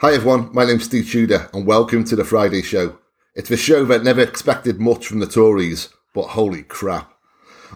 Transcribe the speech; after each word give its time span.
Hi 0.00 0.12
everyone, 0.12 0.50
my 0.52 0.66
name's 0.66 0.84
Steve 0.84 1.10
Tudor 1.10 1.48
and 1.54 1.66
welcome 1.66 2.04
to 2.04 2.16
the 2.16 2.22
Friday 2.22 2.60
Show. 2.60 2.98
It's 3.34 3.48
the 3.48 3.56
show 3.56 3.82
that 3.86 4.04
never 4.04 4.20
expected 4.20 4.78
much 4.78 5.06
from 5.06 5.20
the 5.20 5.26
Tories, 5.26 5.88
but 6.12 6.26
holy 6.26 6.64
crap. 6.64 7.14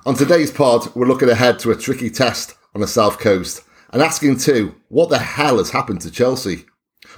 On 0.05 0.15
today's 0.15 0.51
pod, 0.51 0.95
we're 0.95 1.07
looking 1.07 1.31
ahead 1.31 1.59
to 1.61 1.71
a 1.71 1.77
tricky 1.77 2.11
test 2.11 2.59
on 2.75 2.83
the 2.83 2.87
South 2.87 3.19
Coast 3.19 3.63
and 3.91 4.03
asking 4.03 4.37
too, 4.37 4.75
what 4.89 5.09
the 5.09 5.19
hell 5.19 5.57
has 5.57 5.71
happened 5.71 6.03
to 6.03 6.11
Chelsea? 6.11 6.67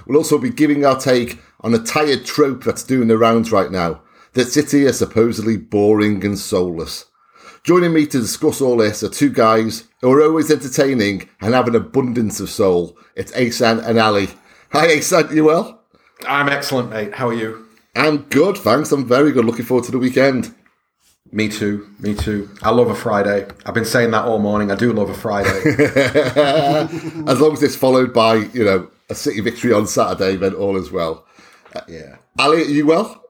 We'll 0.07 0.17
also 0.17 0.37
be 0.37 0.49
giving 0.49 0.85
our 0.85 0.97
take 0.97 1.37
on 1.59 1.75
a 1.75 1.79
tired 1.79 2.23
trope 2.23 2.63
that's 2.63 2.83
doing 2.83 3.09
the 3.09 3.17
rounds 3.17 3.51
right 3.51 3.69
now, 3.69 4.03
that 4.35 4.53
City 4.53 4.85
are 4.85 4.93
supposedly 4.93 5.57
boring 5.57 6.23
and 6.23 6.39
soulless. 6.39 7.07
Joining 7.65 7.93
me 7.93 8.05
to 8.07 8.21
discuss 8.21 8.61
all 8.61 8.77
this 8.77 9.03
are 9.03 9.09
two 9.09 9.33
guys 9.33 9.83
who 9.99 10.13
are 10.13 10.23
always 10.23 10.49
entertaining 10.49 11.27
and 11.41 11.53
have 11.53 11.67
an 11.67 11.75
abundance 11.75 12.39
of 12.39 12.49
soul. 12.49 12.97
It's 13.17 13.35
Asan 13.35 13.81
and 13.81 13.99
Ali. 13.99 14.29
Hi, 14.73 14.87
Asan, 14.87 15.35
you 15.35 15.43
well? 15.43 15.83
I'm 16.27 16.49
excellent, 16.49 16.89
mate. 16.89 17.13
How 17.13 17.29
are 17.29 17.33
you? 17.33 17.67
I'm 17.95 18.23
good, 18.23 18.57
thanks. 18.57 18.91
I'm 18.91 19.07
very 19.07 19.31
good. 19.31 19.45
Looking 19.45 19.65
forward 19.65 19.85
to 19.85 19.91
the 19.91 19.99
weekend. 19.99 20.51
Me 21.31 21.47
too. 21.47 21.87
Me 21.99 22.15
too. 22.15 22.49
I 22.63 22.71
love 22.71 22.89
a 22.89 22.95
Friday. 22.95 23.45
I've 23.67 23.75
been 23.75 23.85
saying 23.85 24.09
that 24.11 24.25
all 24.25 24.39
morning. 24.39 24.71
I 24.71 24.75
do 24.75 24.91
love 24.91 25.11
a 25.11 25.13
Friday. 25.13 25.61
as 27.27 27.39
long 27.39 27.53
as 27.53 27.61
it's 27.61 27.75
followed 27.75 28.15
by, 28.15 28.37
you 28.51 28.65
know, 28.65 28.89
a 29.11 29.13
City 29.13 29.41
victory 29.41 29.71
on 29.71 29.85
Saturday, 29.85 30.37
then 30.37 30.55
all 30.55 30.75
is 30.75 30.89
well. 30.89 31.23
yeah. 31.87 32.15
Ali, 32.39 32.63
are 32.63 32.65
you 32.65 32.87
well? 32.87 33.23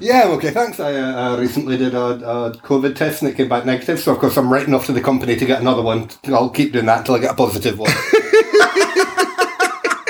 Yeah, 0.00 0.24
I'm 0.24 0.30
okay, 0.32 0.50
thanks. 0.50 0.80
I 0.80 0.94
uh, 0.94 1.36
recently 1.36 1.76
did 1.76 1.94
a, 1.94 2.00
a 2.00 2.52
COVID 2.54 2.96
test 2.96 3.22
and 3.22 3.30
it 3.30 3.36
came 3.36 3.48
back 3.48 3.64
negative, 3.64 4.00
so 4.00 4.10
of 4.10 4.18
course 4.18 4.36
I'm 4.36 4.52
writing 4.52 4.74
off 4.74 4.86
to 4.86 4.92
the 4.92 5.00
company 5.00 5.36
to 5.36 5.46
get 5.46 5.60
another 5.60 5.82
one. 5.82 6.10
I'll 6.26 6.50
keep 6.50 6.72
doing 6.72 6.86
that 6.86 7.00
until 7.00 7.14
I 7.14 7.20
get 7.20 7.30
a 7.30 7.34
positive 7.34 7.78
one. 7.78 7.92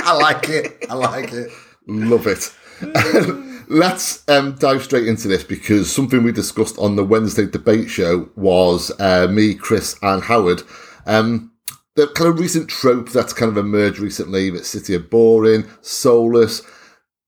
I 0.09 0.15
like 0.15 0.49
it. 0.49 0.87
I 0.89 0.95
like 0.95 1.33
it. 1.35 1.51
Love 1.87 2.27
it. 2.27 2.51
Let's 3.69 4.27
um, 4.27 4.55
dive 4.55 4.83
straight 4.83 5.07
into 5.07 5.29
this 5.29 5.45
because 5.45 5.95
something 5.95 6.23
we 6.23 6.33
discussed 6.33 6.79
on 6.79 6.97
the 6.97 7.05
Wednesday 7.05 7.45
debate 7.45 7.91
show 7.91 8.31
was 8.35 8.91
uh, 9.01 9.29
me, 9.31 9.53
Chris, 9.53 9.97
and 10.01 10.23
Howard. 10.23 10.63
Um, 11.05 11.53
the 11.95 12.07
kind 12.07 12.31
of 12.31 12.41
recent 12.41 12.71
trope 12.71 13.11
that's 13.11 13.35
kind 13.35 13.51
of 13.51 13.59
emerged 13.59 13.99
recently 13.99 14.49
that 14.49 14.65
City 14.65 14.95
are 14.95 14.99
boring, 14.99 15.69
soulless, 15.83 16.63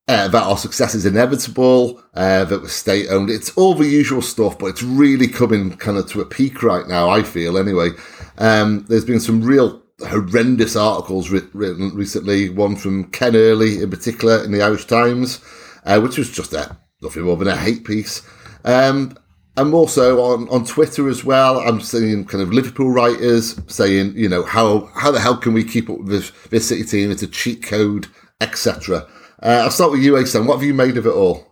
uh, 0.08 0.28
that 0.28 0.42
our 0.42 0.56
success 0.56 0.94
is 0.94 1.04
inevitable, 1.04 2.02
uh, 2.14 2.46
that 2.46 2.62
we're 2.62 2.68
state 2.68 3.08
owned. 3.10 3.28
It's 3.28 3.54
all 3.58 3.74
the 3.74 3.86
usual 3.86 4.22
stuff, 4.22 4.58
but 4.58 4.68
it's 4.68 4.82
really 4.82 5.28
coming 5.28 5.76
kind 5.76 5.98
of 5.98 6.08
to 6.12 6.22
a 6.22 6.24
peak 6.24 6.62
right 6.62 6.88
now, 6.88 7.10
I 7.10 7.24
feel 7.24 7.58
anyway. 7.58 7.90
Um, 8.38 8.86
there's 8.88 9.04
been 9.04 9.20
some 9.20 9.42
real 9.42 9.82
horrendous 10.08 10.76
articles 10.76 11.30
written 11.30 11.94
recently, 11.94 12.48
one 12.48 12.76
from 12.76 13.10
Ken 13.10 13.36
Early 13.36 13.82
in 13.82 13.90
particular 13.90 14.42
in 14.44 14.52
the 14.52 14.62
Irish 14.62 14.86
Times, 14.86 15.40
uh, 15.84 16.00
which 16.00 16.18
was 16.18 16.30
just 16.30 16.52
a, 16.52 16.76
nothing 17.02 17.22
more 17.22 17.36
than 17.36 17.48
a 17.48 17.56
hate 17.56 17.84
piece. 17.84 18.22
Um, 18.64 19.16
and 19.56 19.74
also 19.74 20.20
on, 20.20 20.48
on 20.48 20.64
Twitter 20.64 21.08
as 21.08 21.24
well, 21.24 21.58
I'm 21.58 21.80
seeing 21.80 22.24
kind 22.24 22.42
of 22.42 22.52
Liverpool 22.52 22.90
writers 22.90 23.60
saying, 23.66 24.14
you 24.16 24.28
know, 24.28 24.42
how 24.42 24.90
how 24.94 25.10
the 25.10 25.20
hell 25.20 25.36
can 25.36 25.52
we 25.52 25.64
keep 25.64 25.90
up 25.90 25.98
with 25.98 26.08
this, 26.08 26.32
this 26.50 26.68
City 26.68 26.84
team? 26.84 27.10
It's 27.10 27.22
a 27.22 27.26
cheat 27.26 27.62
code, 27.62 28.06
etc. 28.40 29.06
Uh, 29.42 29.62
I'll 29.64 29.70
start 29.70 29.90
with 29.90 30.02
you, 30.02 30.16
Asan. 30.16 30.46
What 30.46 30.56
have 30.56 30.62
you 30.62 30.74
made 30.74 30.96
of 30.96 31.06
it 31.06 31.12
all? 31.12 31.46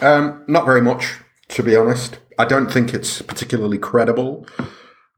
Um, 0.00 0.44
not 0.48 0.66
very 0.66 0.82
much, 0.82 1.14
to 1.48 1.62
be 1.62 1.76
honest. 1.76 2.18
I 2.38 2.44
don't 2.44 2.70
think 2.70 2.92
it's 2.92 3.22
particularly 3.22 3.78
credible. 3.78 4.46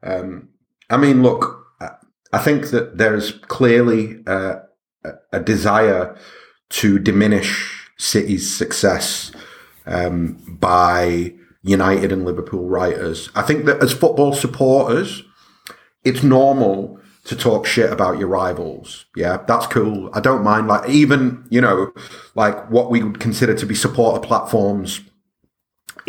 Um, 0.03 0.51
I 0.91 0.97
mean, 0.97 1.23
look, 1.23 1.64
I 2.35 2.39
think 2.39 2.71
that 2.71 2.99
there's 2.99 3.31
clearly 3.31 4.19
a 4.27 5.41
desire 5.45 6.17
to 6.71 6.99
diminish 6.99 7.89
City's 7.97 8.53
success 8.53 9.31
um, 9.87 10.43
by 10.49 11.33
United 11.63 12.11
and 12.11 12.25
Liverpool 12.25 12.67
writers. 12.69 13.31
I 13.37 13.43
think 13.43 13.67
that 13.67 13.81
as 13.81 13.93
football 13.93 14.33
supporters, 14.33 15.23
it's 16.03 16.25
normal 16.25 16.99
to 17.27 17.37
talk 17.37 17.67
shit 17.67 17.93
about 17.93 18.19
your 18.19 18.27
rivals. 18.27 19.05
Yeah, 19.15 19.45
that's 19.47 19.69
cool. 19.69 20.11
I 20.13 20.19
don't 20.19 20.43
mind. 20.43 20.67
Like 20.67 20.89
even 20.91 21.47
you 21.51 21.61
know, 21.61 21.93
like 22.35 22.69
what 22.69 22.91
we 22.91 23.05
would 23.05 23.21
consider 23.21 23.55
to 23.55 23.65
be 23.65 23.77
supporter 23.77 24.19
platforms. 24.19 25.03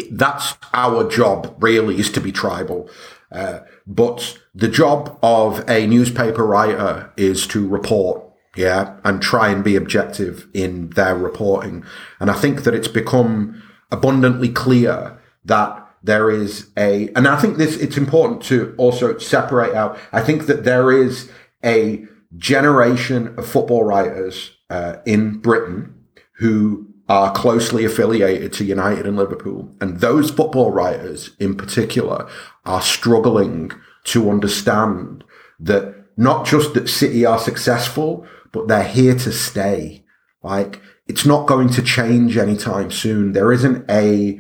That's 0.09 0.56
our 0.74 1.08
job. 1.08 1.56
Really, 1.59 2.00
is 2.00 2.09
to 2.14 2.19
be 2.19 2.31
tribal. 2.31 2.90
Uh, 3.31 3.59
but 3.88 4.40
the 4.53 4.68
job 4.68 5.18
of 5.22 5.68
a 5.69 5.85
newspaper 5.88 6.46
writer 6.46 7.12
is 7.18 7.46
to 7.47 7.68
report 7.68 8.25
yeah, 8.56 8.96
and 9.03 9.22
try 9.22 9.50
and 9.50 9.63
be 9.63 9.75
objective 9.75 10.47
in 10.53 10.90
their 10.91 11.16
reporting. 11.16 11.84
And 12.19 12.31
I 12.31 12.34
think 12.34 12.63
that 12.63 12.73
it's 12.73 12.88
become 12.88 13.62
abundantly 13.91 14.50
clear 14.50 15.19
that 15.44 15.81
there 16.01 16.31
is 16.31 16.69
a, 16.78 17.09
and 17.16 17.28
I 17.28 17.35
think 17.38 17.57
this, 17.57 17.75
it's 17.78 17.97
important 17.97 18.41
to 18.44 18.73
also 18.78 19.18
separate 19.18 19.75
out. 19.75 20.00
I 20.12 20.22
think 20.22 20.46
that 20.46 20.63
there 20.63 20.91
is 20.91 21.29
a 21.63 22.06
generation 22.38 23.35
of 23.38 23.47
football 23.47 23.84
writers 23.84 24.52
uh, 24.69 24.97
in 25.06 25.40
Britain 25.40 25.94
who 26.38 26.84
are 27.08 27.32
closely 27.34 27.86
affiliated 27.86 28.52
to 28.54 28.66
United 28.66 29.06
and 29.06 29.16
Liverpool. 29.16 29.74
And 29.80 30.00
those 30.00 30.32
football 30.32 30.72
writers 30.72 31.32
in 31.40 31.56
particular 31.56 32.28
are 32.66 32.82
struggling 32.82 33.72
to 34.06 34.30
understand 34.30 35.24
that 35.60 35.96
not 36.18 36.46
just 36.46 36.74
that 36.74 36.90
City 36.90 37.26
are 37.26 37.40
successful, 37.40 38.26
but 38.52 38.68
they're 38.68 38.84
here 38.84 39.16
to 39.16 39.32
stay. 39.32 40.04
Like 40.42 40.82
it's 41.08 41.26
not 41.26 41.48
going 41.48 41.70
to 41.70 41.84
change 41.84 42.38
anytime 42.38 42.92
soon. 42.92 43.34
There 43.34 43.52
isn't 43.52 43.90
a, 43.90 44.40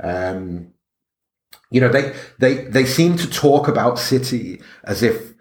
um, 0.00 0.72
you 1.70 1.80
know, 1.80 1.88
they, 1.88 2.14
they, 2.38 2.64
they 2.64 2.86
seem 2.86 3.16
to 3.18 3.28
talk 3.28 3.68
about 3.68 3.98
City 3.98 4.62
as 4.84 5.02
if 5.02 5.34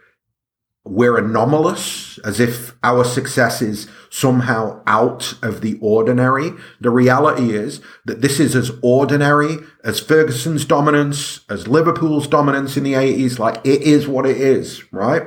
we're 0.86 1.18
anomalous, 1.18 2.20
as 2.20 2.40
if 2.40 2.76
our 2.84 3.04
success 3.04 3.62
is 3.62 3.88
somehow 4.12 4.82
out 4.86 5.34
of 5.42 5.62
the 5.62 5.78
ordinary. 5.82 6.52
The 6.80 6.92
reality 6.92 7.54
is 7.54 7.82
that 8.06 8.22
this 8.22 8.40
is 8.40 8.56
as 8.56 8.72
ordinary 8.84 9.58
as 9.84 10.00
Ferguson's 10.00 10.64
dominance, 10.64 11.42
as 11.50 11.68
Liverpool's 11.68 12.28
dominance 12.28 12.78
in 12.78 12.84
the 12.84 12.94
80s. 12.94 13.40
Like 13.40 13.58
it 13.66 13.82
is 13.82 14.08
what 14.08 14.28
it 14.28 14.38
is, 14.38 14.84
right? 14.94 15.24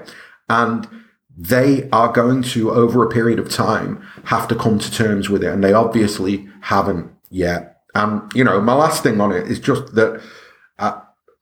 And 0.49 0.89
they 1.37 1.89
are 1.91 2.13
going 2.13 2.43
to, 2.43 2.71
over 2.71 3.05
a 3.05 3.11
period 3.11 3.41
of 3.41 3.49
time, 3.49 4.01
have 4.25 4.47
to 4.49 4.55
come 4.55 4.79
to 4.79 4.93
terms 4.93 5.29
with 5.29 5.43
it. 5.43 5.53
And 5.53 5.63
they 5.63 5.73
obviously 5.73 6.49
haven't 6.63 7.11
yet. 7.31 7.83
And, 7.95 8.31
you 8.33 8.45
know, 8.45 8.61
my 8.61 8.75
last 8.75 9.03
thing 9.03 9.21
on 9.21 9.33
it 9.33 9.49
is 9.49 9.59
just 9.59 9.95
that 9.97 10.23
uh, 10.79 11.01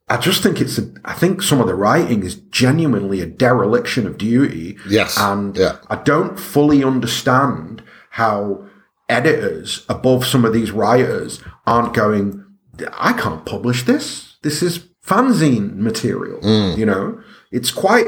I 0.09 0.17
just 0.17 0.41
think 0.41 0.61
it's, 0.61 0.77
a, 0.77 0.89
I 1.03 1.13
think 1.13 1.41
some 1.41 1.59
of 1.59 1.67
the 1.67 1.75
writing 1.75 2.23
is 2.23 2.35
genuinely 2.35 3.19
a 3.19 3.25
dereliction 3.25 4.07
of 4.07 4.17
duty. 4.17 4.77
Yes. 4.87 5.17
And 5.17 5.57
yeah. 5.57 5.77
I 5.89 5.97
don't 5.97 6.39
fully 6.39 6.83
understand 6.83 7.83
how 8.11 8.65
editors 9.09 9.85
above 9.89 10.25
some 10.25 10.45
of 10.45 10.53
these 10.53 10.71
writers 10.71 11.41
aren't 11.65 11.93
going, 11.93 12.45
I 12.93 13.13
can't 13.13 13.45
publish 13.45 13.83
this. 13.83 14.37
This 14.43 14.63
is 14.63 14.87
fanzine 15.05 15.75
material. 15.75 16.39
Mm. 16.39 16.77
You 16.77 16.85
know, 16.85 17.21
it's 17.51 17.71
quite, 17.71 18.07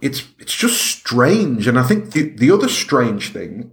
it's, 0.00 0.24
it's 0.38 0.54
just 0.54 0.80
strange. 0.80 1.66
And 1.66 1.78
I 1.78 1.82
think 1.82 2.12
the, 2.12 2.30
the 2.30 2.50
other 2.50 2.68
strange 2.68 3.32
thing 3.32 3.72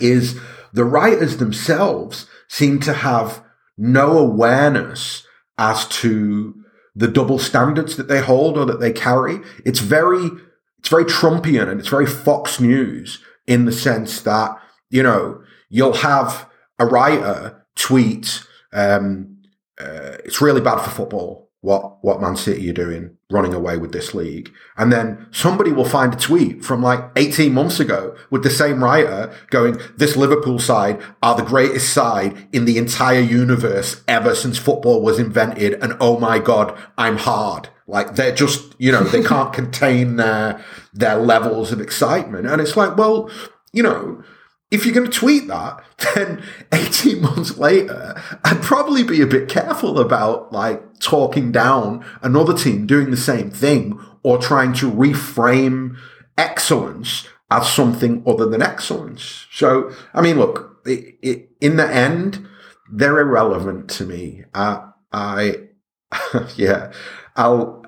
is 0.00 0.38
the 0.72 0.84
writers 0.84 1.36
themselves 1.36 2.26
seem 2.48 2.80
to 2.80 2.92
have 2.94 3.44
no 3.76 4.16
awareness 4.16 5.26
as 5.58 5.86
to 5.88 6.54
the 6.94 7.08
double 7.08 7.38
standards 7.38 7.96
that 7.96 8.08
they 8.08 8.20
hold 8.20 8.56
or 8.56 8.64
that 8.66 8.80
they 8.80 8.92
carry. 8.92 9.38
It's 9.64 9.80
very, 9.80 10.30
it's 10.78 10.88
very 10.88 11.04
Trumpian 11.04 11.68
and 11.68 11.78
it's 11.78 11.88
very 11.88 12.06
Fox 12.06 12.60
News 12.60 13.22
in 13.46 13.64
the 13.64 13.72
sense 13.72 14.20
that, 14.22 14.56
you 14.90 15.02
know, 15.02 15.42
you'll 15.68 15.94
have 15.94 16.48
a 16.78 16.86
writer 16.86 17.64
tweet, 17.76 18.42
um, 18.72 19.36
uh, 19.80 20.18
it's 20.24 20.40
really 20.40 20.60
bad 20.60 20.80
for 20.80 20.90
football 20.90 21.47
what 21.60 22.02
what 22.04 22.20
Man 22.20 22.36
City 22.36 22.70
are 22.70 22.74
doing, 22.74 23.16
running 23.30 23.52
away 23.52 23.78
with 23.78 23.92
this 23.92 24.14
league. 24.14 24.52
And 24.76 24.92
then 24.92 25.26
somebody 25.32 25.72
will 25.72 25.84
find 25.84 26.14
a 26.14 26.16
tweet 26.16 26.64
from 26.64 26.82
like 26.82 27.00
18 27.16 27.52
months 27.52 27.80
ago 27.80 28.16
with 28.30 28.42
the 28.42 28.50
same 28.50 28.82
writer 28.82 29.34
going, 29.50 29.78
this 29.96 30.16
Liverpool 30.16 30.58
side 30.58 31.00
are 31.22 31.34
the 31.34 31.42
greatest 31.42 31.92
side 31.92 32.48
in 32.52 32.64
the 32.64 32.78
entire 32.78 33.20
universe 33.20 34.02
ever 34.06 34.34
since 34.34 34.56
football 34.56 35.02
was 35.02 35.18
invented. 35.18 35.74
And 35.82 35.94
oh 36.00 36.18
my 36.18 36.38
God, 36.38 36.78
I'm 36.96 37.16
hard. 37.16 37.68
Like 37.88 38.14
they're 38.14 38.34
just, 38.34 38.74
you 38.78 38.92
know, 38.92 39.02
they 39.02 39.22
can't 39.22 39.52
contain 39.60 40.16
their, 40.16 40.64
their 40.94 41.16
levels 41.16 41.72
of 41.72 41.80
excitement. 41.80 42.46
And 42.46 42.60
it's 42.60 42.76
like, 42.76 42.96
well, 42.96 43.30
you 43.72 43.82
know, 43.82 44.22
if 44.70 44.84
you're 44.84 44.94
going 44.94 45.10
to 45.10 45.18
tweet 45.18 45.48
that, 45.48 45.82
then 46.14 46.42
18 46.72 47.22
months 47.22 47.56
later, 47.56 48.20
I'd 48.44 48.62
probably 48.62 49.02
be 49.02 49.20
a 49.20 49.26
bit 49.26 49.48
careful 49.48 49.98
about 49.98 50.52
like 50.52 51.00
talking 51.00 51.52
down 51.52 52.04
another 52.22 52.56
team 52.56 52.86
doing 52.86 53.10
the 53.10 53.16
same 53.16 53.50
thing 53.50 53.98
or 54.22 54.38
trying 54.38 54.72
to 54.74 54.90
reframe 54.90 55.96
excellence 56.36 57.26
as 57.50 57.70
something 57.72 58.22
other 58.26 58.46
than 58.46 58.62
excellence. 58.62 59.46
So, 59.50 59.92
I 60.12 60.20
mean, 60.20 60.38
look, 60.38 60.80
it, 60.84 61.18
it, 61.22 61.50
in 61.60 61.76
the 61.76 61.88
end, 61.88 62.46
they're 62.90 63.20
irrelevant 63.20 63.88
to 63.90 64.04
me. 64.04 64.44
I, 64.54 64.90
I 65.12 65.68
yeah, 66.56 66.92
I'll, 67.36 67.84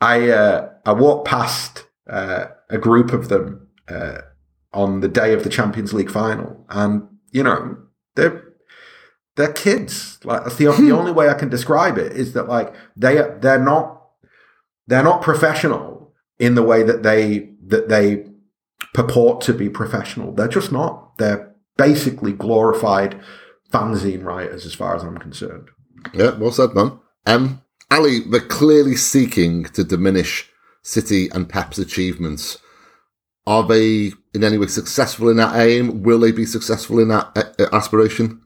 I, 0.00 0.30
uh, 0.30 0.70
I 0.84 0.92
walked 0.92 1.28
past 1.28 1.86
uh, 2.08 2.46
a 2.70 2.78
group 2.78 3.12
of 3.12 3.28
them 3.28 3.68
uh, 3.88 4.18
on 4.72 5.00
the 5.00 5.08
day 5.08 5.32
of 5.32 5.44
the 5.44 5.50
Champions 5.50 5.92
League 5.92 6.10
final, 6.10 6.64
and 6.68 7.08
you 7.30 7.42
know, 7.42 7.78
they're 8.14 8.44
they're 9.36 9.52
kids. 9.52 10.18
Like 10.24 10.44
that's 10.44 10.56
the, 10.56 10.66
the 10.66 10.72
hmm. 10.72 10.92
only 10.92 11.12
way 11.12 11.28
I 11.28 11.34
can 11.34 11.48
describe 11.48 11.98
it 11.98 12.12
is 12.12 12.32
that 12.34 12.48
like 12.48 12.74
they 12.96 13.14
they're 13.40 13.62
not 13.62 14.02
they're 14.86 15.02
not 15.02 15.22
professional 15.22 16.12
in 16.38 16.54
the 16.54 16.62
way 16.62 16.82
that 16.82 17.02
they 17.02 17.50
that 17.66 17.88
they 17.88 18.26
purport 18.94 19.40
to 19.42 19.54
be 19.54 19.68
professional. 19.68 20.32
They're 20.32 20.48
just 20.48 20.72
not. 20.72 21.16
They're 21.18 21.54
basically 21.76 22.32
glorified 22.32 23.20
fanzine 23.72 24.24
writers, 24.24 24.66
as 24.66 24.74
far 24.74 24.96
as 24.96 25.02
I'm 25.02 25.18
concerned. 25.18 25.68
Yeah, 26.14 26.36
well 26.36 26.52
said, 26.52 26.74
man. 26.74 26.98
Um, 27.26 27.62
Ali, 27.90 28.20
they're 28.20 28.40
clearly 28.40 28.96
seeking 28.96 29.64
to 29.64 29.84
diminish 29.84 30.50
City 30.82 31.28
and 31.30 31.48
Pep's 31.48 31.78
achievements. 31.78 32.58
Are 33.48 33.66
they 33.66 34.12
in 34.34 34.44
any 34.44 34.58
way 34.58 34.66
successful 34.66 35.30
in 35.30 35.38
that 35.38 35.56
aim? 35.58 36.02
Will 36.02 36.18
they 36.18 36.32
be 36.32 36.44
successful 36.44 36.98
in 36.98 37.08
that 37.08 37.56
uh, 37.58 37.74
aspiration? 37.74 38.42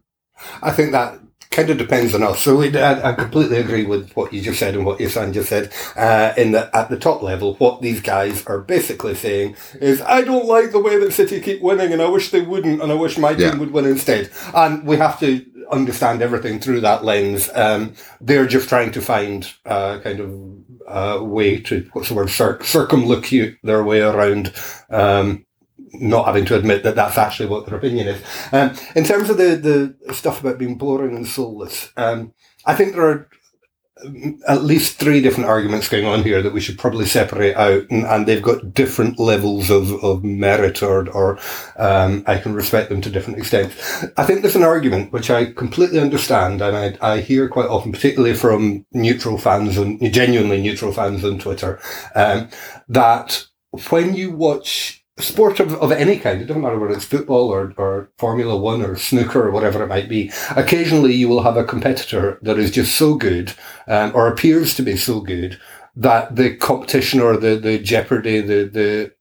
I 0.63 0.71
think 0.71 0.93
that 0.93 1.19
kind 1.51 1.71
of 1.71 1.77
depends 1.77 2.15
on 2.15 2.23
us. 2.23 2.41
So 2.41 2.63
I, 2.63 3.11
I, 3.11 3.13
completely 3.13 3.59
agree 3.59 3.85
with 3.85 4.13
what 4.15 4.33
you 4.33 4.41
just 4.41 4.61
said 4.61 4.77
and 4.77 4.87
what 4.87 5.01
Asan 5.01 5.33
just 5.33 5.49
said. 5.49 5.73
Uh, 5.97 6.33
in 6.37 6.53
that 6.53 6.73
at 6.73 6.89
the 6.89 6.97
top 6.97 7.21
level, 7.21 7.55
what 7.55 7.83
these 7.83 8.01
guys 8.01 8.47
are 8.47 8.61
basically 8.61 9.17
saying 9.17 9.57
is, 9.81 10.01
I 10.03 10.23
don't 10.23 10.47
like 10.47 10.71
the 10.71 10.79
way 10.79 10.97
that 10.99 11.13
City 11.13 11.41
keep 11.41 11.61
winning, 11.61 11.93
and 11.93 12.01
I 12.01 12.09
wish 12.09 12.31
they 12.31 12.41
wouldn't, 12.41 12.81
and 12.81 12.93
I 12.93 12.95
wish 12.95 13.19
my 13.19 13.33
yeah. 13.33 13.51
team 13.51 13.59
would 13.59 13.73
win 13.73 13.87
instead. 13.87 14.31
And 14.55 14.87
we 14.87 14.99
have 14.99 15.19
to 15.19 15.45
understand 15.73 16.23
everything 16.23 16.61
through 16.61 16.83
that 16.83 17.05
lens. 17.05 17.51
Um, 17.55 17.95
they're 18.21 18.47
just 18.47 18.69
trying 18.69 18.93
to 18.93 19.01
find 19.01 19.53
uh, 19.67 19.99
kind 19.99 20.21
of 20.21 20.72
uh, 20.89 21.23
way 21.23 21.61
to 21.61 21.89
what's 21.93 22.09
the 22.09 22.15
word 22.15 22.31
Cir- 22.31 22.59
circumlocute 22.59 23.57
their 23.63 23.83
way 23.85 24.01
around. 24.01 24.53
Um, 24.91 25.47
not 25.95 26.25
having 26.25 26.47
to 26.47 26.57
admit 26.57 26.85
that 26.85 26.95
that's 26.95 27.19
actually 27.19 27.49
what 27.49 27.67
their 27.67 27.77
opinion 27.77 28.09
is. 28.09 28.23
Um, 28.51 28.75
in 28.97 29.05
terms 29.05 29.29
of 29.29 29.37
the, 29.37 29.95
the 30.07 30.15
stuff 30.15 30.41
about 30.41 30.59
being 30.59 30.77
boring 30.79 31.15
and 31.15 31.27
soulless, 31.27 31.91
um, 31.99 32.33
I 32.65 32.75
think 32.75 32.95
there 32.95 33.07
are 33.07 33.29
at 34.49 34.65
least 34.65 34.99
three 34.99 35.21
different 35.21 35.49
arguments 35.49 35.89
going 35.89 36.07
on 36.07 36.23
here 36.23 36.43
that 36.43 36.53
we 36.53 36.61
should 36.61 36.79
probably 36.79 37.07
separate 37.07 37.57
out, 37.57 37.85
and, 37.91 38.05
and 38.05 38.27
they've 38.27 38.43
got 38.43 38.75
different 38.75 39.19
levels 39.19 39.71
of, 39.71 39.93
of 40.05 40.25
merit, 40.25 40.83
or, 40.83 41.09
or 41.11 41.39
um, 41.77 42.25
I 42.27 42.39
can 42.39 42.55
respect 42.55 42.89
them 42.89 43.01
to 43.03 43.11
different 43.11 43.39
extents. 43.39 44.05
I 44.17 44.25
think 44.25 44.43
there's 44.43 44.57
an 44.57 44.63
argument 44.63 45.13
which 45.13 45.31
I 45.31 45.53
completely 45.53 46.01
understand, 46.01 46.63
and 46.63 46.77
I, 46.77 46.97
I 47.01 47.21
hear 47.21 47.49
quite 47.49 47.69
often, 47.69 47.93
particularly 47.93 48.35
from 48.35 48.87
neutral 48.93 49.39
fans 49.39 49.79
and 49.79 50.01
genuinely 50.13 50.61
neutral 50.61 50.93
fans 50.93 51.25
on 51.25 51.39
Twitter, 51.39 51.81
um, 52.15 52.49
that 52.89 53.47
when 53.89 54.15
you 54.15 54.31
watch 54.31 55.02
sport 55.19 55.61
of, 55.61 55.75
of 55.75 55.93
any 55.93 56.19
kind, 56.19 56.41
it 56.41 56.47
doesn't 56.47 56.63
matter 56.63 56.79
whether 56.79 56.95
it's 56.95 57.05
football 57.05 57.49
or, 57.49 57.75
or 57.77 58.11
Formula 58.19 58.57
One 58.57 58.83
or 58.83 58.97
snooker 58.97 59.47
or 59.47 59.51
whatever 59.51 59.83
it 59.83 59.89
might 59.89 60.09
be, 60.09 60.33
occasionally 60.57 61.15
you 61.15 61.29
will 61.29 61.43
have 61.43 61.57
a 61.57 61.65
competitor 61.65 62.39
that 62.43 62.59
is 62.59 62.71
just 62.71 62.97
so 62.97 63.15
good, 63.15 63.53
um, 63.87 64.13
or 64.15 64.27
appears 64.27 64.75
to 64.75 64.83
be 64.83 64.97
so 64.97 65.21
good, 65.21 65.61
that 65.95 66.37
the 66.37 66.57
competition 66.57 67.21
or 67.21 67.37
the, 67.37 67.57
the 67.57 67.79
jeopardy, 67.79 68.41
the, 68.41 68.65
the 68.65 69.13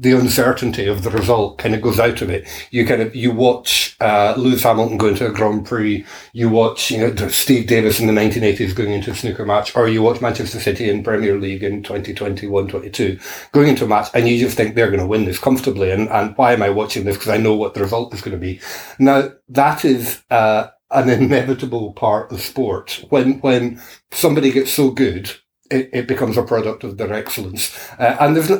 the 0.00 0.12
uncertainty 0.12 0.86
of 0.86 1.02
the 1.02 1.10
result 1.10 1.58
kind 1.58 1.74
of 1.74 1.82
goes 1.82 2.00
out 2.00 2.22
of 2.22 2.30
it. 2.30 2.46
You 2.70 2.86
kind 2.86 3.02
of 3.02 3.14
you 3.14 3.32
watch 3.32 3.96
uh, 4.00 4.34
Lewis 4.36 4.62
Hamilton 4.62 4.98
go 4.98 5.08
into 5.08 5.26
a 5.26 5.32
Grand 5.32 5.66
Prix, 5.66 6.04
you 6.32 6.48
watch 6.48 6.90
you 6.90 6.98
know 6.98 7.28
Steve 7.28 7.66
Davis 7.66 8.00
in 8.00 8.06
the 8.06 8.12
1980s 8.12 8.74
going 8.74 8.92
into 8.92 9.10
a 9.10 9.14
snooker 9.14 9.46
match, 9.46 9.74
or 9.76 9.88
you 9.88 10.02
watch 10.02 10.20
Manchester 10.20 10.60
City 10.60 10.88
in 10.88 11.04
Premier 11.04 11.38
League 11.38 11.62
in 11.62 11.82
2021-22 11.82 13.50
going 13.52 13.68
into 13.68 13.84
a 13.84 13.88
match, 13.88 14.08
and 14.14 14.28
you 14.28 14.38
just 14.38 14.56
think 14.56 14.74
they're 14.74 14.90
going 14.90 15.00
to 15.00 15.06
win 15.06 15.24
this 15.24 15.38
comfortably. 15.38 15.90
And 15.90 16.08
and 16.08 16.36
why 16.36 16.52
am 16.52 16.62
I 16.62 16.70
watching 16.70 17.04
this? 17.04 17.16
Because 17.16 17.30
I 17.30 17.38
know 17.38 17.54
what 17.54 17.74
the 17.74 17.80
result 17.80 18.14
is 18.14 18.22
going 18.22 18.32
to 18.32 18.38
be. 18.38 18.60
Now 18.98 19.30
that 19.48 19.84
is. 19.84 20.22
Uh, 20.30 20.68
an 20.90 21.08
inevitable 21.08 21.92
part 21.94 22.30
of 22.30 22.40
sport. 22.40 23.04
When 23.08 23.40
when 23.40 23.80
somebody 24.12 24.52
gets 24.52 24.70
so 24.70 24.90
good, 24.90 25.28
it, 25.70 25.90
it 25.92 26.08
becomes 26.08 26.36
a 26.36 26.42
product 26.42 26.84
of 26.84 26.96
their 26.98 27.12
excellence. 27.12 27.76
Uh, 27.98 28.16
and 28.20 28.36
there's 28.36 28.50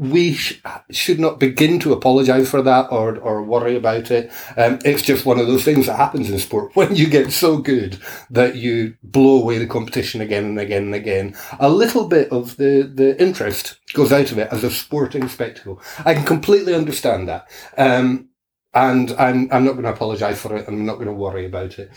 we 0.00 0.32
sh- 0.32 0.62
should 0.90 1.20
not 1.20 1.38
begin 1.38 1.78
to 1.78 1.92
apologize 1.92 2.48
for 2.48 2.62
that 2.62 2.90
or, 2.90 3.18
or 3.18 3.42
worry 3.42 3.76
about 3.76 4.10
it. 4.10 4.32
Um, 4.56 4.78
it's 4.82 5.02
just 5.02 5.26
one 5.26 5.38
of 5.38 5.46
those 5.46 5.62
things 5.62 5.84
that 5.86 5.96
happens 5.96 6.30
in 6.30 6.38
sport. 6.38 6.74
When 6.80 6.96
you 6.96 7.08
get 7.08 7.32
so 7.32 7.58
good 7.58 7.98
that 8.30 8.56
you 8.56 8.96
blow 9.02 9.42
away 9.42 9.58
the 9.58 9.66
competition 9.66 10.22
again 10.22 10.44
and 10.46 10.58
again 10.58 10.84
and 10.84 10.94
again, 10.94 11.36
a 11.58 11.68
little 11.68 12.08
bit 12.08 12.30
of 12.30 12.56
the, 12.56 12.90
the 12.92 13.20
interest 13.20 13.78
goes 13.92 14.10
out 14.10 14.32
of 14.32 14.38
it 14.38 14.48
as 14.50 14.64
a 14.64 14.70
sporting 14.70 15.28
spectacle. 15.28 15.82
I 16.06 16.14
can 16.14 16.24
completely 16.24 16.74
understand 16.74 17.28
that. 17.28 17.50
Um, 17.76 18.30
and 18.72 19.12
I'm, 19.12 19.52
I'm 19.52 19.64
not 19.64 19.72
going 19.72 19.84
to 19.84 19.92
apologize 19.92 20.40
for 20.40 20.56
it. 20.56 20.66
I'm 20.66 20.86
not 20.86 20.94
going 20.94 21.08
to 21.08 21.12
worry 21.12 21.44
about 21.44 21.78
it. 21.78 21.90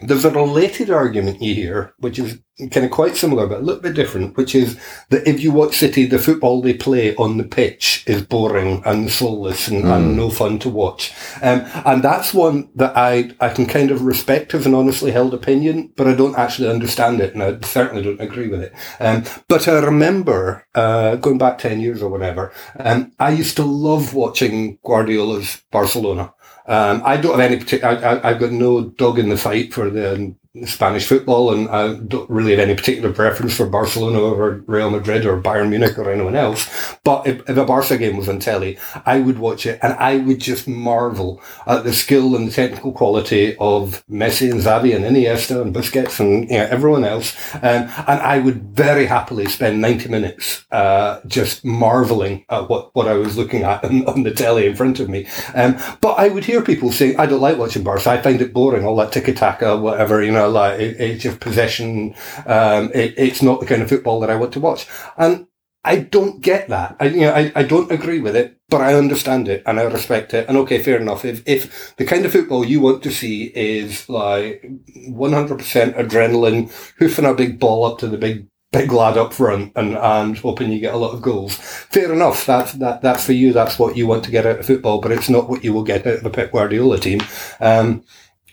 There's 0.00 0.24
a 0.24 0.30
related 0.30 0.90
argument 0.90 1.42
you 1.42 1.54
hear, 1.54 1.94
which 1.98 2.18
is 2.18 2.38
kind 2.70 2.86
of 2.86 2.92
quite 2.92 3.16
similar, 3.16 3.48
but 3.48 3.58
a 3.58 3.62
little 3.62 3.82
bit 3.82 3.94
different, 3.94 4.36
which 4.36 4.54
is 4.54 4.78
that 5.10 5.26
if 5.26 5.40
you 5.40 5.50
watch 5.50 5.76
City, 5.76 6.06
the 6.06 6.20
football 6.20 6.62
they 6.62 6.74
play 6.74 7.14
on 7.16 7.36
the 7.36 7.44
pitch 7.44 8.04
is 8.06 8.22
boring 8.22 8.80
and 8.86 9.10
soulless 9.10 9.66
and, 9.66 9.84
mm. 9.84 9.96
and 9.96 10.10
hmm. 10.10 10.16
no 10.16 10.30
fun 10.30 10.60
to 10.60 10.68
watch. 10.68 11.12
Um, 11.42 11.64
and 11.84 12.02
that's 12.02 12.32
one 12.32 12.70
that 12.76 12.96
I, 12.96 13.32
I 13.40 13.48
can 13.48 13.66
kind 13.66 13.90
of 13.90 14.02
respect 14.02 14.54
as 14.54 14.66
an 14.66 14.74
honestly 14.74 15.10
held 15.10 15.34
opinion, 15.34 15.92
but 15.96 16.06
I 16.06 16.14
don't 16.14 16.38
actually 16.38 16.70
understand 16.70 17.20
it, 17.20 17.34
and 17.34 17.42
I 17.42 17.58
certainly 17.66 18.04
don't 18.04 18.20
agree 18.20 18.48
with 18.48 18.62
it. 18.62 18.72
Um, 19.00 19.24
but 19.48 19.66
I 19.66 19.78
remember, 19.80 20.64
uh, 20.76 21.16
going 21.16 21.38
back 21.38 21.58
10 21.58 21.80
years 21.80 22.02
or 22.02 22.08
whatever, 22.08 22.52
um, 22.78 23.12
I 23.18 23.30
used 23.30 23.56
to 23.56 23.64
love 23.64 24.14
watching 24.14 24.78
Guardiola's 24.84 25.62
Barcelona. 25.72 26.32
Um, 26.66 27.02
I 27.04 27.16
don't 27.18 27.38
have 27.38 27.50
any 27.50 27.58
particular, 27.60 27.94
I, 28.24 28.30
have 28.30 28.40
got 28.40 28.52
no 28.52 28.84
dog 28.84 29.18
in 29.18 29.28
the 29.28 29.36
fight 29.36 29.74
for 29.74 29.90
the 29.90 30.34
Spanish 30.66 31.06
football, 31.06 31.52
and 31.52 31.68
I 31.68 31.94
don't 31.94 32.30
really 32.30 32.52
have 32.52 32.60
any 32.60 32.76
particular 32.76 33.12
preference 33.12 33.56
for 33.56 33.66
Barcelona 33.66 34.20
over 34.20 34.62
Real 34.68 34.88
Madrid 34.88 35.26
or 35.26 35.40
Bayern 35.40 35.68
Munich 35.68 35.98
or 35.98 36.08
anyone 36.12 36.36
else. 36.36 36.94
But 37.02 37.26
if, 37.26 37.50
if, 37.50 37.56
a 37.56 37.64
Barca 37.64 37.98
game 37.98 38.16
was 38.16 38.28
on 38.28 38.38
telly, 38.38 38.78
I 39.04 39.18
would 39.18 39.40
watch 39.40 39.66
it, 39.66 39.80
and 39.82 39.94
I 39.94 40.18
would 40.18 40.38
just 40.38 40.68
marvel 40.68 41.42
at 41.66 41.82
the 41.82 41.92
skill 41.92 42.36
and 42.36 42.46
the 42.46 42.52
technical 42.52 42.92
quality 42.92 43.56
of 43.56 44.04
Messi 44.08 44.48
and 44.48 44.60
Xavi 44.60 44.94
and 44.94 45.04
Iniesta 45.04 45.60
and 45.60 45.74
Busquets 45.74 46.20
and 46.20 46.48
you 46.48 46.56
know, 46.56 46.66
everyone 46.66 47.04
else. 47.04 47.34
Um, 47.54 47.90
and 48.06 48.20
I 48.20 48.38
would 48.38 48.76
very 48.76 49.06
happily 49.06 49.46
spend 49.46 49.80
90 49.80 50.08
minutes 50.08 50.66
uh, 50.70 51.20
just 51.26 51.64
marveling 51.64 52.44
at 52.48 52.68
what, 52.68 52.94
what 52.94 53.08
I 53.08 53.14
was 53.14 53.36
looking 53.36 53.64
at 53.64 53.84
on, 53.84 54.06
on 54.06 54.22
the 54.22 54.30
telly 54.30 54.66
in 54.66 54.76
front 54.76 55.00
of 55.00 55.08
me. 55.08 55.26
Um, 55.52 55.76
but 56.00 56.12
I 56.12 56.28
would 56.28 56.44
hear 56.44 56.62
people 56.62 56.92
saying, 56.92 57.18
I 57.18 57.26
don't 57.26 57.40
like 57.40 57.58
watching 57.58 57.82
Barca. 57.82 58.10
I 58.10 58.22
find 58.22 58.40
it 58.40 58.52
boring, 58.52 58.84
all 58.84 58.94
that 58.96 59.10
tiki-taka, 59.10 59.78
whatever, 59.78 60.22
you 60.22 60.30
know, 60.30 60.43
like 60.46 60.78
age 60.80 61.26
of 61.26 61.40
possession. 61.40 62.14
Um, 62.46 62.90
it, 62.94 63.14
it's 63.16 63.42
not 63.42 63.60
the 63.60 63.66
kind 63.66 63.82
of 63.82 63.88
football 63.88 64.20
that 64.20 64.30
I 64.30 64.36
want 64.36 64.52
to 64.54 64.60
watch. 64.60 64.86
And 65.16 65.46
I 65.84 65.96
don't 65.96 66.40
get 66.40 66.68
that. 66.70 66.96
I, 66.98 67.06
you 67.06 67.20
know, 67.20 67.32
I, 67.32 67.52
I 67.54 67.62
don't 67.62 67.92
agree 67.92 68.20
with 68.20 68.34
it, 68.34 68.56
but 68.70 68.80
I 68.80 68.94
understand 68.94 69.48
it 69.48 69.62
and 69.66 69.78
I 69.78 69.82
respect 69.82 70.32
it. 70.32 70.48
And 70.48 70.56
okay, 70.58 70.82
fair 70.82 70.98
enough. 70.98 71.26
If, 71.26 71.46
if 71.46 71.94
the 71.96 72.06
kind 72.06 72.24
of 72.24 72.32
football 72.32 72.64
you 72.64 72.80
want 72.80 73.02
to 73.02 73.10
see 73.10 73.52
is 73.54 74.08
like 74.08 74.62
100% 75.10 75.94
adrenaline, 75.94 76.72
hoofing 76.98 77.26
a 77.26 77.34
big 77.34 77.58
ball 77.58 77.84
up 77.84 77.98
to 77.98 78.08
the 78.08 78.16
big 78.16 78.46
big 78.74 78.90
lad 78.90 79.16
up 79.16 79.32
front 79.32 79.72
and, 79.76 79.96
and 79.96 80.36
hoping 80.38 80.72
you 80.72 80.80
get 80.80 80.94
a 80.94 80.96
lot 80.96 81.14
of 81.14 81.22
goals. 81.22 81.54
Fair 81.54 82.12
enough. 82.12 82.44
That's, 82.44 82.72
that, 82.72 83.02
that's 83.02 83.24
for 83.24 83.32
you. 83.32 83.52
That's 83.52 83.78
what 83.78 83.96
you 83.96 84.08
want 84.08 84.24
to 84.24 84.32
get 84.32 84.46
out 84.46 84.58
of 84.58 84.66
football, 84.66 85.00
but 85.00 85.12
it's 85.12 85.28
not 85.28 85.48
what 85.48 85.62
you 85.62 85.72
will 85.72 85.84
get 85.84 86.04
out 86.06 86.18
of 86.18 86.26
a 86.26 86.30
Pep 86.30 86.50
Guardiola 86.50 86.98
team. 86.98 87.20
Um, 87.60 88.02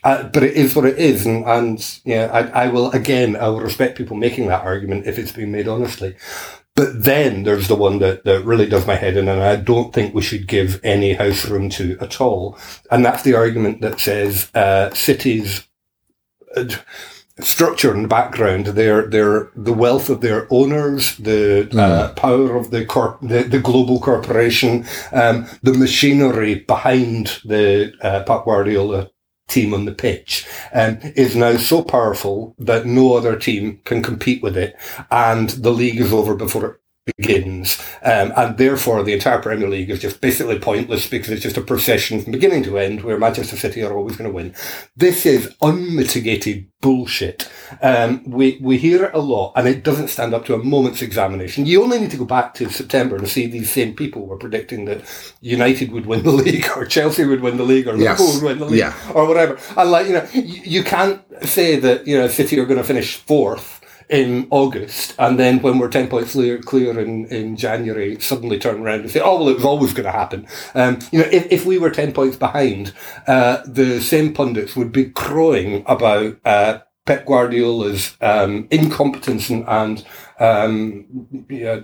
uh, 0.04 0.24
but 0.24 0.42
it 0.42 0.54
is 0.54 0.74
what 0.74 0.84
it 0.84 0.98
is, 0.98 1.26
and, 1.26 1.44
and 1.46 2.00
yeah, 2.04 2.28
I, 2.32 2.64
I 2.64 2.68
will 2.68 2.90
again. 2.90 3.36
I 3.36 3.48
will 3.48 3.60
respect 3.60 3.96
people 3.96 4.16
making 4.16 4.48
that 4.48 4.64
argument 4.64 5.06
if 5.06 5.18
it's 5.18 5.32
being 5.32 5.52
made 5.52 5.68
honestly. 5.68 6.16
But 6.74 7.04
then 7.04 7.42
there's 7.42 7.68
the 7.68 7.76
one 7.76 7.98
that, 7.98 8.24
that 8.24 8.46
really 8.46 8.66
does 8.66 8.86
my 8.86 8.94
head 8.94 9.16
in, 9.16 9.28
and 9.28 9.42
I 9.42 9.56
don't 9.56 9.92
think 9.92 10.14
we 10.14 10.22
should 10.22 10.48
give 10.48 10.80
any 10.82 11.12
house 11.12 11.44
room 11.46 11.68
to 11.70 11.98
at 12.00 12.20
all. 12.20 12.58
And 12.90 13.04
that's 13.04 13.22
the 13.22 13.34
argument 13.34 13.82
that 13.82 14.00
says 14.00 14.50
uh, 14.54 14.92
cities. 14.94 15.68
Uh, 16.56 16.64
structure 17.40 17.94
and 17.94 18.08
background, 18.08 18.66
their 18.66 19.06
their 19.06 19.50
the 19.56 19.72
wealth 19.72 20.10
of 20.10 20.20
their 20.20 20.46
owners, 20.50 21.16
the 21.16 21.68
mm. 21.72 21.78
uh, 21.78 22.12
power 22.12 22.56
of 22.56 22.70
the, 22.70 22.84
corp- 22.84 23.20
the, 23.22 23.42
the 23.44 23.58
global 23.58 23.98
corporation, 23.98 24.84
um, 25.12 25.46
the 25.62 25.72
machinery 25.72 26.56
behind 26.56 27.40
the 27.44 27.92
uh, 28.02 28.22
Pep 28.24 28.44
Guardiola 28.44 29.10
team 29.48 29.74
on 29.74 29.84
the 29.84 29.92
pitch 29.92 30.46
um, 30.74 30.98
is 31.16 31.36
now 31.36 31.56
so 31.56 31.82
powerful 31.82 32.54
that 32.58 32.86
no 32.86 33.14
other 33.14 33.38
team 33.38 33.80
can 33.84 34.02
compete 34.02 34.42
with 34.42 34.56
it, 34.56 34.76
and 35.10 35.50
the 35.50 35.72
league 35.72 36.00
is 36.00 36.12
over 36.12 36.34
before 36.34 36.66
it 36.66 36.81
begins, 37.16 37.80
um, 38.02 38.32
and 38.36 38.56
therefore 38.58 39.02
the 39.02 39.12
entire 39.12 39.40
Premier 39.40 39.68
League 39.68 39.90
is 39.90 40.00
just 40.00 40.20
basically 40.20 40.58
pointless 40.58 41.08
because 41.08 41.30
it's 41.30 41.42
just 41.42 41.56
a 41.56 41.60
procession 41.62 42.20
from 42.22 42.32
beginning 42.32 42.62
to 42.64 42.78
end 42.78 43.02
where 43.02 43.18
Manchester 43.18 43.56
City 43.56 43.82
are 43.82 43.92
always 43.96 44.16
going 44.16 44.30
to 44.30 44.34
win. 44.34 44.54
This 44.96 45.26
is 45.26 45.54
unmitigated 45.60 46.68
bullshit. 46.80 47.50
Um, 47.80 48.22
we 48.28 48.58
we 48.60 48.78
hear 48.78 49.04
it 49.04 49.14
a 49.14 49.18
lot, 49.20 49.52
and 49.56 49.66
it 49.66 49.82
doesn't 49.82 50.08
stand 50.08 50.32
up 50.34 50.44
to 50.46 50.54
a 50.54 50.58
moment's 50.62 51.02
examination. 51.02 51.66
You 51.66 51.82
only 51.82 51.98
need 51.98 52.10
to 52.12 52.16
go 52.16 52.24
back 52.24 52.54
to 52.54 52.70
September 52.70 53.16
and 53.16 53.28
see 53.28 53.46
these 53.46 53.70
same 53.70 53.94
people 53.94 54.26
were 54.26 54.36
predicting 54.38 54.84
that 54.86 55.02
United 55.40 55.90
would 55.92 56.06
win 56.06 56.22
the 56.22 56.30
league, 56.44 56.66
or 56.76 56.84
Chelsea 56.86 57.24
would 57.24 57.40
win 57.40 57.56
the 57.56 57.64
league, 57.64 57.88
or 57.88 57.96
Yes. 57.96 58.20
Liverpool 58.20 58.34
would 58.34 58.48
win 58.50 58.58
the 58.58 58.66
league, 58.66 58.78
Yeah. 58.78 58.94
or 59.14 59.26
whatever. 59.26 59.58
And 59.76 59.90
like 59.90 60.06
you 60.06 60.12
know, 60.14 60.26
you, 60.32 60.62
you 60.64 60.82
can't 60.84 61.20
say 61.42 61.76
that 61.80 62.06
you 62.06 62.16
know 62.16 62.28
City 62.28 62.58
are 62.60 62.66
going 62.66 62.78
to 62.78 62.84
finish 62.84 63.16
fourth 63.16 63.80
in 64.12 64.46
August, 64.50 65.14
and 65.18 65.38
then 65.38 65.60
when 65.62 65.78
we're 65.78 65.88
10 65.88 66.08
points 66.08 66.32
clear, 66.32 66.58
clear 66.58 67.00
in, 67.00 67.24
in 67.26 67.56
January, 67.56 68.20
suddenly 68.20 68.58
turn 68.58 68.82
around 68.82 69.00
and 69.00 69.10
say, 69.10 69.20
oh, 69.20 69.38
well, 69.38 69.48
it 69.48 69.54
was 69.54 69.64
always 69.64 69.94
going 69.94 70.04
to 70.04 70.12
happen. 70.12 70.46
Um, 70.74 70.98
you 71.10 71.20
know, 71.20 71.28
if, 71.32 71.50
if 71.50 71.64
we 71.64 71.78
were 71.78 71.90
10 71.90 72.12
points 72.12 72.36
behind, 72.36 72.92
uh, 73.26 73.62
the 73.66 74.00
same 74.00 74.34
pundits 74.34 74.76
would 74.76 74.92
be 74.92 75.06
crowing 75.06 75.82
about 75.86 76.36
uh, 76.44 76.80
Pep 77.06 77.24
Guardiola's 77.24 78.16
um, 78.20 78.68
incompetence 78.70 79.48
and, 79.48 79.64
and 79.66 80.06
um, 80.38 81.46
yeah, 81.48 81.80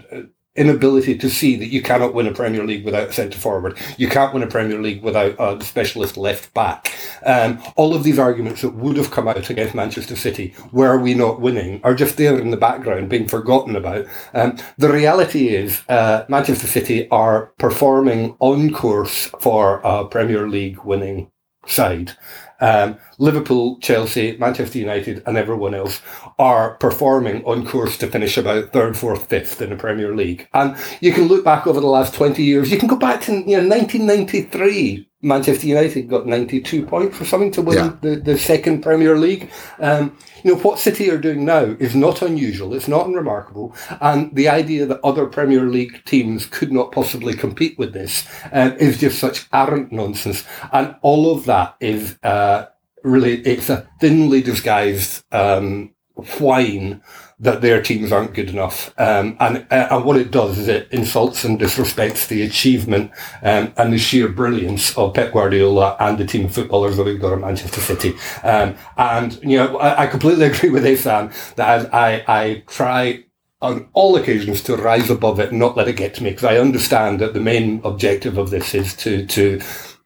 inability 0.59 1.17
to 1.17 1.31
see 1.31 1.57
that 1.57 1.69
you 1.69 1.81
cannot 1.81 2.15
win 2.15 2.27
a 2.27 2.35
Premier 2.35 2.65
League 2.65 2.85
without 2.85 3.09
a 3.09 3.13
centre 3.13 3.39
forward. 3.39 3.79
You 3.97 4.09
can't 4.09 4.35
win 4.35 4.43
a 4.43 4.47
Premier 4.47 4.81
League 4.81 5.03
without 5.03 5.37
a 5.39 5.65
specialist 5.65 6.17
left 6.17 6.53
back. 6.53 6.93
Um, 7.25 7.63
all 7.77 7.95
of 7.95 8.03
these 8.03 8.19
arguments 8.19 8.63
that 8.63 8.75
would 8.75 8.97
have 8.97 9.11
come 9.11 9.29
out 9.29 9.49
against 9.49 9.75
Manchester 9.75 10.17
City, 10.17 10.55
were 10.73 10.99
we 10.99 11.15
not 11.15 11.41
winning, 11.41 11.81
are 11.85 11.95
just 11.95 12.17
there 12.17 12.39
in 12.39 12.51
the 12.51 12.57
background, 12.57 13.09
being 13.09 13.29
forgotten 13.29 13.77
about. 13.77 14.07
Um, 14.35 14.59
the 14.77 14.93
reality 14.93 15.49
is, 15.49 15.83
uh, 15.89 16.25
Manchester 16.29 16.67
City 16.67 17.09
are 17.11 17.47
performing 17.59 18.37
on 18.41 18.73
course 18.73 19.31
for 19.41 19.81
a 19.85 20.05
Premier 20.05 20.49
League 20.49 20.79
winning 20.85 21.31
side. 21.67 22.13
Um, 22.61 22.97
Liverpool, 23.19 23.79
Chelsea, 23.81 24.37
Manchester 24.39 24.79
United, 24.79 25.23
and 25.27 25.37
everyone 25.37 25.75
else 25.75 26.01
are 26.39 26.75
performing 26.77 27.45
on 27.45 27.67
course 27.67 27.97
to 27.99 28.07
finish 28.09 28.37
about 28.37 28.73
third, 28.73 28.97
fourth, 28.97 29.29
fifth 29.29 29.63
in 29.63 29.71
the 29.71 29.77
Premier 29.77 30.15
League. 30.15 30.49
And 30.55 30.77
you 31.01 31.13
can 31.13 31.29
look 31.29 31.45
back 31.45 31.67
over 31.67 31.81
the 31.81 31.87
last 31.87 32.15
20 32.15 32.43
years. 32.43 32.71
You 32.71 32.79
can 32.79 32.89
go 32.89 32.97
back 32.97 33.21
to 33.23 33.33
you 33.33 33.61
know 33.61 33.69
1993. 33.69 35.08
Manchester 35.21 35.67
United 35.67 36.09
got 36.09 36.27
92 36.27 36.87
points 36.87 37.21
or 37.21 37.25
something 37.25 37.51
to 37.53 37.63
win 37.63 37.77
Yeah. 37.77 37.93
the, 38.03 38.17
the 38.17 38.39
second 38.39 38.83
Premier 38.83 39.19
League. 39.19 39.51
Um, 39.81 40.17
you 40.45 40.53
know, 40.53 40.61
what 40.61 40.79
City 40.79 41.11
are 41.11 41.19
doing 41.19 41.45
now 41.45 41.77
is 41.81 41.97
not 41.97 42.23
unusual. 42.23 42.73
It's 42.73 42.87
not 42.87 43.07
unremarkable. 43.07 43.75
And 44.01 44.33
the 44.35 44.49
idea 44.49 44.87
that 44.87 45.01
other 45.03 45.27
Premier 45.27 45.63
League 45.63 46.03
teams 46.05 46.47
could 46.47 46.71
not 46.71 46.93
possibly 46.93 47.35
compete 47.35 47.77
with 47.79 47.93
this 47.93 48.29
um, 48.53 48.75
is 48.79 48.99
just 48.99 49.19
such 49.19 49.47
arrant 49.53 49.91
nonsense. 49.91 50.45
And 50.73 50.95
all 51.03 51.33
of 51.37 51.47
that 51.47 51.75
is 51.81 52.17
uh, 52.23 52.67
really, 53.03 53.41
it's 53.41 53.69
a 53.71 53.89
thinly 54.01 54.41
disguised 54.41 55.25
um, 55.33 55.93
whine 56.39 57.03
that 57.41 57.61
their 57.61 57.81
teams 57.81 58.11
aren't 58.11 58.35
good 58.35 58.51
enough. 58.51 58.93
Um, 58.99 59.37
and, 59.39 59.67
uh, 59.71 59.89
and 59.91 60.05
what 60.05 60.17
it 60.17 60.31
does 60.31 60.59
is 60.59 60.69
it 60.69 60.89
insults 60.91 61.45
and 61.45 61.59
disrespects 61.59 62.27
the 62.27 62.43
achievement 62.43 63.13
um, 63.43 63.73
and 63.77 63.93
the 63.93 63.99
sheer 63.99 64.29
brilliance 64.29 64.97
of 64.99 65.15
Pep 65.15 65.33
Guardiola 65.33 65.97
and 66.01 66.19
the 66.19 66.27
team 66.27 66.47
of 66.47 66.55
footballers 66.55 66.97
that 66.97 67.05
we've 67.05 67.21
got 67.21 67.33
at 67.33 67.41
Manchester 67.41 67.81
City. 67.81 68.15
Um, 68.43 68.75
and, 68.97 69.41
you 69.43 69.57
know, 69.57 69.79
I, 69.79 70.03
I 70.03 70.07
completely 70.09 70.47
agree 70.53 70.71
with 70.71 70.85
Asan 70.85 71.33
that 71.57 71.95
I, 71.95 72.25
I 72.27 72.65
try 72.67 73.25
on 73.61 73.89
all 73.93 74.17
occasions 74.17 74.63
to 74.63 74.77
rise 74.77 75.11
above 75.11 75.41
it 75.41 75.51
and 75.51 75.59
not 75.59 75.77
let 75.77 75.89
it 75.89 75.97
get 75.97 76.15
to 76.15 76.23
me 76.23 76.31
because 76.31 76.45
I 76.45 76.59
understand 76.59 77.21
that 77.21 77.35
the 77.35 77.41
main 77.41 77.81
objective 77.85 78.39
of 78.39 78.51
this 78.51 78.75
is 78.75 78.95
to, 78.97 79.27
to 79.27 79.61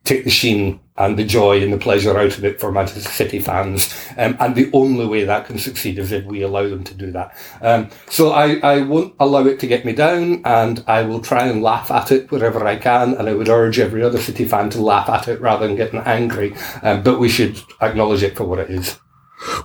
take 0.04 0.24
the 0.24 0.30
sheen 0.30 0.80
and 0.96 1.18
the 1.18 1.24
joy 1.24 1.62
and 1.62 1.72
the 1.72 1.78
pleasure 1.78 2.18
out 2.18 2.36
of 2.36 2.44
it 2.44 2.60
for 2.60 2.70
Manchester 2.70 3.08
City 3.08 3.38
fans. 3.38 3.94
Um, 4.18 4.36
and 4.40 4.54
the 4.54 4.70
only 4.72 5.06
way 5.06 5.24
that 5.24 5.46
can 5.46 5.58
succeed 5.58 5.98
is 5.98 6.12
if 6.12 6.24
we 6.24 6.42
allow 6.42 6.68
them 6.68 6.84
to 6.84 6.94
do 6.94 7.10
that. 7.12 7.36
Um, 7.60 7.88
so 8.10 8.32
I, 8.32 8.56
I 8.56 8.82
won't 8.82 9.14
allow 9.18 9.46
it 9.46 9.58
to 9.60 9.66
get 9.66 9.84
me 9.84 9.92
down 9.92 10.42
and 10.44 10.84
I 10.86 11.02
will 11.02 11.20
try 11.20 11.46
and 11.46 11.62
laugh 11.62 11.90
at 11.90 12.12
it 12.12 12.30
wherever 12.30 12.66
I 12.66 12.76
can. 12.76 13.14
And 13.14 13.28
I 13.28 13.34
would 13.34 13.48
urge 13.48 13.78
every 13.78 14.02
other 14.02 14.18
City 14.18 14.44
fan 14.44 14.70
to 14.70 14.82
laugh 14.82 15.08
at 15.08 15.28
it 15.28 15.40
rather 15.40 15.66
than 15.66 15.76
getting 15.76 16.00
angry. 16.00 16.54
Um, 16.82 17.02
but 17.02 17.18
we 17.18 17.28
should 17.28 17.60
acknowledge 17.80 18.22
it 18.22 18.36
for 18.36 18.44
what 18.44 18.58
it 18.58 18.70
is. 18.70 18.98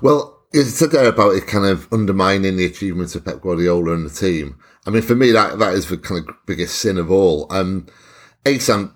Well, 0.01 0.37
you 0.53 0.63
said 0.63 0.91
there 0.91 1.07
about 1.07 1.35
it 1.35 1.45
kind 1.45 1.65
of 1.65 1.91
undermining 1.91 2.55
the 2.55 2.65
achievements 2.65 3.15
of 3.15 3.25
Pep 3.25 3.41
Guardiola 3.41 3.93
and 3.93 4.09
the 4.09 4.13
team. 4.13 4.57
I 4.85 4.91
mean, 4.91 5.01
for 5.01 5.15
me, 5.15 5.31
that 5.31 5.59
that 5.59 5.73
is 5.73 5.89
the 5.89 5.97
kind 5.97 6.27
of 6.27 6.35
biggest 6.45 6.79
sin 6.79 6.97
of 6.97 7.11
all. 7.11 7.51
Um, 7.51 7.87
Asan, 8.45 8.93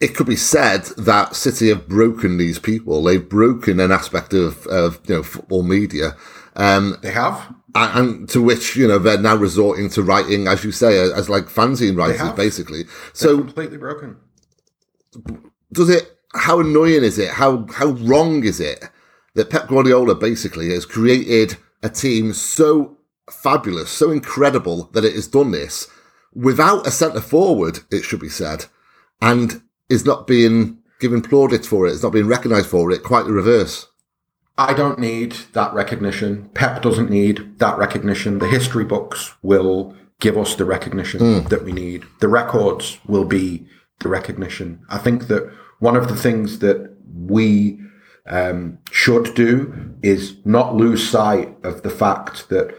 it 0.00 0.14
could 0.14 0.26
be 0.26 0.36
said 0.36 0.84
that 0.96 1.36
City 1.36 1.68
have 1.68 1.86
broken 1.88 2.36
these 2.38 2.58
people. 2.58 3.02
They've 3.02 3.28
broken 3.28 3.80
an 3.80 3.92
aspect 3.92 4.32
of, 4.32 4.66
of 4.68 4.98
you 5.06 5.16
know 5.16 5.22
football 5.22 5.62
media, 5.62 6.16
um, 6.56 6.96
They 7.02 7.10
have. 7.12 7.54
and, 7.74 7.98
and 7.98 8.28
to 8.30 8.40
which 8.42 8.76
you 8.76 8.88
know 8.88 8.98
they're 8.98 9.18
now 9.18 9.36
resorting 9.36 9.88
to 9.90 10.02
writing, 10.02 10.46
as 10.48 10.64
you 10.64 10.72
say, 10.72 10.98
as 10.98 11.28
like 11.28 11.44
fanzine 11.46 11.96
writers, 11.96 12.32
basically. 12.32 12.84
They're 12.84 12.92
So 13.12 13.38
completely 13.38 13.76
broken. 13.78 14.16
does 15.72 15.88
it 15.90 16.16
how 16.34 16.60
annoying 16.60 17.02
is 17.04 17.18
it 17.18 17.30
how 17.30 17.66
how 17.72 17.86
wrong 17.86 18.44
is 18.44 18.60
it 18.60 18.84
that 19.34 19.50
Pep 19.50 19.68
Guardiola 19.68 20.14
basically 20.14 20.70
has 20.70 20.86
created 20.86 21.56
a 21.82 21.88
team 21.88 22.32
so 22.32 22.96
fabulous 23.30 23.90
so 23.90 24.10
incredible 24.10 24.84
that 24.92 25.04
it 25.04 25.14
has 25.14 25.26
done 25.28 25.50
this 25.50 25.88
without 26.32 26.86
a 26.86 26.90
centre 26.90 27.20
forward 27.20 27.80
it 27.90 28.02
should 28.02 28.20
be 28.20 28.28
said 28.28 28.66
and 29.20 29.62
is 29.90 30.06
not 30.06 30.26
being 30.26 30.78
given 31.00 31.20
plaudits 31.20 31.66
for 31.66 31.86
it 31.86 31.92
it's 31.92 32.02
not 32.02 32.12
being 32.12 32.26
recognised 32.26 32.68
for 32.68 32.90
it 32.90 33.02
quite 33.02 33.26
the 33.26 33.32
reverse 33.32 33.86
I 34.58 34.74
don't 34.74 34.98
need 34.98 35.32
that 35.54 35.72
recognition. 35.72 36.50
Pep 36.52 36.82
doesn't 36.82 37.08
need 37.08 37.58
that 37.60 37.78
recognition. 37.78 38.40
The 38.40 38.46
history 38.46 38.84
books 38.84 39.32
will 39.40 39.94
give 40.20 40.36
us 40.36 40.54
the 40.54 40.66
recognition 40.66 41.44
that 41.44 41.64
we 41.64 41.72
need. 41.72 42.04
The 42.20 42.28
records 42.28 42.98
will 43.06 43.24
be 43.24 43.66
the 44.00 44.10
recognition. 44.10 44.80
I 44.90 44.98
think 44.98 45.28
that 45.28 45.50
one 45.78 45.96
of 45.96 46.08
the 46.08 46.16
things 46.16 46.58
that 46.58 46.94
we 47.14 47.80
um, 48.26 48.78
should 48.90 49.34
do 49.34 49.94
is 50.02 50.36
not 50.44 50.76
lose 50.76 51.08
sight 51.08 51.56
of 51.64 51.82
the 51.82 51.88
fact 51.88 52.50
that 52.50 52.76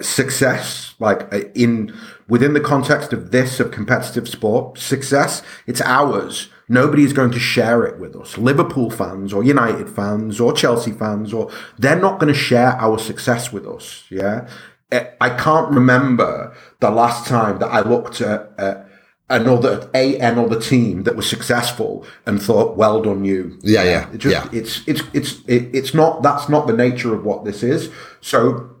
success, 0.00 0.94
like 0.98 1.32
uh, 1.32 1.40
in 1.54 1.94
within 2.28 2.54
the 2.54 2.60
context 2.60 3.12
of 3.12 3.30
this 3.30 3.60
of 3.60 3.70
competitive 3.70 4.28
sport, 4.28 4.78
success, 4.78 5.42
it's 5.66 5.80
ours. 5.80 6.48
Nobody 6.68 7.04
is 7.04 7.12
going 7.12 7.32
to 7.32 7.38
share 7.38 7.84
it 7.84 7.98
with 7.98 8.16
us. 8.16 8.38
Liverpool 8.38 8.90
fans 8.90 9.32
or 9.32 9.44
United 9.44 9.90
fans 9.90 10.40
or 10.40 10.52
Chelsea 10.52 10.92
fans 10.92 11.32
or 11.34 11.50
they're 11.78 12.00
not 12.00 12.18
going 12.18 12.32
to 12.32 12.38
share 12.38 12.72
our 12.78 12.98
success 12.98 13.52
with 13.52 13.66
us. 13.66 14.04
Yeah. 14.08 14.48
Uh, 14.90 15.04
I 15.20 15.30
can't 15.30 15.70
remember 15.70 16.56
the 16.80 16.90
last 16.90 17.26
time 17.26 17.58
that 17.58 17.66
I 17.68 17.80
looked 17.80 18.20
at, 18.20 18.52
at 18.58 18.88
another 19.28 19.90
a 19.94 20.18
another 20.18 20.60
team 20.60 21.02
that 21.02 21.16
was 21.16 21.28
successful 21.28 22.06
and 22.26 22.40
thought, 22.40 22.76
"Well 22.76 23.02
done, 23.02 23.24
you." 23.24 23.58
Yeah, 23.62 23.82
yeah, 23.82 24.10
It 24.12 24.18
just, 24.18 24.32
yeah. 24.34 24.58
It's 24.58 24.86
it's 24.86 25.02
it's 25.12 25.40
it, 25.46 25.70
it's 25.74 25.94
not. 25.94 26.22
That's 26.22 26.48
not 26.48 26.66
the 26.66 26.72
nature 26.72 27.14
of 27.14 27.24
what 27.24 27.44
this 27.44 27.62
is. 27.62 27.90
So 28.20 28.71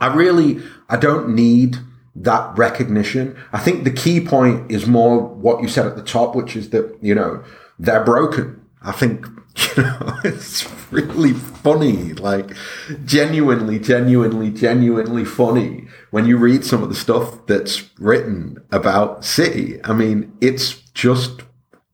I 0.00 0.14
really, 0.14 0.62
I 0.88 0.96
don't 0.96 1.34
need 1.34 1.76
that 2.16 2.56
recognition. 2.56 3.36
I 3.52 3.58
think 3.58 3.84
the 3.84 3.90
key 3.90 4.20
point 4.20 4.70
is 4.70 4.86
more 4.86 5.20
what 5.20 5.60
you 5.60 5.68
said 5.68 5.86
at 5.86 5.96
the 5.96 6.02
top, 6.02 6.34
which 6.34 6.56
is 6.56 6.70
that, 6.70 6.96
you 7.02 7.14
know, 7.14 7.44
they're 7.78 8.04
broken. 8.04 8.60
I 8.82 8.92
think, 8.92 9.26
you 9.76 9.82
know, 9.82 10.16
it's 10.24 10.66
really 10.90 11.32
funny, 11.32 12.14
like 12.14 12.56
genuinely, 13.04 13.78
genuinely, 13.78 14.50
genuinely 14.50 15.24
funny 15.24 15.86
when 16.10 16.26
you 16.26 16.38
read 16.38 16.64
some 16.64 16.82
of 16.82 16.88
the 16.88 16.94
stuff 16.94 17.46
that's 17.46 17.90
written 17.98 18.62
about 18.70 19.24
City. 19.24 19.78
I 19.84 19.92
mean, 19.92 20.32
it's 20.40 20.74
just 20.92 21.42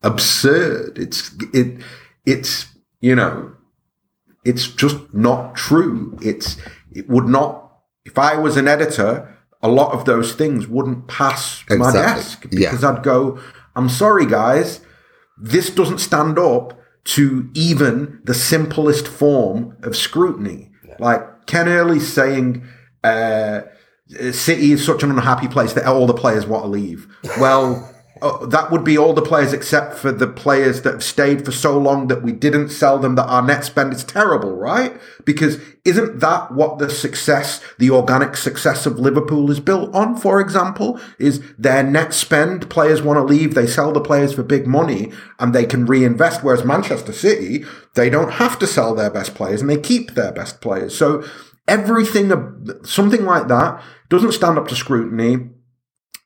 absurd. 0.03 0.97
It's, 0.97 1.33
it, 1.53 1.81
it's, 2.25 2.67
you 3.01 3.15
know, 3.15 3.53
it's 4.45 4.67
just 4.67 5.13
not 5.13 5.55
true. 5.55 6.17
It's, 6.21 6.57
it 6.91 7.09
would 7.09 7.25
not, 7.27 7.62
if 8.05 8.17
I 8.17 8.35
was 8.37 8.57
an 8.57 8.67
editor, 8.67 9.35
a 9.61 9.67
lot 9.69 9.93
of 9.93 10.05
those 10.05 10.33
things 10.33 10.67
wouldn't 10.67 11.07
pass 11.07 11.63
my 11.69 11.75
Exactly. 11.75 12.01
desk 12.01 12.45
Yeah. 12.51 12.69
because 12.71 12.83
I'd 12.83 13.03
go, 13.03 13.39
I'm 13.75 13.89
sorry, 13.89 14.25
guys, 14.25 14.81
this 15.37 15.69
doesn't 15.69 15.99
stand 15.99 16.37
up 16.37 16.79
to 17.05 17.49
even 17.53 18.19
the 18.23 18.33
simplest 18.33 19.07
form 19.07 19.75
of 19.83 19.95
scrutiny. 19.95 20.71
Like 20.99 21.47
Ken 21.47 21.67
Early 21.67 21.99
saying, 21.99 22.63
uh, 23.03 23.61
City 24.31 24.73
is 24.73 24.85
such 24.85 25.01
an 25.01 25.09
unhappy 25.11 25.47
place 25.47 25.73
that 25.73 25.85
all 25.85 26.05
the 26.05 26.13
players 26.13 26.45
want 26.45 26.65
to 26.65 26.69
leave. 26.69 27.07
Well, 27.39 27.92
uh, 28.23 28.45
that 28.45 28.71
would 28.71 28.85
be 28.85 28.97
all 28.97 29.13
the 29.13 29.21
players 29.21 29.51
except 29.51 29.95
for 29.95 30.11
the 30.11 30.27
players 30.27 30.81
that 30.83 30.93
have 30.93 31.03
stayed 31.03 31.43
for 31.43 31.51
so 31.51 31.77
long 31.77 32.07
that 32.07 32.23
we 32.23 32.31
didn't 32.31 32.69
sell 32.69 32.97
them 32.97 33.15
that 33.15 33.27
our 33.27 33.41
net 33.41 33.65
spend 33.65 33.91
is 33.91 34.03
terrible, 34.03 34.55
right? 34.55 34.97
Because 35.25 35.59
isn't 35.83 36.21
that 36.21 36.53
what 36.53 36.79
the 36.79 36.89
success, 36.89 37.61
the 37.77 37.89
organic 37.89 38.37
success 38.37 38.85
of 38.85 38.97
Liverpool 38.97 39.51
is 39.51 39.59
built 39.59 39.93
on, 39.93 40.15
for 40.15 40.39
example? 40.39 40.99
Is 41.19 41.43
their 41.57 41.83
net 41.83 42.13
spend, 42.13 42.69
players 42.69 43.01
want 43.01 43.17
to 43.17 43.23
leave, 43.23 43.53
they 43.55 43.67
sell 43.67 43.91
the 43.91 43.99
players 43.99 44.33
for 44.33 44.43
big 44.43 44.65
money 44.65 45.11
and 45.39 45.53
they 45.53 45.65
can 45.65 45.85
reinvest. 45.85 46.43
Whereas 46.43 46.63
Manchester 46.63 47.11
City, 47.11 47.65
they 47.95 48.09
don't 48.09 48.33
have 48.33 48.57
to 48.59 48.67
sell 48.67 48.95
their 48.95 49.11
best 49.11 49.35
players 49.35 49.59
and 49.59 49.69
they 49.69 49.77
keep 49.77 50.11
their 50.11 50.31
best 50.31 50.61
players. 50.61 50.97
So 50.97 51.25
everything, 51.67 52.31
something 52.85 53.25
like 53.25 53.49
that 53.49 53.83
doesn't 54.09 54.31
stand 54.31 54.57
up 54.57 54.69
to 54.69 54.75
scrutiny. 54.75 55.49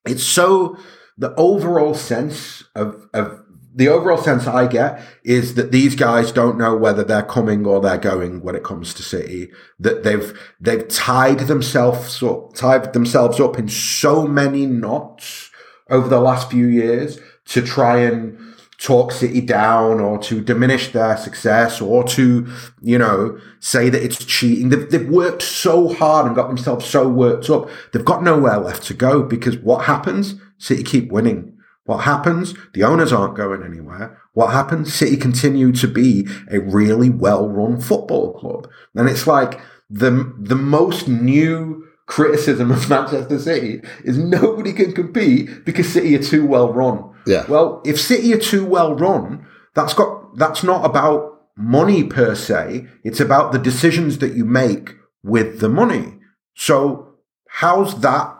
It's 0.05 0.23
so, 0.23 0.77
the 1.17 1.33
overall 1.35 1.93
sense 1.93 2.63
of, 2.75 3.07
of 3.13 3.43
the 3.77 3.87
overall 3.87 4.17
sense 4.17 4.47
I 4.47 4.65
get 4.65 5.01
is 5.23 5.53
that 5.53 5.71
these 5.71 5.95
guys 5.95 6.31
don't 6.31 6.57
know 6.57 6.75
whether 6.75 7.03
they're 7.03 7.21
coming 7.21 7.65
or 7.65 7.79
they're 7.79 7.99
going 7.99 8.41
when 8.41 8.55
it 8.55 8.63
comes 8.63 8.93
to 8.95 9.03
City. 9.03 9.51
That 9.79 10.03
they've 10.03 10.37
they've 10.59 10.87
tied 10.87 11.41
themselves 11.41 12.21
up, 12.23 12.53
tied 12.53 12.93
themselves 12.93 13.39
up 13.39 13.59
in 13.59 13.69
so 13.69 14.27
many 14.27 14.65
knots 14.65 15.51
over 15.89 16.09
the 16.09 16.19
last 16.19 16.49
few 16.49 16.65
years 16.65 17.19
to 17.45 17.61
try 17.61 17.99
and 17.99 18.37
talk 18.79 19.11
City 19.11 19.41
down 19.41 19.99
or 19.99 20.19
to 20.19 20.41
diminish 20.41 20.91
their 20.91 21.17
success 21.17 21.81
or 21.81 22.03
to, 22.03 22.47
you 22.81 22.97
know, 22.97 23.39
say 23.59 23.89
that 23.89 24.03
it's 24.03 24.23
cheating. 24.23 24.69
They've, 24.69 24.89
they've 24.89 25.09
worked 25.09 25.41
so 25.41 25.93
hard 25.93 26.27
and 26.27 26.35
got 26.35 26.47
themselves 26.47 26.85
so 26.85 27.07
worked 27.07 27.49
up. 27.49 27.69
They've 27.91 28.05
got 28.05 28.23
nowhere 28.23 28.57
left 28.57 28.83
to 28.87 28.93
go 28.93 29.23
because 29.23 29.57
what 29.57 29.85
happens? 29.85 30.35
City 30.57 30.83
keep 30.83 31.11
winning. 31.11 31.57
What 31.85 31.99
happens? 31.99 32.53
The 32.73 32.83
owners 32.83 33.13
aren't 33.13 33.37
going 33.37 33.63
anywhere. 33.63 34.21
What 34.33 34.51
happens? 34.51 34.93
City 34.93 35.15
continue 35.15 35.71
to 35.71 35.87
be 35.87 36.27
a 36.51 36.59
really 36.59 37.09
well-run 37.09 37.79
football 37.79 38.37
club. 38.37 38.69
And 38.93 39.07
it's 39.07 39.25
like 39.25 39.61
the, 39.89 40.33
the 40.37 40.55
most 40.55 41.07
new 41.07 41.87
criticism 42.07 42.71
of 42.71 42.89
Manchester 42.89 43.39
City 43.39 43.81
is 44.03 44.17
nobody 44.17 44.73
can 44.73 44.93
compete 44.93 45.63
because 45.65 45.91
City 45.91 46.15
are 46.15 46.23
too 46.23 46.45
well 46.45 46.73
run. 46.73 47.13
Yeah. 47.25 47.45
Well, 47.47 47.81
if 47.85 47.99
City 47.99 48.33
are 48.33 48.39
too 48.39 48.65
well 48.65 48.95
run, 48.95 49.45
that's 49.75 49.93
got 49.93 50.35
that's 50.37 50.63
not 50.63 50.85
about 50.85 51.41
money 51.55 52.03
per 52.03 52.35
se. 52.35 52.87
It's 53.03 53.19
about 53.19 53.51
the 53.51 53.59
decisions 53.59 54.17
that 54.19 54.33
you 54.33 54.45
make 54.45 54.95
with 55.23 55.59
the 55.59 55.69
money. 55.69 56.15
So 56.55 57.15
how's 57.47 58.01
that 58.01 58.36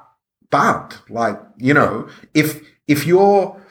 bad? 0.50 0.96
Like, 1.10 1.40
you 1.58 1.74
know, 1.74 2.08
if 2.34 2.62
if 2.88 3.06
you're 3.06 3.62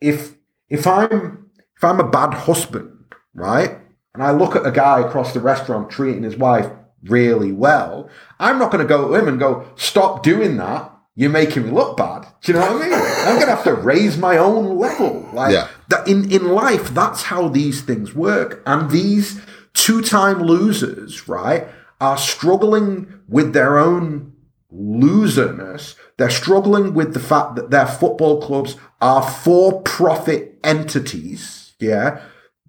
if 0.00 0.34
if 0.68 0.86
I'm 0.86 1.50
if 1.76 1.84
I'm 1.84 2.00
a 2.00 2.08
bad 2.08 2.34
husband, 2.34 3.14
right? 3.34 3.78
And 4.14 4.22
I 4.22 4.30
look 4.30 4.56
at 4.56 4.66
a 4.66 4.70
guy 4.72 5.00
across 5.00 5.34
the 5.34 5.40
restaurant 5.40 5.90
treating 5.90 6.22
his 6.22 6.36
wife 6.36 6.70
really 7.04 7.52
well, 7.52 8.08
I'm 8.40 8.58
not 8.58 8.72
going 8.72 8.82
to 8.82 8.88
go 8.88 9.08
to 9.08 9.14
him 9.14 9.28
and 9.28 9.38
go, 9.38 9.68
stop 9.76 10.22
doing 10.22 10.56
that. 10.56 10.90
You're 11.14 11.30
making 11.30 11.64
me 11.66 11.70
look 11.70 11.96
bad. 11.98 12.26
Do 12.42 12.52
you 12.52 12.58
know 12.58 12.72
what 12.72 12.82
I 12.82 12.84
mean? 12.88 12.92
I'm 12.94 13.34
going 13.36 13.46
to 13.46 13.54
have 13.54 13.64
to 13.64 13.74
raise 13.74 14.16
my 14.16 14.38
own 14.38 14.78
level. 14.78 15.28
Like 15.34 15.52
Yeah. 15.52 15.68
that 15.88 16.08
in, 16.08 16.30
in 16.32 16.48
life, 16.48 16.94
that's 16.94 17.24
how 17.24 17.48
these 17.48 17.82
things 17.82 18.14
work. 18.14 18.62
And 18.66 18.90
these 18.90 19.40
two 19.74 20.00
time 20.02 20.42
losers, 20.42 21.28
right, 21.28 21.68
are 22.00 22.16
struggling 22.18 23.20
with 23.28 23.52
their 23.52 23.78
own 23.78 24.32
loserness. 24.72 25.94
They're 26.18 26.30
struggling 26.30 26.94
with 26.94 27.12
the 27.12 27.20
fact 27.20 27.56
that 27.56 27.70
their 27.70 27.86
football 27.86 28.40
clubs 28.40 28.76
are 29.00 29.22
for 29.22 29.82
profit 29.82 30.58
entities. 30.64 31.74
Yeah. 31.78 32.22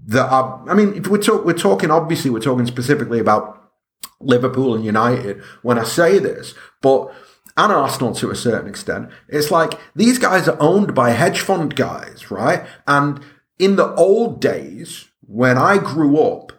That 0.05 0.29
are, 0.31 0.63
I 0.67 0.73
mean, 0.73 0.93
if 0.93 1.07
we're, 1.07 1.17
talk, 1.17 1.45
we're 1.45 1.53
talking, 1.53 1.91
obviously, 1.91 2.29
we're 2.29 2.39
talking 2.39 2.65
specifically 2.65 3.19
about 3.19 3.71
Liverpool 4.19 4.73
and 4.73 4.85
United 4.85 5.41
when 5.61 5.77
I 5.77 5.83
say 5.83 6.19
this, 6.19 6.53
but 6.81 7.13
and 7.57 7.71
Arsenal 7.71 8.13
to 8.15 8.29
a 8.29 8.35
certain 8.35 8.69
extent. 8.69 9.09
It's 9.27 9.49
like 9.49 9.73
these 9.95 10.19
guys 10.19 10.47
are 10.47 10.61
owned 10.61 10.93
by 10.93 11.09
hedge 11.09 11.41
fund 11.41 11.75
guys, 11.75 12.29
right? 12.29 12.65
And 12.85 13.19
in 13.57 13.75
the 13.75 13.93
old 13.95 14.39
days, 14.39 15.09
when 15.21 15.57
I 15.57 15.79
grew 15.79 16.19
up, 16.19 16.53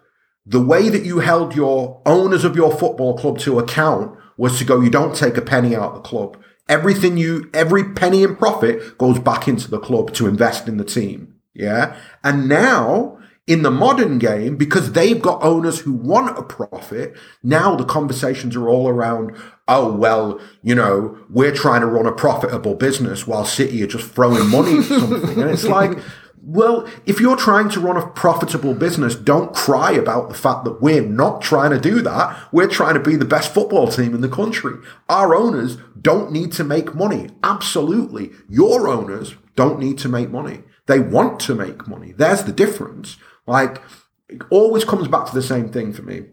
the 0.45 0.61
way 0.61 0.89
that 0.89 1.05
you 1.05 1.21
held 1.21 1.55
your 1.55 2.03
owners 2.05 2.45
of 2.45 2.57
your 2.57 2.77
football 2.77 3.17
club 3.17 3.39
to 3.41 3.59
account 3.61 4.19
was 4.37 4.59
to 4.59 4.65
go, 4.65 4.81
you 4.81 4.91
don't 4.91 5.15
take 5.15 5.37
a 5.37 5.43
penny 5.43 5.77
out 5.77 5.91
of 5.91 5.95
the 5.95 6.01
club. 6.01 6.37
Everything 6.69 7.17
you, 7.17 7.51
every 7.55 7.93
penny 7.95 8.23
in 8.23 8.37
profit 8.37 8.99
goes 8.99 9.19
back 9.19 9.49
into 9.49 9.71
the 9.71 9.79
club 9.79 10.13
to 10.15 10.27
invest 10.27 10.69
in 10.69 10.77
the 10.77 10.85
team. 10.85 11.35
Yeah. 11.55 11.97
And 12.23 12.49
now 12.49 13.19
in 13.47 13.63
the 13.63 13.71
modern 13.71 14.19
game, 14.19 14.57
because 14.57 14.93
they've 14.93 15.23
got 15.23 15.43
owners 15.43 15.81
who 15.81 15.95
want 15.95 16.39
a 16.39 16.43
profit, 16.43 17.17
now 17.43 17.75
the 17.75 17.85
conversations 17.85 18.55
are 18.55 18.69
all 18.69 18.89
around, 18.89 19.35
oh, 19.67 19.91
well, 19.91 20.39
you 20.63 20.75
know, 20.75 21.17
we're 21.31 21.55
trying 21.55 21.81
to 21.81 21.87
run 21.87 22.05
a 22.05 22.13
profitable 22.13 22.75
business 22.75 23.27
while 23.27 23.47
City 23.47 23.83
are 23.83 23.87
just 23.87 24.11
throwing 24.11 24.51
money 24.51 24.79
at 24.79 24.85
something. 24.85 25.41
And 25.41 25.51
it's 25.51 25.65
like, 25.65 25.99
well, 26.43 26.89
if 27.07 27.21
you're 27.21 27.37
trying 27.37 27.69
to 27.71 27.81
run 27.81 27.97
a 27.97 28.07
profitable 28.07 28.75
business, 28.75 29.15
don't 29.15 29.55
cry 29.55 29.93
about 29.93 30.29
the 30.29 30.35
fact 30.35 30.65
that 30.65 30.81
we're 30.81 31.03
not 31.03 31.43
trying 31.43 31.71
to 31.71 31.81
do 31.81 32.01
that. 32.03 32.39
We're 32.53 32.69
trying 32.69 32.95
to 32.95 33.01
be 33.01 33.17
the 33.17 33.25
best 33.25 33.53
football 33.53 33.89
team 33.89 34.15
in 34.15 34.21
the 34.21 34.29
country. 34.29 34.75
Our 35.09 35.35
owners 35.35 35.77
don't 36.01 36.33
need 36.33 36.53
to 36.53 36.65
make 36.65 36.95
money. 36.95 37.31
Absolutely. 37.43 38.31
Your 38.49 38.89
owners 38.89 39.35
don't 39.57 39.79
need 39.79 39.99
to 39.99 40.09
make 40.09 40.31
money. 40.31 40.63
They 40.87 41.01
want 41.01 41.41
to 41.41 41.55
make 41.55 41.87
money. 41.87 42.13
There's 42.13 42.45
the 42.45 42.53
difference. 42.53 43.19
Like, 43.47 43.83
it 44.29 44.43
always 44.51 44.85
comes 44.85 45.09
back 45.09 45.27
to 45.27 45.35
the 45.35 45.43
same 45.43 45.71
thing 45.71 45.93
for 45.93 46.03
me. 46.03 46.27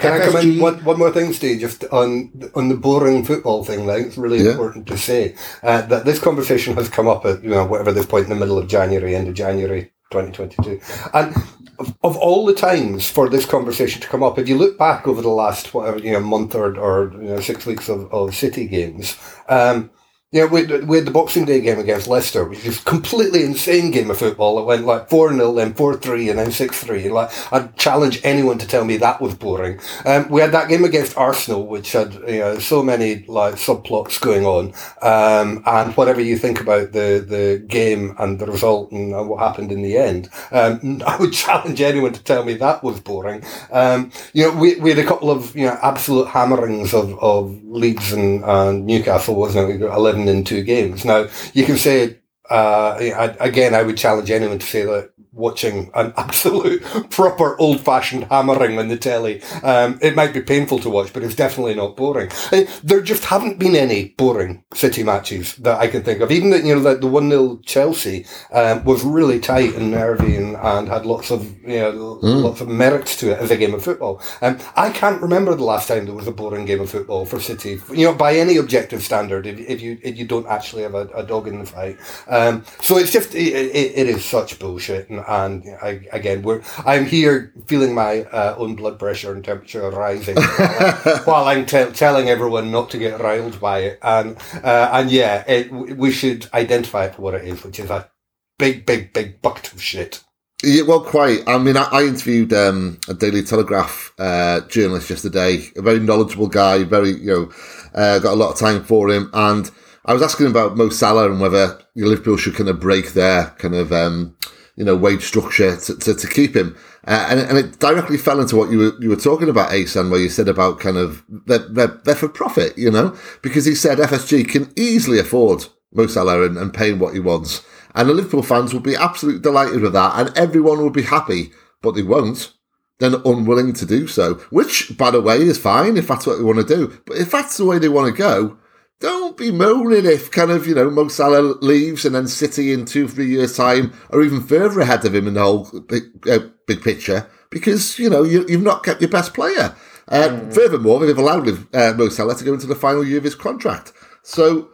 Can 0.00 0.14
I 0.14 0.24
come 0.24 0.36
in 0.36 0.60
one, 0.60 0.84
one 0.84 0.98
more 0.98 1.12
thing, 1.12 1.32
Steve, 1.34 1.60
just 1.60 1.84
on 1.92 2.32
on 2.56 2.68
the 2.70 2.76
boring 2.76 3.24
football 3.24 3.64
thing? 3.64 3.86
Like, 3.86 4.06
it's 4.06 4.18
really 4.18 4.42
Yeah. 4.44 4.52
important 4.52 4.86
to 4.88 4.98
say 4.98 5.36
uh, 5.62 5.82
that 5.82 6.04
this 6.06 6.20
conversation 6.20 6.74
has 6.76 6.88
come 6.88 7.08
up 7.08 7.26
at 7.26 7.44
you 7.44 7.50
know 7.50 7.66
whatever 7.66 7.92
this 7.92 8.06
point 8.06 8.24
in 8.24 8.30
the 8.30 8.36
middle 8.36 8.58
of 8.58 8.68
January, 8.68 9.16
end 9.16 9.28
of 9.28 9.34
January, 9.34 9.92
2022, 10.12 10.80
and 11.14 11.36
of, 11.78 11.96
of 12.04 12.16
all 12.18 12.46
the 12.46 12.54
times 12.54 13.10
for 13.10 13.28
this 13.30 13.46
conversation 13.46 14.02
to 14.02 14.08
come 14.08 14.22
up, 14.24 14.38
if 14.38 14.48
you 14.48 14.58
look 14.58 14.78
back 14.78 15.08
over 15.08 15.22
the 15.22 15.30
last 15.44 15.74
whatever 15.74 15.98
you 16.00 16.12
know 16.12 16.20
month 16.20 16.54
or 16.54 16.78
or 16.78 17.12
you 17.14 17.30
know, 17.30 17.40
six 17.40 17.66
weeks 17.66 17.88
of, 17.90 18.12
of 18.12 18.34
City 18.34 18.66
games. 18.68 19.16
Um, 19.48 19.90
yeah, 20.32 20.44
we, 20.44 20.64
we 20.82 20.98
had 20.98 21.08
the 21.08 21.10
Boxing 21.10 21.44
Day 21.44 21.60
game 21.60 21.80
against 21.80 22.06
Leicester, 22.06 22.44
which 22.44 22.64
a 22.64 22.84
completely 22.84 23.42
insane 23.42 23.90
game 23.90 24.12
of 24.12 24.18
football. 24.18 24.60
It 24.60 24.64
went 24.64 24.86
like 24.86 25.10
4 25.10 25.34
0, 25.34 25.54
then 25.54 25.74
4 25.74 25.94
3, 25.94 26.30
and 26.30 26.38
then 26.38 26.52
6 26.52 26.84
3. 26.84 27.08
Like, 27.08 27.52
I'd 27.52 27.76
challenge 27.76 28.20
anyone 28.22 28.56
to 28.58 28.66
tell 28.66 28.84
me 28.84 28.96
that 28.98 29.20
was 29.20 29.34
boring. 29.34 29.80
Um, 30.04 30.28
we 30.28 30.40
had 30.40 30.52
that 30.52 30.68
game 30.68 30.84
against 30.84 31.16
Arsenal, 31.16 31.66
which 31.66 31.90
had 31.90 32.14
you 32.28 32.38
know, 32.38 32.60
so 32.60 32.80
many 32.80 33.24
like 33.26 33.54
subplots 33.54 34.20
going 34.20 34.46
on. 34.46 34.72
Um, 35.02 35.64
and 35.66 35.96
whatever 35.96 36.20
you 36.20 36.38
think 36.38 36.60
about 36.60 36.92
the, 36.92 37.26
the 37.26 37.64
game 37.66 38.14
and 38.20 38.38
the 38.38 38.46
result 38.46 38.92
and, 38.92 39.10
what 39.28 39.40
happened 39.40 39.72
in 39.72 39.82
the 39.82 39.96
end, 39.98 40.28
um, 40.52 41.02
I 41.08 41.16
would 41.16 41.32
challenge 41.32 41.80
anyone 41.80 42.12
to 42.12 42.22
tell 42.22 42.44
me 42.44 42.54
that 42.54 42.84
was 42.84 43.00
boring. 43.00 43.42
Um, 43.72 44.12
you 44.32 44.44
know, 44.44 44.56
we, 44.56 44.76
we 44.76 44.90
had 44.90 44.98
a 45.00 45.08
couple 45.08 45.28
of 45.28 45.56
you 45.56 45.66
know 45.66 45.76
absolute 45.82 46.28
hammerings 46.28 46.94
of, 46.94 47.18
of 47.18 47.60
Leeds 47.64 48.12
and, 48.12 48.44
and 48.44 48.86
Newcastle, 48.86 49.34
wasn't 49.34 49.70
it? 49.70 49.82
11 49.82 50.19
in 50.28 50.44
two 50.44 50.62
games. 50.62 51.04
Now, 51.04 51.28
you 51.54 51.64
can 51.64 51.76
say, 51.76 52.18
uh, 52.48 52.96
again, 53.40 53.74
I 53.74 53.82
would 53.82 53.96
challenge 53.96 54.30
anyone 54.30 54.58
to 54.58 54.66
say 54.66 54.84
that 54.84 55.09
watching 55.32 55.90
an 55.94 56.12
absolute 56.16 56.82
proper 57.10 57.58
old 57.60 57.80
fashioned 57.80 58.24
hammering 58.24 58.78
on 58.78 58.88
the 58.88 58.96
telly, 58.96 59.42
um, 59.62 59.98
it 60.02 60.16
might 60.16 60.32
be 60.34 60.40
painful 60.40 60.78
to 60.80 60.90
watch, 60.90 61.12
but 61.12 61.22
it's 61.22 61.34
definitely 61.34 61.74
not 61.74 61.96
boring. 61.96 62.30
Uh, 62.52 62.64
There 62.82 63.00
just 63.00 63.24
haven't 63.24 63.58
been 63.58 63.76
any 63.76 64.08
boring 64.16 64.64
City 64.74 65.02
matches 65.02 65.56
that 65.56 65.78
I 65.80 65.86
can 65.86 66.02
think 66.02 66.20
of. 66.20 66.30
Even 66.30 66.50
that, 66.50 66.64
you 66.64 66.74
know, 66.74 66.80
that 66.82 67.00
the 67.00 67.06
1 67.06 67.30
0 67.30 67.60
Chelsea 67.64 68.26
um, 68.52 68.84
was 68.84 69.02
really 69.04 69.40
tight 69.40 69.74
and 69.74 69.90
nervy 69.90 70.36
and, 70.36 70.56
and 70.56 70.88
had 70.88 71.06
lots 71.06 71.30
of, 71.30 71.44
you 71.62 71.78
know, 71.80 72.18
lots 72.22 72.60
of 72.60 72.68
merits 72.68 73.16
to 73.16 73.32
it 73.32 73.38
as 73.38 73.50
a 73.50 73.56
game 73.56 73.74
of 73.74 73.82
football. 73.84 74.20
Um, 74.42 74.58
I 74.76 74.90
can't 74.90 75.20
remember 75.22 75.54
the 75.54 75.64
last 75.64 75.88
time 75.88 76.06
there 76.06 76.14
was 76.14 76.26
a 76.26 76.32
boring 76.32 76.64
game 76.66 76.80
of 76.80 76.90
football 76.90 77.24
for 77.26 77.40
City, 77.40 77.78
you 77.92 78.06
know, 78.06 78.14
by 78.14 78.34
any 78.34 78.56
objective 78.56 79.02
standard, 79.02 79.46
if, 79.46 79.58
if 79.58 79.80
you 79.80 79.98
if 80.02 80.16
you 80.18 80.26
don't 80.26 80.46
actually 80.46 80.82
have 80.82 80.94
a, 80.94 81.08
a 81.14 81.22
dog 81.24 81.46
in 81.48 81.58
the 81.58 81.66
fight. 81.66 81.98
Um, 82.28 82.64
so 82.80 82.96
it's 82.98 83.12
just, 83.12 83.34
it, 83.34 83.52
it, 83.54 83.98
it 83.98 84.08
is 84.08 84.24
such 84.24 84.58
bullshit. 84.58 85.08
And, 85.10 85.19
and 85.26 85.64
I, 85.82 86.06
again, 86.12 86.42
we're, 86.42 86.62
I'm 86.84 87.06
here 87.06 87.52
feeling 87.66 87.94
my 87.94 88.22
uh, 88.24 88.54
own 88.58 88.76
blood 88.76 88.98
pressure 88.98 89.32
and 89.32 89.44
temperature 89.44 89.88
rising 89.90 90.36
while 91.24 91.44
I'm 91.46 91.66
te- 91.66 91.92
telling 91.92 92.28
everyone 92.28 92.70
not 92.70 92.90
to 92.90 92.98
get 92.98 93.20
riled 93.20 93.60
by 93.60 93.80
it. 93.80 93.98
And, 94.02 94.36
uh, 94.62 94.90
and 94.92 95.10
yeah, 95.10 95.44
it, 95.46 95.70
we 95.72 96.10
should 96.10 96.48
identify 96.54 97.06
it 97.06 97.14
for 97.14 97.22
what 97.22 97.34
it 97.34 97.44
is, 97.44 97.62
which 97.64 97.80
is 97.80 97.90
a 97.90 98.10
big, 98.58 98.86
big, 98.86 99.12
big 99.12 99.40
bucket 99.42 99.72
of 99.72 99.82
shit. 99.82 100.22
Yeah, 100.62 100.82
well, 100.82 101.00
quite. 101.00 101.40
I 101.46 101.56
mean, 101.56 101.76
I, 101.76 101.84
I 101.84 102.02
interviewed 102.02 102.52
um, 102.52 103.00
a 103.08 103.14
Daily 103.14 103.42
Telegraph 103.42 104.12
uh, 104.18 104.60
journalist 104.68 105.08
yesterday, 105.08 105.66
a 105.76 105.80
very 105.80 106.00
knowledgeable 106.00 106.48
guy, 106.48 106.84
very, 106.84 107.12
you 107.12 107.26
know, 107.26 107.52
uh, 107.94 108.18
got 108.18 108.34
a 108.34 108.36
lot 108.36 108.52
of 108.52 108.58
time 108.58 108.84
for 108.84 109.08
him. 109.08 109.30
And 109.32 109.70
I 110.04 110.12
was 110.12 110.22
asking 110.22 110.46
about 110.46 110.76
Mo 110.76 110.90
Salah 110.90 111.30
and 111.30 111.40
whether 111.40 111.80
Liverpool 111.94 112.36
should 112.36 112.56
kind 112.56 112.68
of 112.68 112.80
break 112.80 113.12
their 113.12 113.46
kind 113.58 113.74
of 113.74 113.92
um, 113.92 114.36
you 114.80 114.86
know 114.86 114.96
wage 114.96 115.22
structure 115.22 115.76
to, 115.76 115.94
to, 115.94 116.14
to 116.14 116.26
keep 116.26 116.56
him, 116.56 116.74
uh, 117.06 117.26
and 117.28 117.38
and 117.38 117.58
it 117.58 117.78
directly 117.78 118.16
fell 118.16 118.40
into 118.40 118.56
what 118.56 118.70
you 118.70 118.78
were 118.78 118.92
you 118.98 119.10
were 119.10 119.14
talking 119.16 119.50
about, 119.50 119.70
Asan, 119.70 120.10
where 120.10 120.18
you 120.18 120.30
said 120.30 120.48
about 120.48 120.80
kind 120.80 120.96
of 120.96 121.22
they're, 121.28 121.58
they're, 121.58 122.00
they're 122.04 122.14
for 122.14 122.30
profit, 122.30 122.78
you 122.78 122.90
know, 122.90 123.14
because 123.42 123.66
he 123.66 123.74
said 123.74 123.98
FSG 123.98 124.48
can 124.48 124.72
easily 124.76 125.18
afford 125.18 125.66
Mo 125.92 126.06
Salah 126.06 126.46
and, 126.46 126.56
and 126.56 126.72
paying 126.72 126.98
what 126.98 127.12
he 127.12 127.20
wants, 127.20 127.62
and 127.94 128.08
the 128.08 128.14
Liverpool 128.14 128.42
fans 128.42 128.72
will 128.72 128.80
be 128.80 128.96
absolutely 128.96 129.42
delighted 129.42 129.82
with 129.82 129.92
that, 129.92 130.18
and 130.18 130.34
everyone 130.34 130.78
will 130.78 130.88
be 130.88 131.02
happy, 131.02 131.52
but 131.82 131.94
they 131.94 132.02
won't. 132.02 132.54
They're 133.00 133.12
unwilling 133.26 133.74
to 133.74 133.86
do 133.86 134.06
so, 134.06 134.36
which, 134.48 134.96
by 134.96 135.10
the 135.10 135.20
way, 135.20 135.42
is 135.42 135.58
fine 135.58 135.98
if 135.98 136.08
that's 136.08 136.26
what 136.26 136.38
they 136.38 136.44
want 136.44 136.66
to 136.66 136.74
do. 136.74 137.00
But 137.04 137.18
if 137.18 137.30
that's 137.30 137.58
the 137.58 137.66
way 137.66 137.78
they 137.78 137.88
want 137.90 138.14
to 138.14 138.18
go, 138.18 138.56
don't 139.00 139.36
be 139.36 139.50
moaning 139.50 140.04
if 140.04 140.30
kind 140.30 140.50
of, 140.50 140.66
you 140.66 140.74
know, 140.74 140.90
Mo 140.90 141.08
Salah 141.08 141.56
leaves 141.62 142.04
and 142.04 142.14
then 142.14 142.28
City 142.28 142.72
in 142.72 142.84
two, 142.84 143.08
three 143.08 143.28
years' 143.28 143.56
time 143.56 143.92
are 144.10 144.22
even 144.22 144.42
further 144.42 144.80
ahead 144.80 145.04
of 145.04 145.14
him 145.14 145.26
in 145.26 145.34
the 145.34 145.42
whole 145.42 145.64
big, 145.88 146.02
uh, 146.28 146.40
big 146.66 146.82
picture 146.82 147.26
because, 147.50 147.98
you 147.98 148.10
know, 148.10 148.22
you, 148.22 148.46
have 148.46 148.62
not 148.62 148.84
kept 148.84 149.00
your 149.00 149.10
best 149.10 149.32
player. 149.32 149.74
Uh, 150.08 150.28
mm. 150.28 150.54
Furthermore, 150.54 151.00
they've 151.00 151.16
allowed 151.16 151.48
uh, 151.74 151.94
Mo 151.96 152.10
Salah 152.10 152.36
to 152.36 152.44
go 152.44 152.52
into 152.52 152.66
the 152.66 152.74
final 152.74 153.04
year 153.04 153.18
of 153.18 153.24
his 153.24 153.34
contract. 153.34 153.92
So 154.22 154.68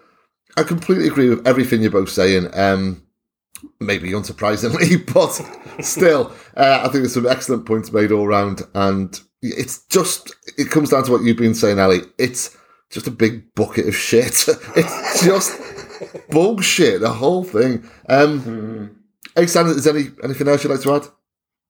I 0.57 0.65
completely 0.65 1.07
agree 1.07 1.29
with 1.29 1.47
everything 1.47 1.81
you're 1.81 1.91
both 1.91 2.11
saying. 2.11 2.49
Um, 2.53 3.07
maybe 3.81 4.11
unsurprisingly, 4.11 5.13
but 5.15 5.85
still, 5.85 6.33
uh, 6.57 6.81
I 6.81 6.89
think 6.89 6.95
there's 6.95 7.15
some 7.15 7.27
excellent 7.27 7.67
points 7.67 7.93
made 7.93 8.11
all 8.11 8.27
round. 8.27 8.63
And 8.75 9.19
it's 9.41 9.85
just, 9.87 10.35
it 10.59 10.71
comes 10.71 10.91
down 10.91 11.05
to 11.05 11.13
what 11.13 11.23
you've 11.23 11.37
been 11.37 11.55
saying, 11.55 11.79
Ali. 11.79 12.01
It's 12.19 12.57
just 12.91 13.07
a 13.07 13.11
big 13.11 13.55
bucket 13.55 13.89
of 13.89 13.97
shit. 13.97 14.27
it's 14.77 15.25
just 15.25 15.61
bullshit, 16.31 17.01
the 17.01 17.13
whole 17.13 17.45
thing. 17.45 17.89
Um, 18.09 18.41
mm. 18.41 18.95
Hey, 19.35 19.47
Sam, 19.47 19.67
is 19.67 19.87
any 19.87 20.11
anything 20.23 20.49
else 20.49 20.65
you'd 20.65 20.71
like 20.71 20.81
to 20.83 20.95
add? 20.95 21.09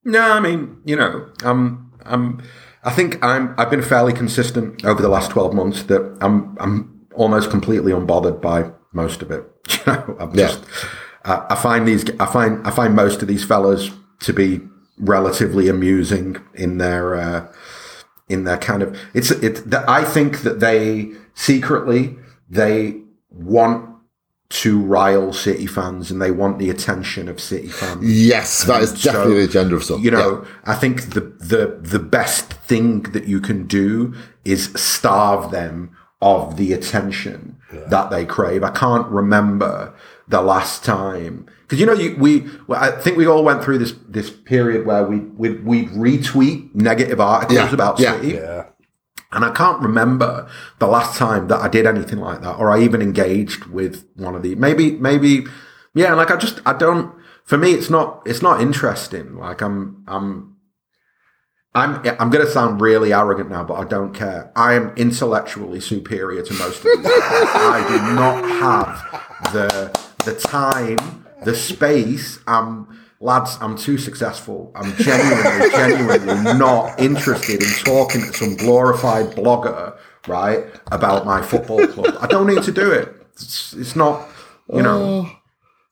No, 0.07 0.21
I 0.21 0.39
mean, 0.39 0.81
you 0.85 0.95
know, 0.95 1.29
I'm, 1.45 1.93
I'm, 2.05 2.41
I 2.85 2.93
think 2.93 3.23
I'm, 3.25 3.57
I've 3.59 3.71
been 3.71 3.83
fairly 3.83 4.13
consistent 4.13 4.85
over 4.85 5.03
the 5.03 5.09
last 5.09 5.33
12 5.33 5.53
months 5.53 5.83
that 5.85 6.17
I'm, 6.21 6.57
I'm 6.61 7.09
almost 7.17 7.51
completely 7.51 7.91
unbothered 7.91 8.41
by 8.41 8.71
most 8.93 9.21
of 9.21 9.31
it. 9.31 9.45
You 9.87 9.93
know, 9.93 10.17
I'm 10.21 10.33
just, 10.33 10.65
I, 11.25 11.45
I 11.51 11.55
find 11.57 11.89
these, 11.89 12.09
I 12.21 12.27
find, 12.27 12.65
I 12.65 12.71
find 12.71 12.95
most 12.95 13.21
of 13.21 13.27
these 13.27 13.45
fellas 13.45 13.91
to 14.21 14.33
be 14.33 14.61
relatively 14.99 15.69
amusing 15.69 16.37
in 16.55 16.79
their, 16.79 17.17
uh, 17.17 17.53
in 18.29 18.45
their 18.45 18.59
kind 18.59 18.83
of 18.83 18.99
it's 19.15 19.31
it 19.31 19.71
that 19.71 19.89
I 19.89 20.05
think 20.05 20.43
that 20.43 20.61
they 20.61 21.13
secretly 21.35 22.17
they 22.49 23.01
want 23.31 23.97
to 24.49 24.81
rile 24.81 25.33
City 25.33 25.67
fans 25.67 26.11
and 26.11 26.23
they 26.23 26.31
want 26.31 26.59
the 26.59 26.71
attention 26.71 27.29
of 27.29 27.41
City 27.41 27.69
fans. 27.69 28.05
Yes, 28.05 28.65
that 28.65 28.81
is 28.83 29.03
definitely 29.03 29.33
so, 29.33 29.39
the 29.39 29.45
agenda 29.45 29.75
of 29.75 29.85
something. 29.85 30.05
You 30.05 30.13
know, 30.13 30.43
yeah. 30.43 30.49
I 30.65 30.75
think 30.75 31.15
the 31.15 31.21
the 31.21 31.79
the 31.81 31.99
best 31.99 32.53
thing 32.53 33.03
that 33.03 33.27
you 33.27 33.41
can 33.41 33.67
do 33.67 34.15
is 34.45 34.73
starve 34.75 35.51
them 35.51 35.97
of 36.23 36.57
the 36.57 36.73
attention 36.73 37.57
yeah. 37.73 37.81
that 37.89 38.11
they 38.11 38.25
crave. 38.25 38.63
I 38.63 38.71
can't 38.71 39.07
remember 39.09 39.95
the 40.29 40.43
last 40.43 40.85
time 40.85 41.47
because 41.67 41.81
you 41.81 41.87
know 41.87 41.95
you, 41.95 42.17
we 42.17 42.47
well, 42.69 42.81
I 42.83 42.93
think 42.93 43.17
we 43.17 43.27
all 43.27 43.43
went 43.43 43.65
through 43.65 43.79
this 43.79 43.93
this 44.09 44.31
period 44.31 44.87
where 44.87 45.05
we 45.05 45.19
we 45.19 45.55
we 45.55 45.87
retweet 45.87 46.73
negative 46.75 47.21
articles 47.21 47.59
yeah, 47.59 47.75
about 47.75 47.99
yeah, 47.99 48.13
City. 48.15 48.35
Yeah. 48.35 48.67
And 49.33 49.45
I 49.45 49.51
can't 49.51 49.83
remember 49.83 50.49
the 50.79 50.87
last 50.87 51.19
time 51.19 51.49
that 51.49 51.61
I 51.61 51.69
did 51.69 51.85
anything 51.85 52.21
like 52.21 52.41
that, 52.43 52.57
or 52.57 52.71
I 52.71 52.81
even 52.83 53.03
engaged 53.03 53.65
with 53.65 54.07
one 54.15 54.37
of 54.37 54.43
the 54.43 54.55
maybe 54.55 54.93
maybe 54.93 55.47
yeah. 55.95 56.15
Like 56.15 56.31
I 56.31 56.37
just 56.37 56.61
I 56.65 56.73
don't. 56.73 57.15
For 57.43 57.59
me, 57.59 57.73
it's 57.73 57.91
not 57.91 58.23
it's 58.25 58.43
not 58.43 58.61
interesting. 58.61 59.37
Like 59.37 59.61
I'm 59.61 60.05
I'm 60.07 60.57
I'm 61.75 61.97
I'm 62.21 62.31
going 62.31 62.47
to 62.47 62.51
sound 62.51 62.81
really 62.81 63.13
arrogant 63.13 63.51
now, 63.51 63.65
but 63.65 63.75
I 63.75 63.85
don't 63.85 64.15
care. 64.15 64.53
I 64.55 64.75
am 64.75 64.95
intellectually 64.97 65.81
superior 65.81 66.43
to 66.43 66.55
most 66.55 66.79
of 66.79 66.85
these. 66.85 67.07
I 67.07 67.85
do 67.89 68.15
not 68.15 68.45
have 68.45 69.53
the 69.53 70.07
the 70.25 70.39
time 70.39 71.26
the 71.47 71.55
space, 71.55 72.41
um, 72.49 72.99
lads, 73.21 73.57
I'm 73.61 73.77
too 73.77 73.99
successful. 73.99 74.73
I'm 74.75 74.93
genuinely, 74.97 75.71
genuinely 76.27 76.59
not 76.59 76.99
interested 76.99 77.63
in 77.63 77.69
talking 77.85 78.23
to 78.23 78.33
some 78.33 78.57
glorified 78.57 79.27
blogger, 79.27 79.97
right, 80.27 80.65
about 80.91 81.25
my 81.25 81.41
football 81.41 81.87
club. 81.87 82.17
I 82.21 82.27
don't 82.27 82.49
need 82.49 82.65
to 82.65 82.73
do 82.73 82.91
it. 82.91 83.15
It's, 83.35 83.75
it's 83.75 83.95
not, 83.95 84.29
you 84.73 84.83
know, 84.83 85.31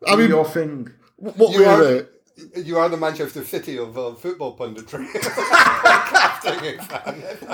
uh, 0.05 0.12
I 0.12 0.17
mean, 0.17 0.29
your 0.29 0.45
thing. 0.45 0.90
What 1.17 1.55
you 1.55 1.64
are, 1.64 2.09
you 2.57 2.79
are 2.79 2.88
the 2.88 2.97
Manchester 2.97 3.45
City 3.45 3.79
of 3.79 3.97
uh, 3.97 4.14
football 4.14 4.57
punditry. 4.57 5.07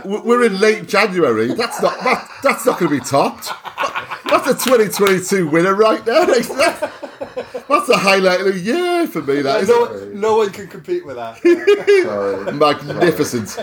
We're 0.25 0.45
in 0.45 0.59
late 0.59 0.89
January. 0.89 1.49
That's 1.53 1.83
not 1.83 2.03
that, 2.03 2.29
that's 2.43 2.65
not 2.65 2.79
going 2.79 2.93
to 2.93 2.99
be 2.99 3.05
topped. 3.05 3.51
That's 4.25 4.49
a 4.49 4.55
2022 4.55 5.49
winner 5.49 5.75
right 5.75 6.03
there. 6.03 6.27
That's 7.71 7.87
the 7.87 7.97
highlight 7.97 8.41
of 8.41 8.47
the 8.47 8.59
year 8.59 9.07
for 9.07 9.23
me. 9.23 9.43
That 9.43 9.67
no, 9.69 10.05
no 10.13 10.37
one 10.39 10.51
can 10.51 10.67
compete 10.67 11.07
with 11.07 11.15
that. 11.15 11.39
Magnificent. 12.53 13.57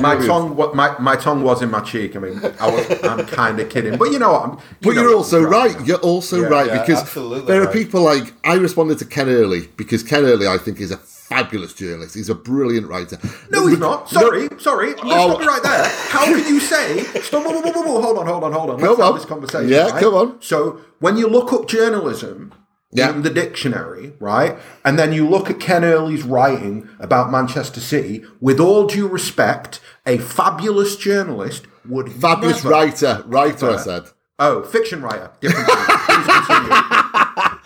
My 0.00 0.16
tongue, 0.26 0.56
my, 0.74 0.98
my 0.98 1.14
tongue 1.14 1.44
was 1.44 1.62
in 1.62 1.70
my 1.70 1.80
cheek. 1.80 2.16
I 2.16 2.18
mean, 2.18 2.40
I 2.58 2.68
was, 2.68 3.04
I'm 3.04 3.24
kind 3.26 3.60
of 3.60 3.70
kidding, 3.70 3.96
but 3.98 4.10
you 4.10 4.18
know 4.18 4.32
what? 4.32 4.42
I'm, 4.42 4.50
you 4.50 4.58
but 4.80 4.94
you're 4.94 5.14
also 5.14 5.40
right. 5.40 5.78
You're 5.86 5.98
also 5.98 6.42
yeah, 6.42 6.48
right 6.48 6.66
yeah, 6.66 6.80
because 6.80 7.14
there 7.46 7.60
right. 7.60 7.68
are 7.68 7.72
people 7.72 8.02
like 8.02 8.34
I 8.42 8.54
responded 8.54 8.98
to 8.98 9.04
Ken 9.04 9.28
Early 9.28 9.68
because 9.76 10.02
Ken 10.02 10.24
Early, 10.24 10.48
I 10.48 10.58
think, 10.58 10.80
is 10.80 10.90
a 10.90 10.96
fabulous 10.96 11.72
journalist. 11.72 12.16
He's 12.16 12.28
a 12.28 12.34
brilliant 12.34 12.88
writer. 12.88 13.18
No, 13.50 13.68
he's 13.68 13.78
not. 13.78 14.10
Sorry, 14.10 14.48
no. 14.48 14.58
sorry. 14.58 14.88
I'm 14.88 14.96
going 14.96 15.08
to 15.08 15.14
oh. 15.14 15.30
stop 15.30 15.40
you 15.40 15.48
right 15.48 15.62
there. 15.62 15.84
How 16.08 16.24
can 16.24 16.52
you 16.52 16.58
say? 16.58 17.04
Stop. 17.20 17.46
Whoa, 17.46 17.60
whoa, 17.60 17.70
whoa, 17.70 17.82
whoa, 17.82 18.02
hold 18.02 18.18
on, 18.18 18.26
hold 18.26 18.44
on, 18.44 18.52
hold 18.52 18.70
on. 18.70 18.80
Let's 18.80 18.96
come 18.96 18.96
have 18.96 19.12
on. 19.12 19.14
this 19.14 19.24
conversation. 19.24 19.68
Yeah, 19.68 19.90
right? 19.90 20.02
come 20.02 20.14
on. 20.14 20.42
So 20.42 20.80
when 20.98 21.16
you 21.16 21.28
look 21.28 21.52
up 21.52 21.68
journalism, 21.68 22.52
yeah. 22.92 23.10
in 23.10 23.22
the 23.22 23.30
dictionary, 23.30 24.12
right? 24.20 24.56
And 24.84 24.98
then 24.98 25.12
you 25.12 25.28
look 25.28 25.50
at 25.50 25.60
Ken 25.60 25.84
Early's 25.84 26.22
writing 26.22 26.88
about 26.98 27.30
Manchester 27.30 27.80
City, 27.80 28.24
with 28.40 28.60
all 28.60 28.86
due 28.86 29.08
respect, 29.08 29.80
a 30.06 30.18
fabulous 30.18 30.96
journalist 30.96 31.66
would 31.88 32.12
Fabulous 32.12 32.62
never, 32.62 32.68
writer, 32.68 33.24
writer, 33.26 33.70
I 33.70 33.76
said. 33.78 34.04
Oh, 34.38 34.62
fiction 34.62 35.02
writer. 35.02 35.30
Different 35.40 35.68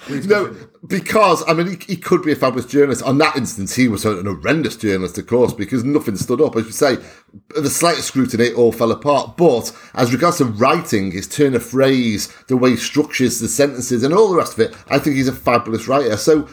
Please 0.06 0.24
continue. 0.24 0.52
No, 0.52 0.68
because 0.86 1.42
I 1.48 1.52
mean, 1.52 1.66
he, 1.66 1.94
he, 1.94 1.96
could 1.96 2.22
be 2.22 2.30
a 2.30 2.36
fabulous 2.36 2.66
journalist. 2.66 3.02
On 3.02 3.18
that 3.18 3.36
instance, 3.36 3.74
he 3.74 3.88
was 3.88 4.04
an 4.04 4.24
horrendous 4.24 4.76
journalist, 4.76 5.18
of 5.18 5.26
course, 5.26 5.52
because 5.52 5.82
nothing 5.82 6.16
stood 6.16 6.40
up. 6.40 6.54
As 6.54 6.66
you 6.66 6.72
say, 6.72 6.96
the 7.56 7.68
slightest 7.68 8.08
scrutiny, 8.08 8.44
it 8.44 8.54
all 8.54 8.70
fell 8.70 8.92
apart. 8.92 9.36
But 9.36 9.76
as 9.94 10.12
regards 10.12 10.38
to 10.38 10.44
writing, 10.44 11.10
his 11.10 11.26
turn 11.26 11.56
of 11.56 11.66
phrase, 11.66 12.32
the 12.46 12.56
way 12.56 12.70
he 12.70 12.76
structures 12.76 13.40
the 13.40 13.48
sentences, 13.48 14.04
and 14.04 14.14
all 14.14 14.30
the 14.30 14.36
rest 14.36 14.54
of 14.54 14.60
it, 14.60 14.76
I 14.88 15.00
think 15.00 15.16
he's 15.16 15.28
a 15.28 15.32
fabulous 15.32 15.88
writer. 15.88 16.16
So. 16.16 16.48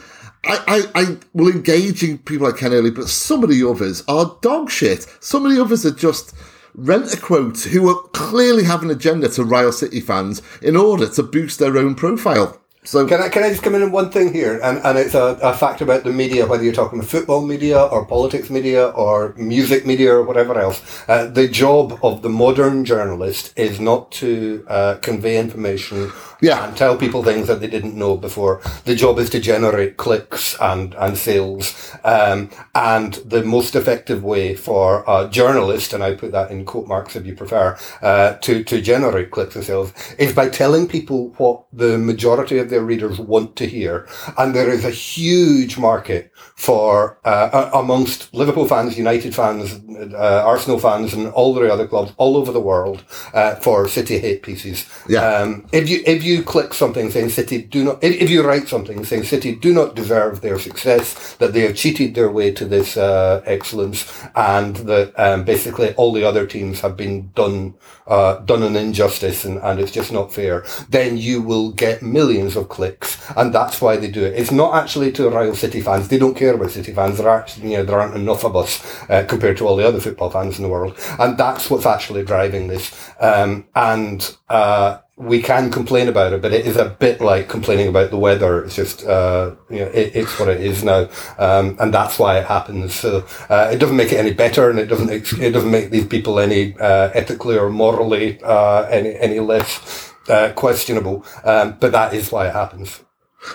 I, 0.46 0.90
I, 0.94 1.00
I 1.02 1.16
will 1.32 1.50
engage 1.50 2.02
in 2.02 2.18
people 2.18 2.46
like 2.46 2.58
Ken 2.58 2.74
Early, 2.74 2.90
but 2.90 3.08
some 3.08 3.42
of 3.42 3.48
the 3.48 3.66
others 3.66 4.04
are 4.06 4.36
dog 4.42 4.68
shit. 4.68 5.06
Some 5.18 5.46
of 5.46 5.50
the 5.50 5.58
others 5.58 5.86
are 5.86 5.90
just 5.90 6.34
rent 6.74 7.14
a 7.14 7.16
quote 7.16 7.60
who 7.60 7.88
are 7.88 8.02
clearly 8.08 8.64
have 8.64 8.82
an 8.82 8.90
agenda 8.90 9.30
to 9.30 9.42
rile 9.42 9.72
City 9.72 10.00
fans 10.00 10.42
in 10.60 10.76
order 10.76 11.08
to 11.08 11.22
boost 11.22 11.58
their 11.58 11.78
own 11.78 11.94
profile. 11.94 12.60
So 12.86 13.06
can 13.06 13.22
I 13.22 13.30
can 13.30 13.42
I 13.42 13.48
just 13.48 13.62
come 13.62 13.74
in 13.74 13.82
on 13.82 13.92
one 13.92 14.10
thing 14.10 14.32
here, 14.34 14.60
and 14.62 14.78
and 14.84 14.98
it's 14.98 15.14
a, 15.14 15.38
a 15.40 15.54
fact 15.54 15.80
about 15.80 16.04
the 16.04 16.12
media, 16.12 16.46
whether 16.46 16.62
you're 16.62 16.74
talking 16.74 17.00
football 17.00 17.40
media 17.46 17.80
or 17.82 18.04
politics 18.04 18.50
media 18.50 18.88
or 18.88 19.32
music 19.38 19.86
media 19.86 20.12
or 20.12 20.22
whatever 20.22 20.60
else. 20.60 20.82
Uh, 21.08 21.24
the 21.26 21.48
job 21.48 21.98
of 22.02 22.20
the 22.20 22.28
modern 22.28 22.84
journalist 22.84 23.54
is 23.58 23.80
not 23.80 24.12
to 24.12 24.66
uh, 24.68 24.96
convey 24.96 25.38
information 25.38 26.12
yeah. 26.44 26.66
and 26.66 26.76
tell 26.76 26.96
people 26.96 27.22
things 27.22 27.46
that 27.48 27.60
they 27.60 27.66
didn't 27.66 27.96
know 27.96 28.16
before. 28.16 28.60
The 28.84 28.94
job 28.94 29.18
is 29.18 29.30
to 29.30 29.40
generate 29.40 29.96
clicks 29.96 30.56
and, 30.60 30.94
and 30.94 31.16
sales. 31.16 31.92
Um, 32.04 32.50
and 32.74 33.14
the 33.14 33.42
most 33.44 33.74
effective 33.74 34.22
way 34.22 34.54
for 34.54 35.04
a 35.06 35.28
journalist, 35.28 35.92
and 35.92 36.02
I 36.02 36.14
put 36.14 36.32
that 36.32 36.50
in 36.50 36.64
quote 36.64 36.86
marks 36.86 37.16
if 37.16 37.26
you 37.26 37.34
prefer, 37.34 37.76
uh, 38.02 38.34
to, 38.34 38.64
to 38.64 38.80
generate 38.80 39.30
clicks 39.30 39.56
and 39.56 39.64
sales 39.64 39.92
is 40.18 40.32
by 40.34 40.48
telling 40.48 40.88
people 40.88 41.34
what 41.38 41.64
the 41.72 41.98
majority 41.98 42.58
of 42.58 42.70
their 42.70 42.82
readers 42.82 43.18
want 43.18 43.56
to 43.56 43.66
hear. 43.66 44.06
And 44.38 44.54
there 44.54 44.70
is 44.70 44.84
a 44.84 44.90
huge 44.90 45.78
market 45.78 46.32
for, 46.56 47.18
uh, 47.24 47.70
amongst 47.74 48.32
Liverpool 48.34 48.66
fans, 48.66 48.98
United 48.98 49.34
fans, 49.34 49.80
uh, 50.14 50.42
Arsenal 50.44 50.78
fans, 50.78 51.14
and 51.14 51.28
all 51.28 51.54
the 51.54 51.72
other 51.72 51.86
clubs 51.86 52.12
all 52.16 52.36
over 52.36 52.52
the 52.52 52.60
world, 52.60 53.04
uh, 53.32 53.54
for 53.56 53.88
City 53.88 54.18
hate 54.18 54.42
pieces. 54.42 54.86
Yeah. 55.08 55.26
Um, 55.26 55.66
if 55.72 55.88
you, 55.88 56.02
if 56.06 56.22
you 56.22 56.33
you 56.34 56.42
click 56.42 56.74
something 56.74 57.10
saying 57.10 57.30
City 57.30 57.62
do 57.62 57.84
not, 57.84 58.02
if, 58.02 58.20
if 58.22 58.30
you 58.30 58.42
write 58.42 58.68
something 58.68 59.04
saying 59.04 59.24
City 59.24 59.54
do 59.54 59.72
not 59.72 59.94
deserve 59.94 60.40
their 60.40 60.58
success, 60.58 61.34
that 61.36 61.52
they 61.52 61.60
have 61.60 61.76
cheated 61.76 62.14
their 62.14 62.30
way 62.30 62.52
to 62.52 62.64
this 62.64 62.96
uh, 62.96 63.42
excellence, 63.46 63.98
and 64.34 64.76
that 64.88 65.12
um, 65.18 65.44
basically 65.44 65.94
all 65.94 66.12
the 66.12 66.24
other 66.24 66.46
teams 66.46 66.80
have 66.80 66.96
been 66.96 67.30
done 67.34 67.74
uh, 68.06 68.38
done 68.40 68.62
an 68.62 68.76
injustice, 68.76 69.44
and, 69.44 69.58
and 69.58 69.80
it's 69.80 69.92
just 69.92 70.12
not 70.12 70.32
fair, 70.32 70.64
then 70.90 71.16
you 71.16 71.40
will 71.40 71.70
get 71.72 72.02
millions 72.02 72.56
of 72.56 72.68
clicks, 72.68 73.18
and 73.36 73.54
that's 73.54 73.80
why 73.80 73.96
they 73.96 74.10
do 74.10 74.24
it. 74.24 74.34
It's 74.34 74.50
not 74.52 74.74
actually 74.74 75.12
to 75.12 75.30
rile 75.30 75.54
City 75.54 75.80
fans; 75.80 76.08
they 76.08 76.18
don't 76.18 76.36
care 76.36 76.54
about 76.54 76.70
City 76.72 76.92
fans. 76.92 77.18
There 77.18 77.28
are 77.28 77.46
you 77.62 77.78
know 77.78 77.84
there 77.84 78.00
aren't 78.00 78.16
enough 78.16 78.44
of 78.44 78.56
us 78.56 78.72
uh, 79.08 79.24
compared 79.28 79.56
to 79.58 79.66
all 79.66 79.76
the 79.76 79.86
other 79.86 80.00
football 80.00 80.30
fans 80.30 80.58
in 80.58 80.64
the 80.64 80.68
world, 80.68 80.98
and 81.18 81.38
that's 81.38 81.70
what's 81.70 81.86
actually 81.86 82.24
driving 82.24 82.68
this. 82.68 83.10
Um, 83.20 83.66
and 83.74 84.36
uh, 84.48 84.98
we 85.16 85.40
can 85.40 85.70
complain 85.70 86.08
about 86.08 86.32
it, 86.32 86.42
but 86.42 86.52
it 86.52 86.66
is 86.66 86.76
a 86.76 86.88
bit 86.88 87.20
like 87.20 87.48
complaining 87.48 87.86
about 87.86 88.10
the 88.10 88.18
weather. 88.18 88.64
It's 88.64 88.74
just, 88.74 89.06
uh, 89.06 89.54
you 89.70 89.80
know, 89.80 89.86
it, 89.86 90.16
it's 90.16 90.38
what 90.40 90.48
it 90.48 90.60
is 90.60 90.82
now, 90.82 91.08
um, 91.38 91.76
and 91.78 91.94
that's 91.94 92.18
why 92.18 92.38
it 92.38 92.46
happens. 92.46 92.94
So 92.94 93.24
uh, 93.48 93.70
it 93.72 93.78
doesn't 93.78 93.96
make 93.96 94.12
it 94.12 94.18
any 94.18 94.32
better, 94.32 94.70
and 94.70 94.78
it 94.78 94.86
doesn't 94.86 95.10
it 95.10 95.50
doesn't 95.52 95.70
make 95.70 95.90
these 95.90 96.06
people 96.06 96.40
any 96.40 96.74
uh, 96.78 97.10
ethically 97.14 97.56
or 97.56 97.70
morally 97.70 98.42
uh, 98.42 98.82
any 98.84 99.14
any 99.16 99.38
less 99.38 100.12
uh, 100.28 100.52
questionable. 100.54 101.24
Um, 101.44 101.76
but 101.78 101.92
that 101.92 102.12
is 102.12 102.32
why 102.32 102.48
it 102.48 102.52
happens. 102.52 103.00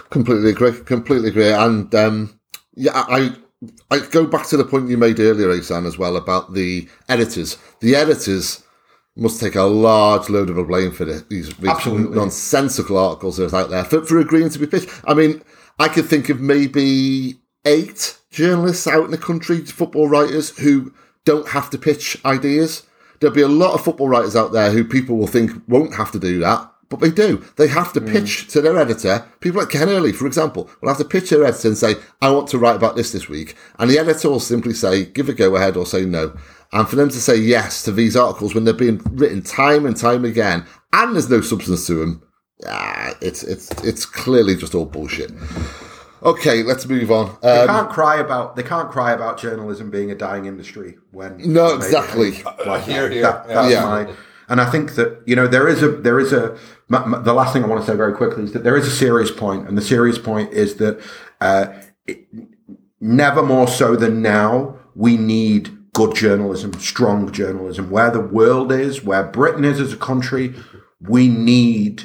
Completely 0.10 0.52
agree. 0.52 0.72
Completely 0.72 1.30
agree. 1.30 1.52
And 1.52 1.93
um, 1.93 2.39
yeah, 2.76 2.91
I 2.93 3.36
I 3.91 4.00
go 4.00 4.26
back 4.26 4.48
to 4.48 4.58
the 4.58 4.63
point 4.63 4.89
you 4.89 4.98
made 4.98 5.19
earlier, 5.19 5.52
Asan, 5.52 5.86
as 5.86 5.98
well 5.98 6.15
about 6.15 6.54
the 6.54 6.88
editors. 7.10 7.58
The 7.82 7.95
editors 7.95 8.63
must 9.20 9.40
take 9.40 9.56
a 9.56 9.64
large 9.64 10.30
load 10.30 10.50
of 10.50 10.56
the 10.56 10.64
blame 10.64 10.92
for 10.92 11.06
this, 11.06 11.24
these, 11.24 11.54
these 11.56 11.70
Absolutely. 11.70 12.16
nonsensical 12.16 12.98
articles 12.98 13.38
that 13.38 13.54
are 13.54 13.64
out 13.64 13.70
there 13.70 13.84
for, 13.84 14.04
for 14.06 14.20
agreeing 14.20 14.50
to 14.50 14.60
be 14.60 14.68
pitched. 14.68 14.90
I 15.06 15.14
mean, 15.14 15.42
I 15.78 15.88
could 15.88 16.06
think 16.06 16.30
of 16.30 16.40
maybe 16.40 17.40
eight 17.66 18.18
journalists 18.32 18.88
out 18.88 19.06
in 19.06 19.12
the 19.12 19.18
country, 19.18 19.60
football 19.66 20.08
writers, 20.08 20.58
who 20.60 20.94
don't 21.26 21.50
have 21.50 21.70
to 21.72 21.78
pitch 21.78 22.18
ideas. 22.26 22.84
There'll 23.20 23.36
be 23.36 23.42
a 23.42 23.48
lot 23.48 23.74
of 23.74 23.84
football 23.84 24.10
writers 24.10 24.36
out 24.36 24.52
there 24.52 24.72
who 24.72 24.84
people 24.84 25.18
will 25.18 25.28
think 25.28 25.52
won't 25.68 25.96
have 25.96 26.12
to 26.12 26.20
do 26.20 26.40
that, 26.40 26.72
but 26.90 27.00
they 27.00 27.12
do. 27.12 27.44
They 27.58 27.68
have 27.68 27.94
to 27.94 28.00
hmm. 28.00 28.12
pitch 28.12 28.48
to 28.50 28.62
their 28.62 28.78
editor. 28.78 29.26
People 29.40 29.62
like 29.62 29.70
Ken 29.70 29.90
Early, 29.90 30.12
for 30.12 30.26
example, 30.26 30.70
will 30.82 30.90
have 30.90 30.98
to 30.98 31.06
pitch 31.06 31.30
their 31.30 31.44
editor 31.44 31.68
and 31.70 31.78
say, 31.78 31.96
I 32.22 32.32
want 32.32 32.48
to 32.50 32.58
write 32.58 32.76
about 32.76 32.96
this 32.96 33.12
this 33.12 33.30
week. 33.30 33.56
And 33.78 33.90
the 33.90 34.00
editor 34.00 34.30
will 34.30 34.40
simply 34.40 34.74
say, 34.74 35.06
give 35.06 35.30
a 35.30 35.34
go 35.34 35.56
ahead 35.56 35.78
or 35.78 35.86
say 35.86 36.06
no. 36.06 36.36
And 36.72 36.88
for 36.88 36.96
them 36.96 37.10
to 37.10 37.20
say 37.20 37.36
yes 37.36 37.84
to 37.84 37.92
these 37.92 38.16
articles 38.16 38.54
when 38.54 38.64
they're 38.64 38.74
being 38.74 39.02
written 39.12 39.42
time 39.42 39.86
and 39.86 39.98
time 39.98 40.24
again, 40.24 40.66
and 40.94 41.16
there's 41.16 41.30
no 41.30 41.42
substance 41.42 41.88
to 41.88 41.96
them, 41.96 42.22
ah, 42.68 43.14
it's, 43.22 43.44
it's, 43.44 43.70
it's 43.84 44.06
clearly 44.06 44.56
just 44.56 44.76
all 44.76 44.86
bullshit. 44.86 45.32
Okay, 46.22 46.62
let's 46.64 46.86
move 46.86 47.10
on. 47.12 47.38
They 47.42 47.60
Um, 47.62 47.68
can't 47.68 47.90
cry 47.90 48.18
about 48.20 48.56
they 48.58 48.64
can't 48.64 48.92
cry 48.92 49.14
about 49.14 49.38
journalism 49.40 49.90
being 49.90 50.12
a 50.12 50.16
dying 50.16 50.46
industry 50.46 50.98
when 51.12 51.38
No, 51.54 51.76
exactly. 51.76 52.44
Like 52.66 52.84
Here, 52.84 53.04
that. 53.08 53.14
here. 53.14 53.22
That- 53.24 53.46
Yeah, 53.50 53.68
Yeah. 53.70 53.86
my 53.86 54.14
and 54.50 54.60
I 54.60 54.66
think 54.70 54.96
that 54.96 55.22
you 55.26 55.36
know 55.38 55.48
there 55.48 55.66
is 55.70 55.82
a 55.82 55.88
there 55.88 56.20
is 56.20 56.34
a 56.34 56.58
m- 56.94 57.14
m- 57.14 57.24
the 57.24 57.32
last 57.34 57.54
thing 57.54 57.64
I 57.64 57.68
want 57.68 57.86
to 57.86 57.90
say 57.90 57.96
very 57.96 58.14
quickly 58.14 58.44
is 58.44 58.52
that 58.52 58.66
there 58.66 58.76
is 58.76 58.86
a 58.86 58.92
serious 58.92 59.32
point, 59.32 59.66
and 59.70 59.78
the 59.78 59.82
serious 59.82 60.18
point 60.18 60.52
is 60.52 60.76
that 60.76 61.00
uh, 61.40 61.68
it, 62.06 62.28
never 63.00 63.42
more 63.42 63.68
so 63.70 63.96
than 63.96 64.22
now 64.22 64.76
we 64.96 65.16
need 65.16 65.70
good 66.00 66.16
journalism, 66.16 66.72
strong 66.80 67.30
journalism. 67.30 67.90
Where 67.90 68.10
the 68.10 68.22
world 68.22 68.72
is, 68.72 69.04
where 69.04 69.24
Britain 69.24 69.66
is 69.66 69.82
as 69.82 69.92
a 69.92 69.98
country, 69.98 70.56
we 71.02 71.28
need 71.28 72.04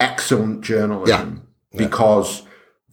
excellent 0.00 0.62
journalism 0.62 1.46
because 1.76 2.44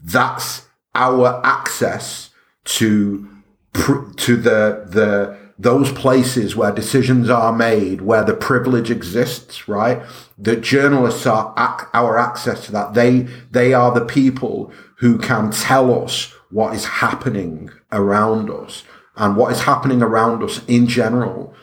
that's 0.03 0.67
our 0.93 1.39
access 1.45 2.29
to 2.65 3.27
to 3.73 4.35
the 4.35 4.85
the 4.85 5.39
those 5.57 5.91
places 5.93 6.55
where 6.55 6.71
decisions 6.71 7.29
are 7.29 7.53
made, 7.53 8.01
where 8.01 8.25
the 8.25 8.33
privilege 8.33 8.89
exists, 8.89 9.69
right? 9.69 10.01
The 10.37 10.57
journalists 10.57 11.25
are 11.25 11.53
ac- 11.57 11.87
our 11.93 12.17
access 12.17 12.65
to 12.65 12.71
that. 12.73 12.95
They 12.95 13.27
they 13.51 13.73
are 13.73 13.93
the 13.93 14.05
people 14.05 14.73
who 14.97 15.17
can 15.17 15.51
tell 15.51 16.03
us 16.03 16.33
what 16.49 16.75
is 16.75 16.83
happening 16.83 17.69
around 17.93 18.49
us 18.49 18.83
and 19.15 19.35
what 19.35 19.51
is 19.51 19.61
happening 19.61 20.01
around 20.01 20.43
us 20.43 20.63
in 20.67 20.87
general 20.87 21.53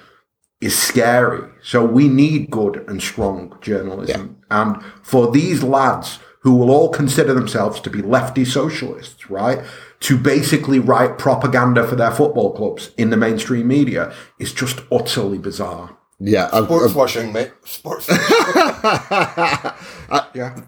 is 0.60 0.76
scary. 0.76 1.48
So 1.62 1.84
we 1.84 2.08
need 2.08 2.50
good 2.50 2.84
and 2.88 3.00
strong 3.02 3.56
journalism. 3.60 4.42
And 4.50 4.82
for 5.02 5.30
these 5.30 5.62
lads 5.62 6.18
who 6.42 6.56
will 6.56 6.70
all 6.70 6.88
consider 6.88 7.34
themselves 7.34 7.80
to 7.80 7.90
be 7.90 8.00
lefty 8.00 8.44
socialists, 8.44 9.28
right? 9.28 9.64
To 10.00 10.16
basically 10.16 10.78
write 10.78 11.18
propaganda 11.18 11.86
for 11.86 11.96
their 11.96 12.12
football 12.12 12.54
clubs 12.54 12.92
in 12.96 13.10
the 13.10 13.16
mainstream 13.16 13.66
media 13.66 14.14
is 14.38 14.52
just 14.52 14.80
utterly 14.90 15.38
bizarre. 15.38 15.97
Yeah, 16.20 16.48
I've- 16.52 16.66
Sports 16.66 16.94
washing, 16.94 17.32
mate. 17.32 17.52
Sports. 17.64 18.08
Uh, 20.10 20.22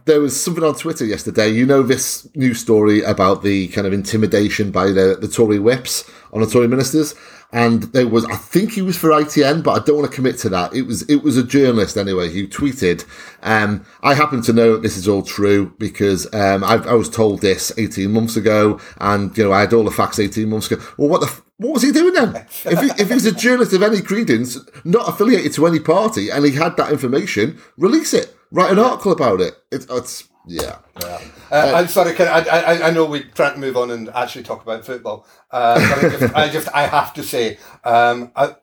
There 0.05 0.21
was 0.21 0.39
something 0.39 0.63
on 0.63 0.75
Twitter 0.75 1.05
yesterday. 1.07 1.49
You 1.49 1.65
know 1.65 1.83
this 1.83 2.29
new 2.35 2.53
story 2.53 3.01
about 3.03 3.43
the 3.43 3.69
kind 3.69 3.87
of 3.87 3.93
intimidation 3.95 4.71
by 4.71 4.87
the, 4.89 5.17
the 5.19 5.29
Tory 5.29 5.59
whips 5.59 6.05
on 6.33 6.43
the 6.43 6.47
Tory 6.47 6.69
ministers, 6.69 7.15
and 7.53 7.85
there 7.95 8.07
was 8.07 8.27
I 8.27 8.37
think 8.37 8.73
he 8.73 8.83
was 8.83 8.99
for 8.99 9.09
ITN, 9.11 9.63
but 9.65 9.81
I 9.81 9.85
don't 9.85 9.97
want 9.97 10.11
to 10.11 10.15
commit 10.15 10.37
to 10.41 10.51
that. 10.51 10.75
It 10.75 10.83
was 10.83 11.03
it 11.09 11.23
was 11.23 11.39
a 11.39 11.43
journalist 11.43 11.97
anyway 11.97 12.29
who 12.31 12.47
tweeted. 12.47 13.07
Um, 13.43 13.87
I 14.03 14.13
happen 14.15 14.43
to 14.43 14.53
know 14.53 14.73
that 14.73 14.83
this 14.83 14.99
is 14.99 15.09
all 15.09 15.23
true 15.23 15.73
because 15.79 16.27
um, 16.35 16.63
I, 16.63 16.75
I 16.75 16.93
was 16.93 17.09
told 17.09 17.41
this 17.41 17.73
eighteen 17.79 18.13
months 18.13 18.37
ago, 18.37 18.79
and 18.99 19.37
you 19.39 19.45
know 19.45 19.53
I 19.53 19.61
had 19.61 19.73
all 19.73 19.85
the 19.85 19.91
facts 19.91 20.19
eighteen 20.19 20.51
months 20.51 20.71
ago. 20.71 20.83
Well, 20.99 21.09
what 21.09 21.23
the 21.23 21.43
what 21.61 21.75
was 21.75 21.83
he 21.83 21.93
doing 21.93 22.15
then? 22.15 22.35
if, 22.65 22.81
he, 22.81 23.03
if 23.03 23.09
he 23.09 23.15
was 23.15 23.27
a 23.27 23.33
journalist 23.33 23.75
of 23.75 23.83
any 23.83 24.01
credence, 24.01 24.59
not 24.83 25.07
affiliated 25.07 25.53
to 25.53 25.67
any 25.67 25.79
party, 25.79 26.31
and 26.31 26.45
he 26.45 26.53
had 26.53 26.75
that 26.79 26.91
information, 26.91 27.61
release 27.77 28.15
it. 28.15 28.35
Write 28.51 28.73
an 28.73 28.79
article 28.79 29.13
about 29.13 29.43
it. 29.43 29.55
It's, 29.71 29.87
it's 29.91 30.29
yeah. 30.47 30.79
Uh, 31.05 31.21
I'm 31.53 31.87
sorry, 31.87 32.15
can 32.15 32.29
I, 32.29 32.41
I, 32.41 32.89
I 32.89 32.91
know 32.91 33.05
we're 33.05 33.25
trying 33.35 33.55
to 33.55 33.61
move 33.61 33.77
on 33.77 33.91
and 33.91 34.09
actually 34.11 34.43
talk 34.43 34.63
about 34.63 34.87
football. 34.87 35.27
Uh, 35.51 35.75
but 35.79 36.05
I 36.05 36.09
just, 36.09 36.35
I 36.35 36.49
just, 36.49 36.69
I 36.75 36.87
have 36.87 37.13
to 37.15 37.23
say, 37.23 37.59
um, 37.85 38.33
I, 38.35 38.57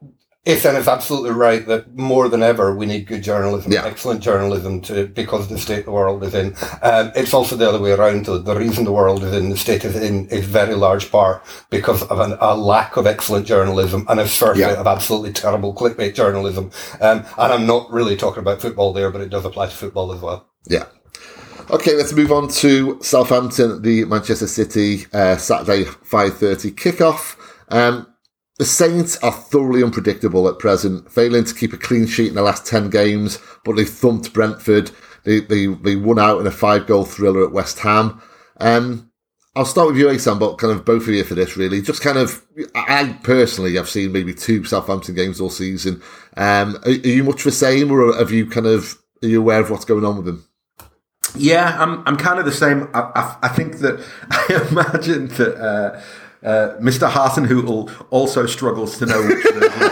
Ethan 0.47 0.75
is 0.77 0.87
absolutely 0.87 1.31
right 1.31 1.65
that 1.67 1.95
more 1.97 2.29
than 2.29 2.41
ever 2.41 2.73
we 2.73 2.85
need 2.85 3.05
good 3.05 3.21
journalism, 3.21 3.71
Yeah. 3.71 3.85
excellent 3.85 4.21
journalism, 4.21 4.79
to 4.81 5.07
because 5.07 5.47
the 5.49 5.57
state 5.59 5.85
the 5.85 5.91
world 5.91 6.23
is 6.23 6.33
in. 6.33 6.55
Um, 6.81 7.11
it's 7.15 7.33
also 7.33 7.55
the 7.57 7.67
other 7.67 7.79
way 7.79 7.91
around. 7.91 8.25
The, 8.25 8.39
the 8.39 8.55
reason 8.55 8.85
the 8.85 8.93
world 8.93 9.23
is 9.23 9.33
in 9.33 9.49
the 9.49 9.57
state 9.57 9.83
is 9.83 9.95
in 9.95 10.27
is 10.29 10.45
very 10.45 10.75
large 10.75 11.11
part 11.11 11.43
because 11.69 12.03
of 12.03 12.19
an, 12.19 12.37
a 12.39 12.55
lack 12.55 12.95
of 12.97 13.05
excellent 13.05 13.45
journalism 13.45 14.05
and 14.07 14.19
especially 14.19 14.61
Yeah. 14.61 14.79
of 14.79 14.87
absolutely 14.87 15.33
terrible 15.33 15.73
clickbait 15.75 16.13
journalism. 16.15 16.71
Um, 17.01 17.25
and 17.37 17.53
I'm 17.53 17.65
not 17.67 17.91
really 17.91 18.15
talking 18.15 18.39
about 18.39 18.61
football 18.61 18.93
there, 18.93 19.11
but 19.11 19.21
it 19.21 19.29
does 19.29 19.43
apply 19.45 19.65
to 19.67 19.75
football 19.75 20.13
as 20.13 20.21
well. 20.21 20.47
Yeah. 20.67 20.85
Okay, 21.69 21.95
let's 21.95 22.13
move 22.13 22.31
on 22.31 22.47
to 22.47 22.97
Southampton, 23.01 23.81
the 23.81 24.05
Manchester 24.05 24.47
City 24.47 25.05
uh, 25.11 25.35
Saturday 25.35 25.83
five 25.83 26.37
thirty 26.37 26.71
kickoff. 26.71 27.35
Um, 27.69 28.07
the 28.57 28.65
Saints 28.65 29.17
are 29.17 29.31
thoroughly 29.31 29.83
unpredictable 29.83 30.47
at 30.47 30.59
present, 30.59 31.11
failing 31.11 31.43
to 31.43 31.53
keep 31.53 31.73
a 31.73 31.77
clean 31.77 32.07
sheet 32.07 32.29
in 32.29 32.35
the 32.35 32.41
last 32.41 32.65
ten 32.65 32.89
games, 32.89 33.39
but 33.63 33.75
they 33.75 33.85
thumped 33.85 34.33
Brentford. 34.33 34.91
They 35.23 35.41
they, 35.41 35.67
they 35.67 35.95
won 35.95 36.19
out 36.19 36.39
in 36.39 36.47
a 36.47 36.51
five 36.51 36.87
goal 36.87 37.05
thriller 37.05 37.45
at 37.45 37.51
West 37.51 37.79
Ham. 37.79 38.21
Um, 38.59 39.11
I'll 39.55 39.65
start 39.65 39.87
with 39.87 39.97
you, 39.97 40.09
Asan, 40.09 40.37
but 40.37 40.57
kind 40.57 40.71
of 40.71 40.85
both 40.85 41.03
of 41.03 41.09
you 41.09 41.23
for 41.23 41.33
this, 41.33 41.57
really. 41.57 41.81
Just 41.81 42.03
kind 42.03 42.19
of, 42.19 42.45
I 42.75 43.17
personally 43.23 43.75
have 43.75 43.89
seen 43.89 44.11
maybe 44.11 44.31
two 44.31 44.63
Southampton 44.63 45.15
games 45.15 45.41
all 45.41 45.49
season. 45.49 46.01
Um, 46.35 46.75
are, 46.85 46.89
are 46.89 46.91
you 46.91 47.23
much 47.23 47.43
the 47.43 47.51
same, 47.51 47.91
or 47.91 48.15
have 48.15 48.31
you 48.31 48.45
kind 48.45 48.67
of, 48.67 48.99
are 49.23 49.27
you 49.27 49.39
aware 49.41 49.59
of 49.59 49.71
what's 49.71 49.85
going 49.85 50.05
on 50.05 50.17
with 50.17 50.25
them? 50.25 50.47
Yeah, 51.35 51.75
I'm 51.79 52.03
I'm 52.07 52.17
kind 52.17 52.39
of 52.39 52.45
the 52.45 52.51
same. 52.51 52.89
I, 52.93 53.11
I, 53.15 53.37
I 53.43 53.47
think 53.49 53.79
that 53.79 54.03
I 54.31 54.67
imagine 54.69 55.27
that 55.29 55.55
uh, 55.57 56.01
uh, 56.47 56.77
Mr. 56.89 57.05
Hasenhüttl 57.09 57.79
also 58.09 58.45
struggles 58.45 58.97
to 58.99 59.05
know 59.05 59.21
which 59.27 59.43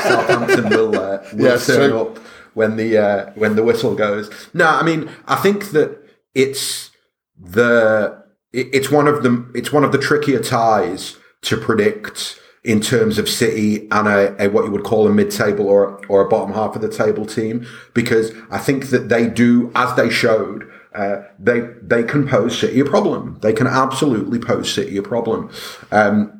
Southampton 0.10 0.70
will 0.70 0.94
uh, 1.08 1.18
will 1.34 1.52
Yes, 1.52 1.68
turn 1.68 1.89
true. 1.89 2.00
up 2.02 2.18
when 2.54 2.78
the 2.78 2.98
uh, 2.98 3.32
when 3.41 3.56
the 3.56 3.63
whistle 3.63 3.96
goes. 3.96 4.26
No, 4.54 4.68
I 4.68 4.84
mean 4.89 5.10
I 5.28 5.36
think 5.36 5.72
that 5.72 5.89
it's 6.34 6.91
the 7.38 8.24
it's 8.54 8.89
one 8.89 9.08
of 9.08 9.24
the 9.24 9.46
it's 9.54 9.72
one 9.72 9.84
of 9.84 9.91
the 9.91 9.98
trickier 9.98 10.41
ties 10.41 11.18
to 11.41 11.58
predict 11.58 12.39
in 12.63 12.82
terms 12.82 13.20
of 13.20 13.30
City 13.30 13.88
and 13.91 14.08
a, 14.08 14.46
a 14.46 14.50
what 14.50 14.65
you 14.65 14.72
would 14.72 14.84
call 14.84 15.08
a 15.08 15.12
mid-table 15.12 15.68
or 15.68 16.02
or 16.08 16.22
a 16.26 16.30
bottom 16.30 16.54
half 16.54 16.76
of 16.76 16.82
the 16.82 16.89
table 16.89 17.26
team 17.26 17.65
because 17.94 18.32
I 18.50 18.58
think 18.58 18.89
that 18.89 19.10
they 19.10 19.28
do 19.28 19.72
as 19.76 19.96
they 19.96 20.10
showed 20.10 20.72
uh, 20.96 21.24
they 21.38 21.60
they 21.82 22.04
can 22.04 22.28
pose 22.28 22.58
City 22.58 22.80
a 22.80 22.86
problem 22.86 23.38
they 23.41 23.54
can 23.54 23.68
absolutely 23.68 24.39
pose 24.39 24.74
City 24.74 24.98
a 24.98 25.04
problem 25.04 25.52
um, 25.91 26.35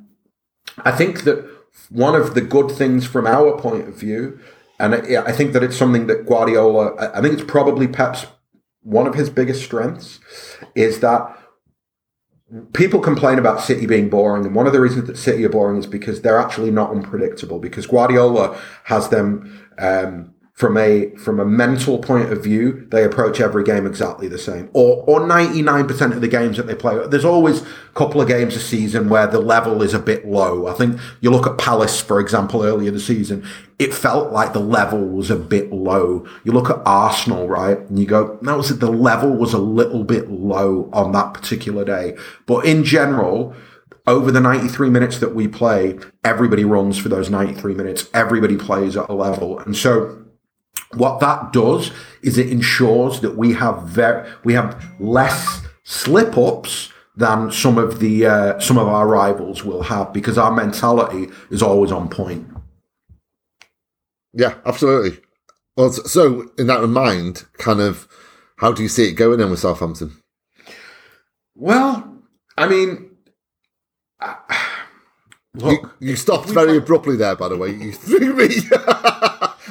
I 0.80 0.92
think 0.92 1.24
that 1.24 1.46
one 1.90 2.16
of 2.16 2.34
the 2.34 2.42
good 2.42 2.72
things 2.72 3.06
from 3.06 3.28
our 3.28 3.58
point 3.60 3.88
of 3.88 3.96
view 3.96 4.40
and 4.80 4.94
I, 4.94 5.32
think 5.32 5.54
that 5.54 5.64
it's 5.64 5.78
something 5.78 6.08
that 6.08 6.26
Guardiola 6.26 6.96
I 6.96 7.20
I 7.20 7.22
think 7.22 7.34
it's 7.34 7.50
probably 7.50 7.88
Pep's 7.88 8.26
one 8.86 9.08
of 9.08 9.16
his 9.16 9.30
biggest 9.30 9.64
strengths 9.64 10.20
is 10.76 11.00
that 11.00 11.38
people 12.74 13.00
complain 13.00 13.40
about 13.40 13.62
City 13.62 13.86
being 13.86 14.10
boring, 14.10 14.46
and 14.46 14.54
one 14.54 14.68
of 14.68 14.74
the 14.74 14.80
reasons 14.80 15.08
that 15.08 15.18
City 15.18 15.44
are 15.46 15.50
boring 15.50 15.78
is 15.78 15.88
because 15.88 16.22
they're 16.22 16.38
actually 16.38 16.72
not 16.72 16.92
unpredictable. 16.92 17.60
Because 17.60 17.88
Guardiola 17.88 18.60
has 18.84 19.10
them 19.10 19.68
um, 19.78 20.35
from 20.56 20.78
a 20.78 21.10
from 21.18 21.38
a 21.42 21.46
mental 21.46 22.00
point 22.00 22.32
of 22.32 22.42
view, 22.42 22.88
they 22.90 23.04
approach 23.04 23.42
every 23.42 23.66
game 23.66 23.86
exactly 23.86 24.30
the 24.30 24.38
same, 24.38 24.70
or 24.72 25.04
or 25.06 25.28
ninety 25.28 25.62
nine 25.62 25.86
percent 25.86 26.14
of 26.14 26.22
the 26.22 26.30
games 26.30 26.56
that 26.56 26.66
they 26.66 26.74
play. 26.74 26.98
There's 27.08 27.26
always 27.26 27.62
a 27.62 27.66
couple 27.94 28.22
of 28.22 28.30
games 28.30 28.56
a 28.56 28.62
season 28.62 29.10
where 29.10 29.28
the 29.28 29.42
level 29.42 29.84
is 29.84 29.94
a 29.94 30.00
bit 30.00 30.26
low. 30.26 30.68
I 30.68 30.74
think 30.74 30.98
you 31.20 31.30
look 31.30 31.46
at 31.46 31.58
Palace, 31.58 32.00
for 32.00 32.22
example, 32.22 32.64
earlier 32.64 32.90
the 32.90 33.02
season, 33.02 33.46
it 33.80 33.94
felt 33.94 34.32
like 34.32 34.54
the 34.54 34.62
level 34.62 35.06
was 35.06 35.30
a 35.30 35.36
bit 35.36 35.74
low. 35.74 36.26
You 36.46 36.54
look 36.54 36.70
at 36.70 36.82
Arsenal, 36.86 37.50
right, 37.50 37.78
and 37.78 38.00
you 38.00 38.06
go, 38.06 38.40
that 38.42 38.56
was 38.56 38.80
the 38.80 38.90
level 38.90 39.36
was 39.36 39.54
a 39.54 39.60
little 39.60 40.06
bit 40.06 40.32
low 40.32 40.90
on 40.94 41.12
that 41.12 41.34
particular 41.34 41.84
day. 41.84 42.16
But 42.46 42.66
in 42.66 42.86
general, 42.86 43.54
over 44.08 44.32
the 44.32 44.40
93 44.40 44.90
minutes 44.90 45.18
that 45.20 45.36
we 45.36 45.50
play, 45.50 46.00
everybody 46.24 46.64
runs 46.64 46.98
for 46.98 47.10
those 47.10 47.30
93 47.30 47.74
minutes. 47.74 48.10
Everybody 48.14 48.56
plays 48.56 48.96
at 48.96 49.10
a 49.10 49.14
level. 49.14 49.60
And 49.60 49.76
so 49.76 50.25
what 50.96 51.20
that 51.20 51.54
does 51.54 51.92
is 52.22 52.38
it 52.38 52.50
ensures 52.50 53.22
that 53.22 53.38
we 53.38 53.54
have 53.54 53.84
very, 53.84 54.30
we 54.44 54.54
have 54.54 54.84
less 55.00 55.62
slip 55.84 56.38
ups 56.38 56.92
than 57.16 57.52
some 57.52 57.78
of 57.78 58.00
the 58.00 58.26
uh, 58.26 58.60
some 58.60 58.78
of 58.78 58.88
our 58.88 59.08
rivals 59.08 59.64
will 59.64 59.84
have 59.84 60.12
because 60.12 60.38
our 60.38 60.54
mentality 60.54 61.32
is 61.50 61.62
always 61.62 61.92
on 61.92 62.10
point. 62.10 62.48
Yeah, 64.34 64.56
absolutely. 64.66 65.22
Well, 65.78 65.92
so 65.92 66.50
in 66.58 66.68
that 66.68 66.84
in 66.84 66.92
mind, 66.92 67.46
kind 67.58 67.80
of, 67.80 68.08
how 68.58 68.72
do 68.72 68.84
you 68.84 68.90
see 68.90 69.10
it 69.10 69.14
going 69.14 69.40
in 69.40 69.50
with 69.50 69.60
Southampton? 69.60 70.22
Well, 71.56 72.22
I 72.58 72.68
mean, 72.68 73.12
look, 75.54 75.96
you, 76.00 76.10
you 76.10 76.16
stopped 76.16 76.50
very 76.50 76.78
abruptly 76.78 77.16
there. 77.16 77.36
By 77.36 77.50
the 77.50 77.58
way, 77.58 77.72
you 77.72 77.92
threw 77.94 78.34
me. 78.34 78.48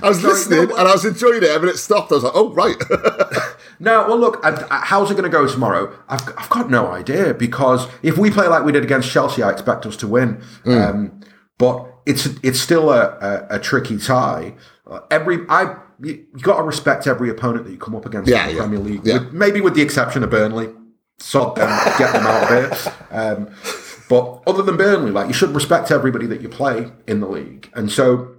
I 0.05 0.09
was 0.09 0.21
Sorry, 0.21 0.33
listening 0.33 0.69
no, 0.69 0.77
and 0.77 0.89
I 0.89 0.93
was 0.93 1.05
enjoying 1.05 1.43
it, 1.43 1.51
and 1.51 1.63
then 1.63 1.71
it 1.71 1.79
stopped. 1.79 2.13
I 2.13 2.17
was 2.17 2.25
like, 2.25 2.33
"Oh, 2.35 2.53
right." 2.53 2.77
no, 3.81 4.07
well, 4.07 4.19
look, 4.19 4.41
I, 4.45 4.67
I, 4.71 4.85
how's 4.85 5.11
it 5.11 5.15
going 5.15 5.25
to 5.25 5.31
go 5.31 5.47
tomorrow? 5.47 5.97
I've, 6.09 6.21
I've 6.37 6.51
got 6.51 6.71
no 6.71 6.89
idea 6.89 7.35
because 7.35 7.89
if 8.03 8.19
we 8.19 8.31
play 8.31 8.47
like 8.47 8.65
we 8.65 8.73
did 8.73 8.85
against 8.85 9.11
Chelsea, 9.11 9.43
I 9.43 9.51
expect 9.51 9.87
us 9.87 9.97
to 9.99 10.09
win. 10.09 10.43
Mm. 10.65 10.89
Um, 10.89 11.21
but 11.59 11.87
it's 12.07 12.27
it's 12.43 12.61
still 12.61 12.91
a, 12.91 13.47
a, 13.51 13.57
a 13.57 13.59
tricky 13.59 13.99
tie. 13.99 14.55
Uh, 14.87 15.01
every 15.11 15.39
I 15.49 15.77
you, 16.01 16.27
you 16.35 16.41
got 16.41 16.59
to 16.59 16.63
respect 16.63 17.07
every 17.07 17.31
opponent 17.31 17.65
that 17.65 17.71
you 17.71 17.79
come 17.79 17.95
up 17.95 18.07
against 18.07 18.31
yeah, 18.31 18.43
in 18.43 18.49
the 18.49 18.55
yeah. 18.55 18.61
Premier 18.61 18.79
League. 18.79 19.01
Yeah. 19.05 19.19
With, 19.19 19.33
maybe 19.33 19.61
with 19.61 19.75
the 19.75 19.83
exception 19.83 20.23
of 20.23 20.31
Burnley, 20.31 20.69
sod 21.19 21.57
them, 21.57 21.69
get 21.99 22.13
them 22.13 22.27
out 22.27 22.43
of 22.43 22.49
here. 22.49 22.93
Um, 23.11 23.51
but 24.09 24.43
other 24.47 24.63
than 24.63 24.77
Burnley, 24.77 25.11
like 25.11 25.29
you 25.29 25.33
should 25.33 25.51
respect 25.51 25.91
everybody 25.91 26.27
that 26.27 26.41
you 26.41 26.49
play 26.49 26.93
in 27.07 27.21
the 27.21 27.29
league, 27.29 27.71
and 27.75 27.91
so 27.91 28.34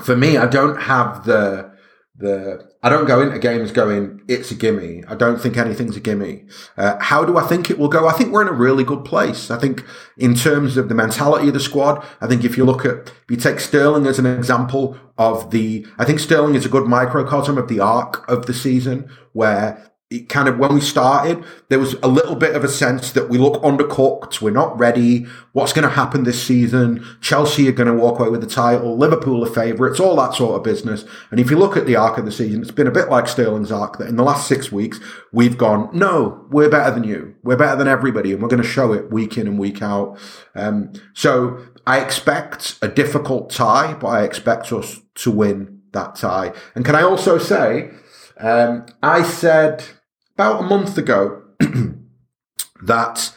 for 0.00 0.16
me, 0.16 0.36
I 0.36 0.46
don't 0.46 0.80
have 0.82 1.24
the 1.24 1.72
the 2.16 2.70
I 2.82 2.88
don't 2.88 3.06
go 3.06 3.20
into 3.22 3.38
games 3.38 3.72
going 3.72 4.20
it's 4.28 4.50
a 4.50 4.54
gimme. 4.54 5.02
I 5.08 5.14
don't 5.14 5.40
think 5.40 5.56
anything's 5.56 5.96
a 5.96 6.00
gimme. 6.00 6.44
Uh, 6.76 6.98
how 7.00 7.24
do 7.24 7.38
I 7.38 7.46
think 7.46 7.70
it 7.70 7.78
will 7.78 7.88
go? 7.88 8.06
I 8.06 8.12
think 8.12 8.32
we're 8.32 8.42
in 8.42 8.48
a 8.48 8.52
really 8.52 8.84
good 8.84 9.04
place. 9.04 9.50
I 9.50 9.58
think 9.58 9.84
in 10.16 10.34
terms 10.34 10.76
of 10.76 10.88
the 10.88 10.94
mentality 10.94 11.48
of 11.48 11.54
the 11.54 11.60
squad, 11.60 12.04
I 12.20 12.26
think 12.26 12.44
if 12.44 12.56
you 12.56 12.64
look 12.64 12.84
at 12.84 13.08
if 13.08 13.30
you 13.30 13.36
take 13.36 13.60
Sterling 13.60 14.06
as 14.06 14.18
an 14.18 14.26
example 14.26 14.96
of 15.18 15.50
the, 15.50 15.86
I 15.98 16.04
think 16.04 16.20
Sterling 16.20 16.54
is 16.54 16.66
a 16.66 16.70
good 16.70 16.86
microcosm 16.86 17.58
of 17.58 17.68
the 17.68 17.80
arc 17.80 18.28
of 18.28 18.46
the 18.46 18.54
season 18.54 19.08
where 19.32 19.91
it 20.12 20.28
kind 20.28 20.48
of 20.48 20.58
when 20.58 20.74
we 20.74 20.80
started, 20.80 21.44
there 21.68 21.78
was 21.78 21.94
a 22.02 22.08
little 22.08 22.34
bit 22.34 22.54
of 22.54 22.62
a 22.62 22.68
sense 22.68 23.12
that 23.12 23.28
we 23.28 23.38
look 23.38 23.62
undercooked. 23.62 24.40
We're 24.40 24.50
not 24.50 24.78
ready. 24.78 25.26
What's 25.52 25.72
going 25.72 25.88
to 25.88 25.94
happen 25.94 26.24
this 26.24 26.42
season? 26.42 27.04
Chelsea 27.20 27.68
are 27.68 27.72
going 27.72 27.88
to 27.88 27.94
walk 27.94 28.20
away 28.20 28.28
with 28.28 28.40
the 28.40 28.46
title. 28.46 28.96
Liverpool 28.96 29.44
are 29.44 29.50
favourites. 29.50 29.98
All 29.98 30.16
that 30.16 30.34
sort 30.34 30.56
of 30.56 30.62
business. 30.62 31.04
And 31.30 31.40
if 31.40 31.50
you 31.50 31.58
look 31.58 31.76
at 31.76 31.86
the 31.86 31.96
arc 31.96 32.18
of 32.18 32.24
the 32.24 32.32
season, 32.32 32.62
it's 32.62 32.70
been 32.70 32.86
a 32.86 32.92
bit 32.92 33.08
like 33.08 33.26
Sterling's 33.26 33.72
arc. 33.72 33.98
That 33.98 34.08
in 34.08 34.16
the 34.16 34.22
last 34.22 34.46
six 34.46 34.70
weeks 34.70 35.00
we've 35.32 35.56
gone, 35.56 35.88
no, 35.92 36.46
we're 36.50 36.70
better 36.70 36.92
than 36.92 37.04
you. 37.04 37.34
We're 37.42 37.56
better 37.56 37.76
than 37.76 37.88
everybody, 37.88 38.32
and 38.32 38.42
we're 38.42 38.48
going 38.48 38.62
to 38.62 38.68
show 38.68 38.92
it 38.92 39.10
week 39.10 39.38
in 39.38 39.46
and 39.46 39.58
week 39.58 39.82
out. 39.82 40.18
Um, 40.54 40.92
so 41.14 41.64
I 41.86 42.00
expect 42.00 42.78
a 42.82 42.88
difficult 42.88 43.50
tie, 43.50 43.94
but 43.94 44.08
I 44.08 44.22
expect 44.22 44.72
us 44.72 45.00
to 45.16 45.30
win 45.30 45.80
that 45.92 46.16
tie. 46.16 46.52
And 46.74 46.84
can 46.84 46.94
I 46.94 47.02
also 47.02 47.38
say? 47.38 47.90
Um, 48.38 48.86
I 49.02 49.22
said 49.22 49.84
about 50.34 50.60
a 50.60 50.66
month 50.66 50.96
ago 50.98 51.42
that 52.82 53.34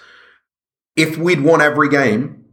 if 0.96 1.18
we'd 1.18 1.42
won 1.42 1.62
every 1.62 1.90
game 1.90 2.46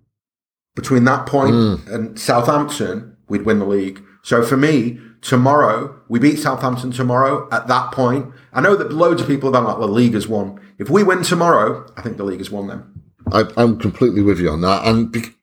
between 0.74 1.04
that 1.04 1.26
point 1.26 1.54
mm. 1.54 1.92
and 1.92 2.18
Southampton, 2.18 3.16
we'd 3.28 3.44
win 3.44 3.58
the 3.58 3.66
league. 3.66 4.02
So 4.22 4.42
for 4.42 4.56
me, 4.56 4.98
tomorrow, 5.20 6.00
we 6.08 6.18
beat 6.18 6.38
Southampton 6.38 6.92
tomorrow 6.92 7.48
at 7.52 7.66
that 7.68 7.92
point. 7.92 8.32
I 8.52 8.60
know 8.60 8.76
that 8.76 8.92
loads 8.92 9.20
of 9.22 9.28
people 9.28 9.52
have 9.52 9.60
been 9.60 9.64
like, 9.64 9.78
the 9.78 9.86
league 9.86 10.14
has 10.14 10.28
won. 10.28 10.60
If 10.78 10.90
we 10.90 11.02
win 11.02 11.22
tomorrow, 11.22 11.86
I 11.96 12.02
think 12.02 12.16
the 12.16 12.24
league 12.24 12.38
has 12.38 12.50
won 12.50 12.68
then. 12.68 12.84
I, 13.32 13.62
am 13.62 13.78
completely 13.78 14.22
with 14.22 14.38
you 14.38 14.50
on 14.50 14.60
that. 14.62 14.84
And 14.84 15.10
be- 15.10 15.34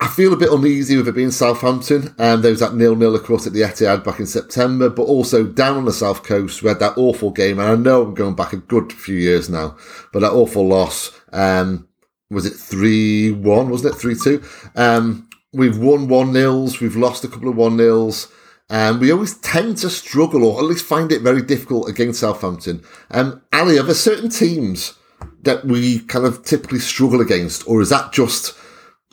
I 0.00 0.06
feel 0.06 0.32
a 0.32 0.36
bit 0.36 0.52
uneasy 0.52 0.96
with 0.96 1.08
it 1.08 1.14
being 1.14 1.32
Southampton. 1.32 2.14
And 2.18 2.42
there 2.42 2.52
was 2.52 2.60
that 2.60 2.74
nil 2.74 2.94
nil 2.94 3.16
across 3.16 3.46
at 3.46 3.52
the 3.52 3.62
Etihad 3.62 4.04
back 4.04 4.20
in 4.20 4.26
September, 4.26 4.88
but 4.88 5.02
also 5.02 5.44
down 5.44 5.76
on 5.76 5.84
the 5.86 5.92
south 5.92 6.22
coast, 6.22 6.62
we 6.62 6.68
had 6.68 6.78
that 6.78 6.96
awful 6.96 7.30
game. 7.30 7.58
And 7.58 7.68
I 7.68 7.74
know 7.74 8.02
I'm 8.02 8.14
going 8.14 8.36
back 8.36 8.52
a 8.52 8.58
good 8.58 8.92
few 8.92 9.16
years 9.16 9.50
now, 9.50 9.76
but 10.12 10.20
that 10.20 10.32
awful 10.32 10.68
loss. 10.68 11.18
Um, 11.32 11.88
was 12.30 12.46
it 12.46 12.54
three 12.54 13.32
one? 13.32 13.70
Wasn't 13.70 13.94
it 13.94 13.98
three 13.98 14.14
two? 14.14 14.42
Um, 14.76 15.28
we've 15.52 15.78
won 15.78 16.06
one 16.08 16.32
nils. 16.32 16.80
We've 16.80 16.96
lost 16.96 17.24
a 17.24 17.28
couple 17.28 17.48
of 17.48 17.56
one 17.56 17.76
nils. 17.76 18.30
Um, 18.70 19.00
we 19.00 19.10
always 19.10 19.38
tend 19.38 19.78
to 19.78 19.90
struggle, 19.90 20.44
or 20.44 20.58
at 20.58 20.66
least 20.66 20.84
find 20.84 21.10
it 21.10 21.22
very 21.22 21.40
difficult 21.40 21.88
against 21.88 22.20
Southampton. 22.20 22.84
Um, 23.10 23.42
Ali, 23.50 23.78
are 23.78 23.82
there 23.82 23.94
certain 23.94 24.28
teams 24.28 24.94
that 25.42 25.64
we 25.64 26.00
kind 26.00 26.26
of 26.26 26.44
typically 26.44 26.78
struggle 26.78 27.22
against, 27.22 27.66
or 27.66 27.80
is 27.80 27.88
that 27.88 28.12
just 28.12 28.54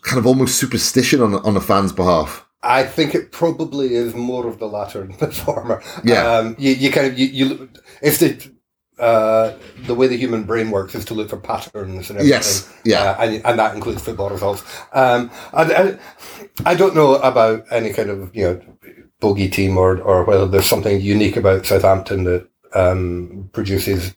kind 0.05 0.19
of 0.19 0.25
almost 0.25 0.57
superstition 0.57 1.21
on 1.21 1.35
on 1.35 1.57
a 1.57 1.61
fan's 1.61 1.91
behalf. 1.91 2.45
I 2.61 2.83
think 2.83 3.13
it 3.13 3.31
probably 3.31 3.93
is 3.93 4.15
more 4.15 4.47
of 4.47 4.57
the 4.59 4.67
latter 4.67 5.05
than 5.05 5.17
the 5.17 5.31
former. 5.31 5.83
Yeah, 6.03 6.37
um, 6.37 6.55
you, 6.57 6.71
you 6.71 6.91
kind 6.91 7.07
of 7.07 7.19
you, 7.19 7.27
you 7.27 7.69
if 8.01 8.19
the 8.19 8.51
uh, 8.97 9.57
the 9.85 9.95
way 9.95 10.07
the 10.07 10.17
human 10.17 10.43
brain 10.43 10.71
works 10.71 10.95
is 10.95 11.05
to 11.05 11.13
look 11.13 11.29
for 11.29 11.37
patterns 11.37 12.09
and 12.09 12.19
everything. 12.19 12.27
Yes, 12.27 12.73
yeah, 12.85 13.11
uh, 13.11 13.23
and, 13.23 13.45
and 13.45 13.59
that 13.59 13.75
includes 13.75 14.01
football 14.01 14.29
results. 14.29 14.63
Um, 14.93 15.29
I, 15.53 15.63
I, 15.63 15.99
I 16.65 16.75
don't 16.75 16.95
know 16.95 17.15
about 17.15 17.65
any 17.71 17.91
kind 17.91 18.09
of 18.09 18.35
you 18.35 18.43
know 18.43 18.61
bogey 19.19 19.49
team 19.49 19.77
or 19.77 19.99
or 20.01 20.23
whether 20.23 20.47
there's 20.47 20.65
something 20.65 21.01
unique 21.01 21.37
about 21.37 21.65
Southampton 21.65 22.23
that 22.23 22.47
um, 22.73 23.49
produces 23.53 24.15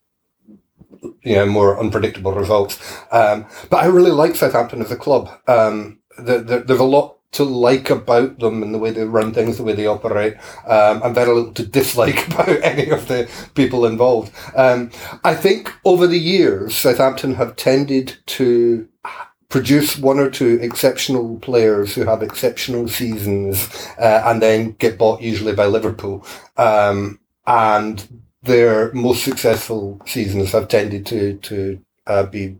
you 1.23 1.35
know 1.35 1.47
more 1.47 1.79
unpredictable 1.79 2.33
results. 2.33 2.79
Um, 3.11 3.47
but 3.71 3.79
I 3.79 3.87
really 3.87 4.11
like 4.11 4.37
Southampton 4.37 4.83
as 4.83 4.91
a 4.91 4.97
club. 4.97 5.31
Um, 5.47 6.01
the, 6.19 6.41
the, 6.41 6.59
there's 6.61 6.81
a 6.81 6.85
lot 6.85 7.19
to 7.31 7.45
like 7.45 7.91
about 7.91 8.39
them 8.39 8.63
and 8.63 8.75
the 8.75 8.79
way 8.79 8.91
they 8.91 9.05
run 9.05 9.35
things, 9.35 9.59
the 9.59 9.63
way 9.63 9.75
they 9.75 9.87
operate, 9.87 10.35
um, 10.67 11.03
and 11.03 11.15
very 11.15 11.33
little 11.33 11.53
to 11.53 11.67
dislike 11.67 12.27
about 12.33 12.49
any 12.49 12.91
of 12.91 13.07
the 13.09 13.29
people 13.55 13.85
involved. 13.85 14.33
Um, 14.57 14.91
I 15.25 15.35
think 15.35 15.73
over 15.85 16.07
the 16.07 16.19
years, 16.19 16.75
Southampton 16.75 17.35
have 17.35 17.57
tended 17.57 18.17
to 18.27 18.89
produce 19.49 19.97
one 19.99 20.19
or 20.19 20.31
two 20.31 20.59
exceptional 20.61 21.39
players 21.39 21.95
who 21.95 22.05
have 22.05 22.23
exceptional 22.23 22.89
seasons 22.89 23.89
uh, 23.99 24.23
and 24.27 24.43
then 24.43 24.73
get 24.73 24.99
bought 24.99 25.23
usually 25.23 25.55
by 25.55 25.67
Liverpool. 25.67 26.27
Um, 26.57 27.19
and 27.47 28.07
their 28.43 28.93
most 28.93 29.25
successful 29.25 30.01
seasons 30.07 30.53
have 30.53 30.69
tended 30.69 31.07
to 31.07 31.37
to 31.39 31.81
uh, 32.07 32.25
be 32.25 32.57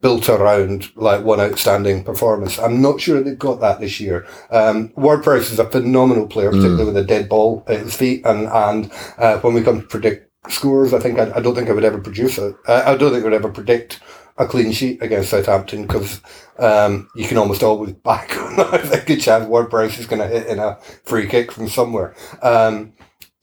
built 0.00 0.28
around 0.28 0.94
like 0.96 1.24
one 1.24 1.40
outstanding 1.40 2.04
performance. 2.04 2.58
I'm 2.58 2.82
not 2.82 3.00
sure 3.00 3.22
they've 3.22 3.38
got 3.38 3.60
that 3.60 3.80
this 3.80 3.98
year. 4.00 4.26
Um, 4.50 4.92
Ward-Prowse 4.96 5.50
is 5.50 5.58
a 5.58 5.70
phenomenal 5.70 6.26
player, 6.26 6.50
particularly 6.50 6.82
mm. 6.82 6.86
with 6.88 6.96
a 6.98 7.06
dead 7.06 7.28
ball 7.28 7.64
at 7.66 7.80
his 7.80 7.96
feet, 7.96 8.24
and 8.26 8.46
and 8.48 8.92
uh, 9.18 9.38
when 9.38 9.54
we 9.54 9.62
come 9.62 9.80
to 9.80 9.86
predict 9.86 10.30
scores, 10.52 10.92
I 10.92 10.98
think 10.98 11.18
I, 11.18 11.32
I 11.34 11.40
don't 11.40 11.54
think 11.54 11.70
I 11.70 11.72
would 11.72 11.84
ever 11.84 12.00
produce 12.00 12.38
it. 12.38 12.54
I, 12.68 12.92
I 12.92 12.96
don't 12.96 13.12
think 13.12 13.22
I 13.22 13.28
would 13.28 13.32
ever 13.32 13.50
predict 13.50 14.00
a 14.36 14.46
clean 14.46 14.72
sheet 14.72 15.00
against 15.00 15.30
Southampton 15.30 15.86
because 15.86 16.20
um, 16.58 17.08
you 17.14 17.26
can 17.26 17.38
almost 17.38 17.62
always 17.62 17.92
back 18.04 18.36
on 18.36 18.58
a 18.58 19.02
good 19.06 19.20
chance 19.20 19.46
Ward-Prowse 19.46 19.98
is 19.98 20.06
going 20.06 20.20
to 20.20 20.28
hit 20.28 20.48
in 20.48 20.58
a 20.58 20.78
free 21.04 21.26
kick 21.26 21.52
from 21.52 21.68
somewhere. 21.68 22.14
Um, 22.42 22.93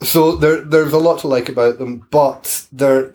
so 0.04 0.36
there, 0.36 0.62
there's 0.62 0.94
a 0.94 0.98
lot 1.00 1.20
to 1.20 1.28
like 1.28 1.50
about 1.50 1.78
them, 1.80 2.08
but 2.12 2.66
they're 2.72 3.14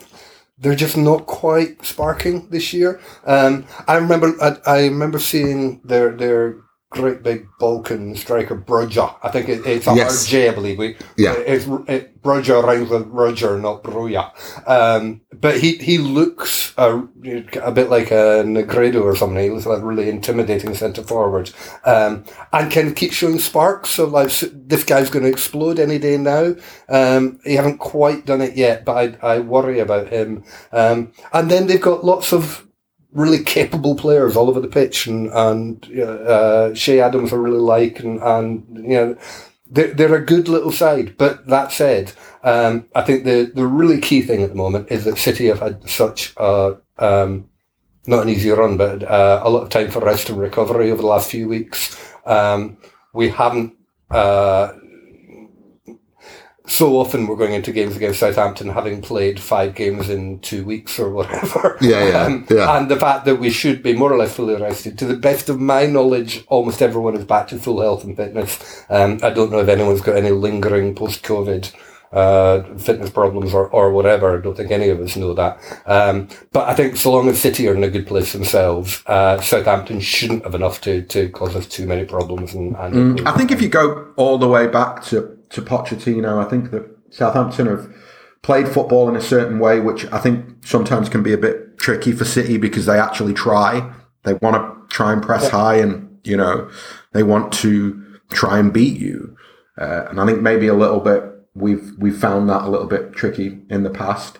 they're 0.58 0.74
just 0.76 0.96
not 0.96 1.26
quite 1.26 1.84
sparking 1.84 2.48
this 2.50 2.72
year. 2.72 3.00
Um, 3.26 3.66
I 3.88 3.96
remember 3.96 4.34
I, 4.40 4.56
I 4.66 4.84
remember 4.86 5.18
seeing 5.18 5.80
their 5.84 6.16
their 6.16 6.56
great 6.90 7.22
big 7.22 7.46
Balkan 7.58 8.14
striker 8.14 8.56
Broja. 8.56 9.16
I 9.22 9.30
think 9.30 9.48
it, 9.48 9.66
it's 9.66 9.86
a 9.86 9.94
Yes. 9.94 10.18
hard 10.18 10.28
J, 10.28 10.48
I 10.48 10.54
believe. 10.54 10.78
We, 10.78 10.96
Yeah. 11.16 11.34
It's, 11.34 11.66
it, 11.88 12.22
Broja 12.22 12.62
rhymes 12.62 12.90
with 12.90 13.06
Roger, 13.08 13.58
not 13.58 13.82
Bruja. 13.82 14.30
Um, 14.68 15.20
but 15.32 15.58
he, 15.58 15.76
he 15.76 15.98
looks 15.98 16.72
a, 16.76 16.98
a 17.62 17.72
bit 17.72 17.90
like 17.90 18.10
a 18.10 18.42
Negredo 18.44 19.02
or 19.02 19.14
something. 19.16 19.42
He 19.42 19.50
looks 19.50 19.66
like 19.66 19.80
a 19.82 19.86
really 19.86 20.08
intimidating 20.08 20.74
centre 20.74 21.02
forward. 21.02 21.50
Um, 21.84 22.24
and 22.52 22.70
can 22.70 22.94
keep 22.94 23.12
showing 23.12 23.38
sparks. 23.38 23.90
So 23.90 24.06
like, 24.06 24.30
this 24.52 24.84
guy's 24.84 25.10
going 25.10 25.24
to 25.24 25.30
explode 25.30 25.78
any 25.78 25.98
day 25.98 26.16
now. 26.16 26.54
Um, 26.88 27.40
he 27.44 27.54
haven't 27.54 27.78
quite 27.78 28.26
done 28.26 28.40
it 28.40 28.56
yet, 28.56 28.84
but 28.84 29.18
I, 29.22 29.34
I 29.34 29.38
worry 29.40 29.80
about 29.80 30.08
him. 30.08 30.44
Um, 30.72 31.12
and 31.32 31.50
then 31.50 31.66
they've 31.66 31.80
got 31.80 32.04
lots 32.04 32.32
of 32.32 32.65
really 33.12 33.42
capable 33.42 33.94
players 33.96 34.36
all 34.36 34.48
over 34.48 34.60
the 34.60 34.68
pitch, 34.68 35.06
and 35.06 35.28
and 35.32 35.84
uh, 36.00 36.72
Che 36.74 37.00
Adams 37.00 37.32
I 37.32 37.36
really 37.36 37.58
like, 37.58 38.00
and 38.00 38.20
and 38.22 38.64
you 38.76 38.96
know 38.96 39.16
they're, 39.70 39.92
they're 39.94 40.14
a 40.14 40.24
good 40.24 40.48
little 40.48 40.72
side. 40.72 41.16
But 41.16 41.46
that 41.46 41.72
said, 41.72 42.12
um, 42.42 42.86
I 42.94 43.02
think 43.02 43.24
the 43.24 43.50
the 43.54 43.66
really 43.66 44.00
key 44.00 44.22
thing 44.22 44.42
at 44.42 44.50
the 44.50 44.56
moment 44.56 44.90
is 44.90 45.04
that 45.04 45.18
City 45.18 45.46
have 45.46 45.60
had 45.60 45.88
such 45.88 46.32
a 46.36 46.76
um, 46.98 47.48
not 48.06 48.22
an 48.22 48.28
easy 48.28 48.50
run, 48.50 48.76
but 48.76 49.02
uh, 49.02 49.40
a 49.44 49.50
lot 49.50 49.62
of 49.62 49.68
time 49.68 49.90
for 49.90 50.00
rest 50.00 50.28
and 50.30 50.38
recovery 50.38 50.90
over 50.90 51.02
the 51.02 51.08
last 51.08 51.30
few 51.30 51.48
weeks. 51.48 51.98
Um, 52.24 52.78
we 53.12 53.28
haven't. 53.28 53.74
Uh, 54.10 54.72
so 56.66 56.98
often 56.98 57.26
we're 57.26 57.36
going 57.36 57.52
into 57.52 57.72
games 57.72 57.96
against 57.96 58.20
Southampton 58.20 58.68
having 58.68 59.00
played 59.00 59.38
five 59.38 59.74
games 59.74 60.08
in 60.08 60.40
two 60.40 60.64
weeks 60.64 60.98
or 60.98 61.10
whatever. 61.10 61.78
Yeah, 61.86 62.04
yeah, 62.08 62.42
yeah. 62.50 62.76
And 62.76 62.90
the 62.90 62.96
fact 62.96 63.26
that 63.26 63.36
we 63.36 63.50
should 63.50 63.82
be 63.82 63.92
more 63.92 64.12
or 64.12 64.16
less 64.16 64.34
fully 64.34 64.60
rested. 64.60 64.98
To 64.98 65.06
the 65.06 65.16
best 65.16 65.48
of 65.48 65.60
my 65.60 65.86
knowledge, 65.86 66.44
almost 66.48 66.82
everyone 66.82 67.14
is 67.14 67.24
back 67.24 67.48
to 67.48 67.58
full 67.58 67.80
health 67.80 68.02
and 68.02 68.16
fitness. 68.16 68.84
Um, 68.88 69.20
I 69.22 69.30
don't 69.30 69.52
know 69.52 69.60
if 69.60 69.68
anyone's 69.68 70.00
got 70.00 70.16
any 70.16 70.30
lingering 70.30 70.94
post-COVID 70.94 71.72
uh, 72.12 72.62
fitness 72.76 73.10
problems 73.10 73.52
or, 73.52 73.68
or 73.68 73.92
whatever. 73.92 74.38
I 74.38 74.40
don't 74.40 74.56
think 74.56 74.70
any 74.70 74.88
of 74.88 75.00
us 75.00 75.16
know 75.16 75.34
that. 75.34 75.60
Um, 75.86 76.28
but 76.52 76.68
I 76.68 76.74
think 76.74 76.96
so 76.96 77.12
long 77.12 77.28
as 77.28 77.40
City 77.40 77.68
are 77.68 77.74
in 77.74 77.84
a 77.84 77.90
good 77.90 78.06
place 78.06 78.32
themselves, 78.32 79.02
uh, 79.06 79.40
Southampton 79.40 80.00
shouldn't 80.00 80.44
have 80.44 80.54
enough 80.54 80.80
to, 80.82 81.02
to 81.02 81.28
cause 81.30 81.54
us 81.54 81.66
too 81.66 81.86
many 81.86 82.04
problems. 82.04 82.54
And, 82.54 82.76
and 82.76 83.28
I 83.28 83.32
think 83.32 83.50
if 83.50 83.60
you 83.60 83.68
go 83.68 84.12
all 84.16 84.38
the 84.38 84.48
way 84.48 84.66
back 84.66 85.04
to, 85.04 85.35
to 85.50 85.62
Pochettino, 85.62 86.44
I 86.44 86.48
think 86.48 86.70
that 86.70 86.84
Southampton 87.10 87.66
have 87.66 87.92
played 88.42 88.68
football 88.68 89.08
in 89.08 89.16
a 89.16 89.20
certain 89.20 89.58
way, 89.58 89.80
which 89.80 90.04
I 90.12 90.18
think 90.18 90.64
sometimes 90.64 91.08
can 91.08 91.22
be 91.22 91.32
a 91.32 91.38
bit 91.38 91.78
tricky 91.78 92.12
for 92.12 92.24
City 92.24 92.58
because 92.58 92.86
they 92.86 92.98
actually 92.98 93.34
try. 93.34 93.92
They 94.22 94.34
want 94.34 94.56
to 94.56 94.94
try 94.94 95.12
and 95.12 95.22
press 95.22 95.48
high 95.48 95.76
and, 95.76 96.18
you 96.24 96.36
know, 96.36 96.70
they 97.12 97.22
want 97.22 97.52
to 97.54 98.02
try 98.30 98.58
and 98.58 98.72
beat 98.72 98.98
you. 98.98 99.36
Uh, 99.78 100.06
and 100.08 100.20
I 100.20 100.26
think 100.26 100.42
maybe 100.42 100.68
a 100.68 100.74
little 100.74 101.00
bit, 101.00 101.24
we've, 101.54 101.92
we've 101.98 102.16
found 102.16 102.48
that 102.48 102.62
a 102.62 102.68
little 102.68 102.86
bit 102.86 103.12
tricky 103.12 103.58
in 103.68 103.82
the 103.82 103.90
past. 103.90 104.38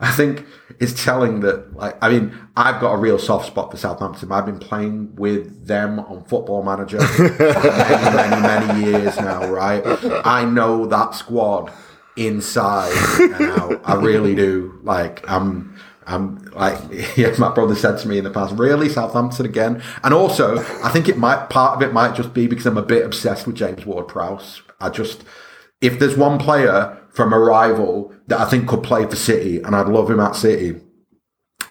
I 0.00 0.12
think 0.12 0.46
it's 0.78 1.04
telling 1.04 1.40
that, 1.40 1.74
like, 1.74 1.96
I 2.00 2.08
mean, 2.08 2.32
I've 2.56 2.80
got 2.80 2.92
a 2.92 2.96
real 2.98 3.18
soft 3.18 3.48
spot 3.48 3.72
for 3.72 3.76
Southampton. 3.76 4.30
I've 4.30 4.46
been 4.46 4.60
playing 4.60 5.16
with 5.16 5.66
them 5.66 5.98
on 5.98 6.22
Football 6.24 6.62
Manager 6.62 7.00
for 7.00 7.22
many, 7.22 8.16
many, 8.16 8.42
many 8.42 8.84
years 8.84 9.16
now, 9.16 9.50
right? 9.50 9.82
I 10.24 10.44
know 10.44 10.86
that 10.86 11.16
squad 11.16 11.72
inside. 12.16 12.92
I 13.84 13.98
really 14.00 14.36
do. 14.36 14.78
Like, 14.84 15.28
I'm, 15.28 15.76
I'm 16.06 16.44
like, 16.52 16.78
yeah, 17.16 17.34
my 17.38 17.52
brother 17.52 17.74
said 17.74 17.98
to 17.98 18.08
me 18.08 18.18
in 18.18 18.24
the 18.24 18.30
past, 18.30 18.54
really, 18.54 18.88
Southampton 18.88 19.46
again? 19.46 19.82
And 20.04 20.14
also, 20.14 20.58
I 20.58 20.90
think 20.90 21.08
it 21.08 21.18
might, 21.18 21.50
part 21.50 21.76
of 21.76 21.82
it 21.82 21.92
might 21.92 22.14
just 22.14 22.32
be 22.32 22.46
because 22.46 22.66
I'm 22.66 22.78
a 22.78 22.82
bit 22.82 23.04
obsessed 23.04 23.48
with 23.48 23.56
James 23.56 23.84
Ward 23.84 24.06
Prowse. 24.06 24.62
I 24.80 24.90
just, 24.90 25.24
if 25.80 25.98
there's 25.98 26.16
one 26.16 26.38
player 26.38 26.96
from 27.18 27.32
a 27.32 27.38
rival 27.40 28.14
that 28.28 28.38
I 28.38 28.44
think 28.44 28.68
could 28.68 28.84
play 28.84 29.04
for 29.04 29.16
City, 29.16 29.60
and 29.60 29.74
I'd 29.74 29.88
love 29.88 30.08
him 30.08 30.20
at 30.20 30.36
City, 30.36 30.80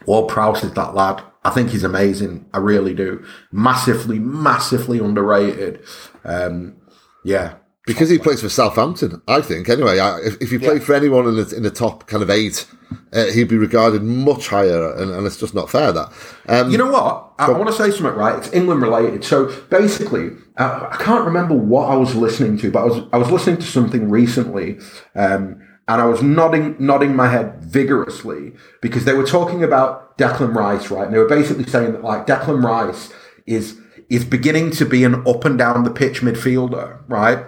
Ward 0.05 0.27
Prowse 0.27 0.61
is 0.61 0.73
that 0.73 0.93
lad. 0.93 1.23
I 1.45 1.51
think 1.51 1.69
he's 1.69 1.85
amazing. 1.85 2.49
I 2.53 2.57
really 2.57 2.93
do. 2.93 3.23
Massively, 3.49 4.19
massively 4.19 4.99
underrated. 4.99 5.81
Um, 6.25 6.75
yeah. 7.23 7.53
Because 7.87 8.09
he 8.09 8.19
plays 8.19 8.41
for 8.41 8.49
Southampton, 8.49 9.21
I 9.27 9.41
think. 9.41 9.69
Anyway, 9.69 9.97
I, 9.97 10.19
if, 10.19 10.41
if 10.41 10.51
he 10.51 10.57
played 10.59 10.83
for 10.83 10.93
anyone 10.93 11.25
in 11.25 11.35
the, 11.35 11.55
in 11.55 11.63
the 11.63 11.71
top 11.71 12.05
kind 12.05 12.21
of 12.21 12.29
eight, 12.29 12.67
uh, 13.13 13.27
he'd 13.27 13.47
be 13.47 13.57
regarded 13.57 14.03
much 14.03 14.49
higher, 14.49 14.93
and, 14.93 15.09
and 15.09 15.25
it's 15.25 15.37
just 15.37 15.55
not 15.55 15.69
fair. 15.69 15.93
That 15.93 16.11
um, 16.47 16.69
You 16.69 16.77
know 16.77 16.91
what? 16.91 17.31
I, 17.39 17.47
I 17.47 17.51
want 17.51 17.67
to 17.67 17.73
say 17.73 17.89
something, 17.89 18.13
right? 18.13 18.37
It's 18.37 18.51
England 18.53 18.81
related. 18.81 19.23
So 19.23 19.45
basically, 19.69 20.31
uh, 20.57 20.89
I 20.91 20.97
can't 20.97 21.25
remember 21.25 21.55
what 21.55 21.89
I 21.89 21.95
was 21.95 22.13
listening 22.13 22.57
to, 22.59 22.71
but 22.71 22.79
I 22.81 22.85
was 22.85 23.03
I 23.13 23.17
was 23.17 23.31
listening 23.31 23.57
to 23.57 23.65
something 23.65 24.09
recently, 24.09 24.79
um, 25.15 25.61
and 25.87 26.01
I 26.01 26.05
was 26.05 26.21
nodding 26.21 26.75
nodding 26.79 27.15
my 27.15 27.29
head 27.29 27.63
vigorously 27.63 28.53
because 28.81 29.05
they 29.05 29.13
were 29.13 29.25
talking 29.25 29.63
about 29.63 30.17
Declan 30.17 30.53
Rice, 30.53 30.91
right? 30.91 31.05
And 31.05 31.13
they 31.13 31.19
were 31.19 31.29
basically 31.29 31.65
saying 31.65 31.93
that 31.93 32.03
like 32.03 32.27
Declan 32.27 32.63
Rice 32.63 33.13
is 33.45 33.79
is 34.09 34.25
beginning 34.25 34.71
to 34.71 34.85
be 34.85 35.03
an 35.03 35.25
up 35.27 35.45
and 35.45 35.57
down 35.57 35.83
the 35.83 35.91
pitch 35.91 36.21
midfielder, 36.21 37.01
right? 37.07 37.45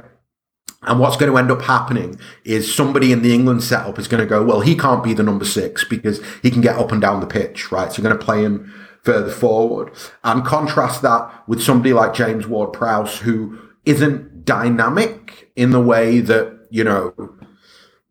And 0.84 1.00
what's 1.00 1.18
going 1.18 1.32
to 1.32 1.38
end 1.38 1.52
up 1.52 1.62
happening 1.62 2.18
is 2.46 2.74
somebody 2.74 3.12
in 3.12 3.22
the 3.22 3.34
England 3.34 3.64
setup 3.64 4.00
is 4.00 4.08
going 4.08 4.24
to 4.24 4.30
go, 4.30 4.44
well, 4.44 4.62
he 4.62 4.76
can't 4.76 5.04
be 5.04 5.14
the 5.14 5.24
number 5.24 5.44
six 5.44 5.84
because 5.84 6.22
he 6.42 6.50
can 6.50 6.62
get 6.62 6.78
up 6.78 6.92
and 6.92 7.02
down 7.02 7.20
the 7.20 7.28
pitch, 7.28 7.72
right? 7.72 7.92
So 7.92 8.02
you're 8.02 8.10
going 8.10 8.18
to 8.18 8.26
play 8.26 8.44
him 8.44 8.74
further 9.04 9.32
forward. 9.32 9.92
And 10.24 10.46
contrast 10.46 11.02
that 11.02 11.48
with 11.48 11.62
somebody 11.62 11.92
like 11.92 12.14
James 12.14 12.48
Ward 12.48 12.72
Prowse, 12.72 13.20
who 13.20 13.60
isn't 13.86 14.46
dynamic 14.46 15.52
in 15.56 15.72
the 15.72 15.82
way 15.82 16.22
that, 16.22 16.68
you 16.70 16.86
know, 16.86 17.14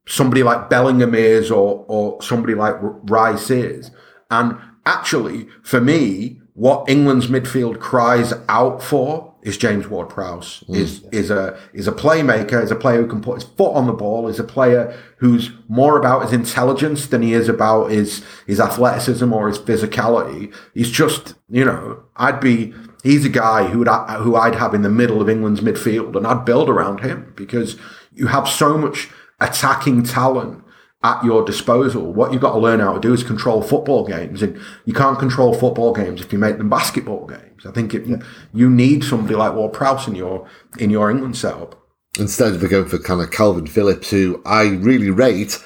somebody 0.07 0.43
like 0.43 0.69
Bellingham 0.69 1.15
is 1.15 1.51
or, 1.51 1.85
or 1.89 2.21
somebody 2.23 2.55
like 2.55 2.77
Rice 2.81 3.51
is. 3.51 3.91
And 4.31 4.59
actually, 4.85 5.49
for 5.63 5.81
me, 5.81 6.41
what 6.55 6.89
England's 6.89 7.29
midfield 7.29 7.81
cries 7.81 8.35
out 8.49 8.83
for 8.83 9.28
is 9.43 9.57
James 9.57 9.89
Ward 9.89 10.09
Prowse. 10.09 10.65
Mm. 10.69 10.77
Is 10.77 11.03
is 11.13 11.31
a 11.31 11.59
is 11.73 11.89
a 11.89 11.93
playmaker, 11.93 12.63
is 12.63 12.71
a 12.71 12.77
player 12.77 13.03
who 13.03 13.07
can 13.07 13.21
put 13.21 13.37
his 13.37 13.45
foot 13.45 13.73
on 13.73 13.87
the 13.87 13.93
ball, 13.93 14.29
is 14.29 14.39
a 14.39 14.45
player 14.45 14.97
who's 15.19 15.51
more 15.69 15.99
about 15.99 16.23
his 16.23 16.33
intelligence 16.33 17.07
than 17.07 17.23
he 17.23 17.35
is 17.35 17.49
about 17.49 17.91
his 17.91 18.25
his 18.47 18.61
athleticism 18.61 19.33
or 19.33 19.49
his 19.49 19.59
physicality. 19.59 20.55
He's 20.75 20.91
just, 20.91 21.35
you 21.49 21.65
know, 21.65 22.03
I'd 22.17 22.41
be 22.41 22.75
he's 23.03 23.25
a 23.25 23.31
guy 23.31 23.67
who 23.67 23.81
would 23.81 23.89
who 23.89 24.37
I'd 24.37 24.57
have 24.57 24.75
in 24.75 24.83
the 24.83 24.91
middle 24.91 25.21
of 25.21 25.29
England's 25.29 25.61
midfield 25.61 26.17
and 26.17 26.27
I'd 26.27 26.45
build 26.45 26.69
around 26.69 27.01
him 27.01 27.33
because 27.37 27.77
you 28.13 28.27
have 28.27 28.49
so 28.49 28.77
much 28.77 29.09
attacking 29.41 30.03
talent 30.03 30.65
at 31.03 31.25
your 31.25 31.45
disposal. 31.45 32.13
What 32.13 32.33
you've 32.33 32.43
got 32.43 32.53
to 32.53 32.59
learn 32.59 32.81
how 32.81 32.95
to 32.95 33.01
do 33.01 33.13
is 33.13 33.23
control 33.23 33.63
football 33.63 34.07
games, 34.07 34.43
and 34.43 34.61
you 34.85 34.93
can't 34.93 35.19
control 35.19 35.55
football 35.55 35.93
games 35.93 36.21
if 36.21 36.33
you 36.33 36.39
make 36.39 36.59
them 36.59 36.69
basketball 36.69 37.27
games. 37.27 37.65
I 37.67 37.71
think 37.71 37.95
it, 37.95 38.23
you 38.53 38.69
need 38.71 39.05
somebody 39.05 39.35
like 39.35 39.55
Ward 39.55 39.73
Prowse 39.73 40.09
in 40.09 40.15
your 40.15 40.49
in 40.79 40.91
your 40.91 41.11
England 41.11 41.37
setup. 41.37 41.81
instead 42.19 42.55
of 42.55 42.71
going 42.71 42.87
for 42.87 42.99
kind 42.99 43.21
of 43.21 43.31
Calvin 43.31 43.67
Phillips, 43.67 44.11
who 44.11 44.43
I 44.45 44.63
really 44.63 45.11
rate, 45.11 45.63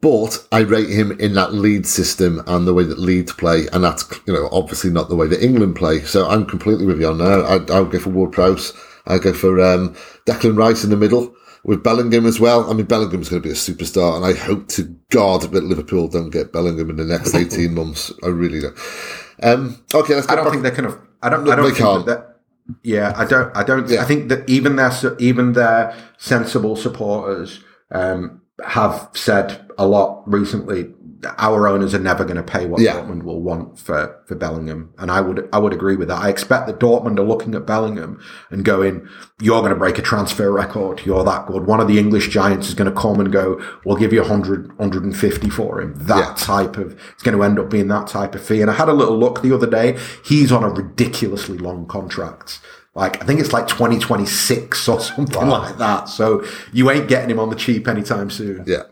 but 0.00 0.46
I 0.52 0.60
rate 0.60 0.90
him 0.90 1.10
in 1.18 1.34
that 1.34 1.54
Leeds 1.54 1.90
system 1.90 2.42
and 2.46 2.66
the 2.66 2.74
way 2.74 2.84
that 2.84 3.00
Leeds 3.00 3.32
play, 3.32 3.66
and 3.72 3.82
that's 3.82 4.08
you 4.26 4.32
know 4.32 4.48
obviously 4.52 4.90
not 4.90 5.08
the 5.08 5.16
way 5.16 5.26
that 5.26 5.42
England 5.42 5.74
play. 5.74 6.02
So 6.02 6.28
I'm 6.28 6.46
completely 6.46 6.86
with 6.86 7.00
you 7.00 7.08
on 7.08 7.18
there. 7.18 7.44
I, 7.44 7.58
I'll 7.74 7.84
go 7.84 7.98
for 7.98 8.10
Ward 8.10 8.32
Prowse. 8.32 8.72
I 9.06 9.18
go 9.18 9.32
for 9.32 9.60
um, 9.60 9.94
Declan 10.26 10.56
Rice 10.56 10.84
in 10.84 10.90
the 10.90 10.96
middle 10.96 11.34
with 11.64 11.82
Bellingham 11.82 12.26
as 12.26 12.38
well. 12.40 12.70
I 12.70 12.74
mean 12.74 12.86
Bellingham's 12.86 13.28
going 13.28 13.42
to 13.42 13.46
be 13.48 13.52
a 13.52 13.56
superstar, 13.56 14.16
and 14.16 14.24
I 14.24 14.34
hope 14.34 14.68
to 14.68 14.84
God 15.10 15.42
that 15.42 15.64
Liverpool 15.64 16.08
don't 16.08 16.30
get 16.30 16.52
Bellingham 16.52 16.90
in 16.90 16.96
the 16.96 17.04
next 17.04 17.34
18 17.34 17.74
months. 17.74 18.12
I 18.22 18.28
really 18.28 18.60
do. 18.60 18.74
Um, 19.42 19.82
okay, 19.94 20.14
let's. 20.14 20.28
I 20.28 20.34
don't 20.34 20.44
back- 20.44 20.52
think 20.52 20.62
they 20.64 20.70
can. 20.70 20.84
Have, 20.84 20.98
I 21.22 21.28
don't. 21.28 21.48
I 21.48 21.54
don't 21.56 21.64
they 21.64 21.70
think 21.70 21.78
can't. 21.78 22.06
that. 22.06 22.36
Yeah, 22.82 23.12
I 23.16 23.24
don't. 23.24 23.56
I 23.56 23.62
don't. 23.64 23.88
Yeah. 23.88 24.02
I 24.02 24.04
think 24.04 24.28
that 24.28 24.48
even 24.48 24.76
their 24.76 24.92
even 25.18 25.52
their 25.52 25.96
sensible 26.18 26.76
supporters 26.76 27.60
um, 27.92 28.42
have 28.64 29.08
said 29.14 29.66
a 29.78 29.86
lot 29.86 30.22
recently. 30.30 30.92
Our 31.38 31.66
owners 31.66 31.94
are 31.94 31.98
never 31.98 32.24
going 32.24 32.36
to 32.36 32.44
pay 32.44 32.66
what 32.66 32.80
Yeah. 32.80 32.92
Dortmund 32.94 33.24
will 33.24 33.40
want 33.42 33.76
for, 33.78 34.20
for 34.26 34.36
Bellingham, 34.36 34.90
and 34.98 35.10
I 35.10 35.20
would 35.20 35.48
I 35.52 35.58
would 35.58 35.72
agree 35.72 35.96
with 35.96 36.06
that. 36.08 36.22
I 36.22 36.28
expect 36.28 36.68
that 36.68 36.78
Dortmund 36.78 37.18
are 37.18 37.24
looking 37.24 37.56
at 37.56 37.66
Bellingham 37.66 38.20
and 38.50 38.64
going, 38.64 39.08
"You're 39.40 39.60
going 39.60 39.72
to 39.72 39.78
break 39.78 39.98
a 39.98 40.02
transfer 40.02 40.52
record. 40.52 41.02
You're 41.04 41.24
that 41.24 41.46
good." 41.46 41.66
One 41.66 41.80
of 41.80 41.88
the 41.88 41.98
English 41.98 42.28
giants 42.28 42.68
is 42.68 42.74
going 42.74 42.88
to 42.92 42.96
come 43.00 43.18
and 43.18 43.32
go, 43.32 43.60
"We'll 43.84 43.96
give 43.96 44.12
you 44.12 44.20
100, 44.20 44.78
150 44.78 45.50
for 45.50 45.80
him." 45.80 45.94
That 45.96 46.18
Yeah. 46.18 46.34
type 46.36 46.76
of 46.76 46.92
it's 47.14 47.22
going 47.24 47.36
to 47.36 47.42
end 47.42 47.58
up 47.58 47.68
being 47.68 47.88
that 47.88 48.06
type 48.06 48.36
of 48.36 48.40
fee. 48.42 48.60
And 48.62 48.70
I 48.70 48.74
had 48.74 48.88
a 48.88 48.92
little 48.92 49.18
look 49.18 49.42
the 49.42 49.52
other 49.52 49.66
day. 49.68 49.98
He's 50.24 50.52
on 50.52 50.62
a 50.62 50.68
ridiculously 50.68 51.58
long 51.58 51.86
contract. 51.86 52.60
Like 52.94 53.20
I 53.22 53.26
think 53.26 53.40
it's 53.40 53.52
like 53.52 53.66
2026 53.66 54.88
or 54.88 55.00
something 55.10 55.48
like 55.48 55.78
that. 55.78 56.08
So 56.08 56.44
you 56.72 56.90
ain't 56.90 57.08
getting 57.08 57.30
him 57.30 57.38
on 57.40 57.50
the 57.50 57.56
cheap 57.56 57.88
anytime 57.88 58.30
soon. 58.30 58.64
Yeah. 58.66 58.82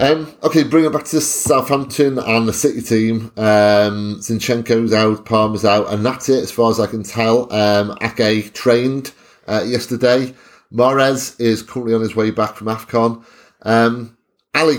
Um, 0.00 0.32
okay, 0.44 0.62
bring 0.62 0.84
it 0.84 0.92
back 0.92 1.04
to 1.06 1.20
Southampton 1.20 2.18
and 2.18 2.46
the 2.46 2.52
City 2.52 2.82
team. 2.82 3.32
Um, 3.36 4.18
Zinchenko's 4.20 4.92
out, 4.92 5.24
Palmer's 5.26 5.64
out, 5.64 5.92
and 5.92 6.06
that's 6.06 6.28
it 6.28 6.42
as 6.42 6.52
far 6.52 6.70
as 6.70 6.78
I 6.78 6.86
can 6.86 7.02
tell. 7.02 7.52
Um, 7.52 7.96
Ake 8.00 8.54
trained 8.54 9.12
uh, 9.48 9.64
yesterday. 9.66 10.34
Mahrez 10.72 11.40
is 11.40 11.62
currently 11.62 11.94
on 11.94 12.00
his 12.00 12.14
way 12.14 12.30
back 12.30 12.54
from 12.54 12.68
AFCON. 12.68 13.24
Um, 13.62 14.16
Ali, 14.54 14.76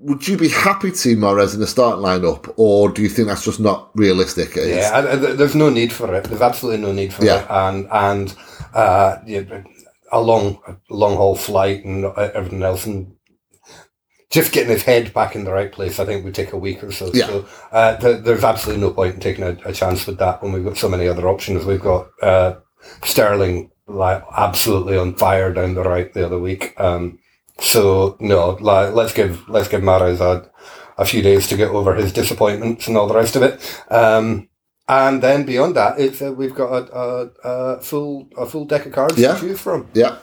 would 0.00 0.28
you 0.28 0.36
be 0.36 0.48
happy 0.50 0.90
to 0.90 0.96
see 0.96 1.14
Mahrez 1.14 1.54
in 1.54 1.60
the 1.60 1.66
starting 1.66 2.04
lineup, 2.04 2.52
or 2.58 2.90
do 2.90 3.00
you 3.02 3.08
think 3.08 3.28
that's 3.28 3.44
just 3.44 3.60
not 3.60 3.90
realistic? 3.94 4.50
It's- 4.56 4.68
Yeah, 4.68 4.90
I, 4.98 5.12
I, 5.12 5.16
there's 5.16 5.54
no 5.54 5.70
need 5.70 5.92
for 5.94 6.14
it. 6.14 6.24
There's 6.24 6.42
absolutely 6.42 6.82
no 6.82 6.92
need 6.92 7.14
for 7.14 7.24
Yeah. 7.24 7.40
it. 7.42 7.46
And 7.50 7.88
and 7.90 8.34
uh, 8.74 9.16
yeah, 9.26 9.62
a 10.12 10.20
long 10.20 10.58
long 10.90 11.16
haul 11.16 11.36
flight 11.36 11.84
and 11.86 12.04
everything 12.04 12.62
else, 12.62 12.84
and 12.84 13.14
just 14.30 14.52
getting 14.52 14.70
his 14.70 14.82
head 14.82 15.12
back 15.14 15.34
in 15.34 15.44
the 15.44 15.52
right 15.52 15.72
place, 15.72 15.98
I 15.98 16.04
think 16.04 16.24
would 16.24 16.34
take 16.34 16.52
a 16.52 16.58
week 16.58 16.84
or 16.84 16.92
so. 16.92 17.10
Yeah. 17.14 17.26
So 17.28 17.46
uh, 17.72 17.96
th- 17.96 18.24
there's 18.24 18.44
absolutely 18.44 18.82
no 18.82 18.90
point 18.92 19.14
in 19.14 19.20
taking 19.20 19.44
a, 19.44 19.56
a 19.64 19.72
chance 19.72 20.06
with 20.06 20.18
that 20.18 20.42
when 20.42 20.52
we've 20.52 20.64
got 20.64 20.76
so 20.76 20.88
many 20.88 21.08
other 21.08 21.26
options. 21.28 21.64
We've 21.64 21.80
got 21.80 22.08
uh, 22.22 22.56
Sterling 23.04 23.70
like 23.86 24.22
absolutely 24.36 24.98
on 24.98 25.14
fire 25.14 25.52
down 25.52 25.74
the 25.74 25.82
right 25.82 26.12
the 26.12 26.26
other 26.26 26.38
week. 26.38 26.78
Um, 26.78 27.18
so 27.58 28.16
no, 28.20 28.50
like, 28.60 28.92
let's 28.94 29.12
give 29.14 29.48
let's 29.48 29.68
give 29.68 29.80
Mahrez 29.80 30.20
a, 30.20 30.48
a 30.98 31.04
few 31.06 31.22
days 31.22 31.46
to 31.48 31.56
get 31.56 31.70
over 31.70 31.94
his 31.94 32.12
disappointments 32.12 32.86
and 32.86 32.96
all 32.96 33.08
the 33.08 33.14
rest 33.14 33.34
of 33.34 33.42
it. 33.42 33.82
Um, 33.90 34.48
and 34.90 35.22
then 35.22 35.44
beyond 35.44 35.74
that, 35.76 35.98
it's 35.98 36.20
uh, 36.22 36.32
we've 36.32 36.54
got 36.54 36.70
a, 36.70 36.98
a, 36.98 37.30
a 37.76 37.80
full 37.80 38.28
a 38.36 38.46
full 38.46 38.64
deck 38.66 38.86
of 38.86 38.92
cards 38.92 39.18
Yeah. 39.18 39.34
to 39.34 39.40
choose 39.40 39.60
from. 39.60 39.88
yeah. 39.94 40.18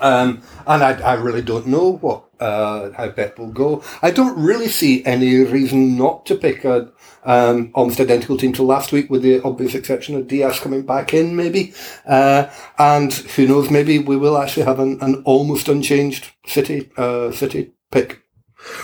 Um, 0.00 0.42
and 0.66 0.82
I, 0.82 0.92
I 1.00 1.14
really 1.14 1.42
don't 1.42 1.66
know 1.66 1.92
what 1.98 2.24
uh, 2.40 2.90
how 2.92 3.10
Pep 3.10 3.38
will 3.38 3.52
go. 3.52 3.82
I 4.02 4.10
don't 4.10 4.36
really 4.42 4.68
see 4.68 5.04
any 5.06 5.36
reason 5.36 5.96
not 5.96 6.26
to 6.26 6.34
pick 6.34 6.64
a 6.64 6.90
um, 7.24 7.70
almost 7.74 8.00
identical 8.00 8.36
team 8.36 8.52
to 8.54 8.62
last 8.62 8.92
week, 8.92 9.08
with 9.10 9.22
the 9.22 9.40
obvious 9.42 9.74
exception 9.74 10.16
of 10.16 10.28
Dias 10.28 10.58
coming 10.60 10.84
back 10.84 11.14
in, 11.14 11.36
maybe. 11.36 11.72
Uh, 12.06 12.50
and 12.78 13.12
who 13.12 13.46
knows, 13.46 13.70
maybe 13.70 13.98
we 13.98 14.16
will 14.16 14.36
actually 14.36 14.66
have 14.66 14.78
an, 14.80 14.98
an 15.00 15.22
almost 15.24 15.68
unchanged 15.68 16.30
City 16.46 16.90
uh, 16.96 17.30
City 17.32 17.72
pick. 17.90 18.20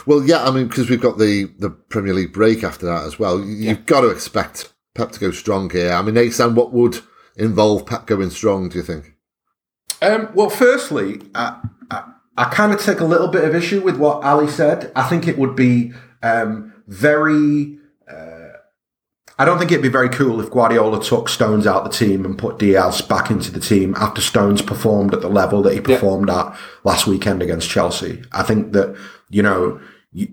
Well, 0.07 0.23
yeah, 0.25 0.45
I 0.45 0.51
mean, 0.51 0.69
because 0.69 0.89
we've 0.91 1.01
got 1.01 1.19
the, 1.19 1.51
the 1.59 1.71
Premier 1.71 2.15
League 2.15 2.33
break 2.33 2.63
after 2.65 2.87
that 2.87 3.05
as 3.05 3.19
well. 3.19 3.41
You- 3.41 3.71
You've 3.71 3.87
got 3.87 4.03
to 4.03 4.09
expect 4.11 4.73
Pep 4.95 5.11
to 5.13 5.21
go 5.21 5.31
strong 5.31 5.71
here. 5.71 5.93
I 5.93 6.03
mean, 6.03 6.17
Asan, 6.17 6.55
what 6.55 6.73
would 6.73 7.01
involve 7.37 7.87
Pep 7.87 8.07
going 8.07 8.31
strong, 8.31 8.69
do 8.69 8.79
you 8.79 8.85
think? 8.85 9.15
Um, 10.03 10.31
well, 10.35 10.51
firstly, 10.51 11.21
I, 11.35 11.61
I, 11.91 12.13
I 12.37 12.45
kind 12.45 12.73
of 12.73 12.81
take 12.81 13.01
a 13.01 13.05
little 13.05 13.29
bit 13.29 13.45
of 13.45 13.55
issue 13.55 13.83
with 13.83 13.97
what 13.97 14.25
Ali 14.25 14.49
said. 14.49 14.91
I 14.97 15.09
think 15.09 15.29
it 15.29 15.39
would 15.39 15.55
be 15.55 15.93
um, 16.23 16.73
very. 16.87 17.79
Uh, 18.11 18.49
I 19.39 19.45
don't 19.45 19.59
think 19.59 19.71
it'd 19.71 19.83
be 19.83 19.89
very 19.89 20.09
cool 20.09 20.41
if 20.41 20.51
Guardiola 20.51 21.03
took 21.03 21.29
Stones 21.29 21.67
out 21.67 21.85
the 21.85 21.91
team 21.91 22.25
and 22.25 22.39
put 22.39 22.59
Dias 22.59 23.01
back 23.01 23.31
into 23.31 23.51
the 23.51 23.61
team 23.61 23.95
after 23.97 24.21
Stones 24.21 24.63
performed 24.63 25.15
at 25.15 25.23
the 25.23 25.31
level 25.31 25.63
that 25.63 25.75
he 25.75 25.81
performed 25.81 26.29
at 26.29 26.57
last 26.85 27.07
weekend 27.07 27.43
against 27.43 27.71
Chelsea. 27.71 28.23
I 28.33 28.43
think 28.43 28.73
that 28.73 28.97
you 29.29 29.43
know. 29.43 29.81
You, 30.13 30.29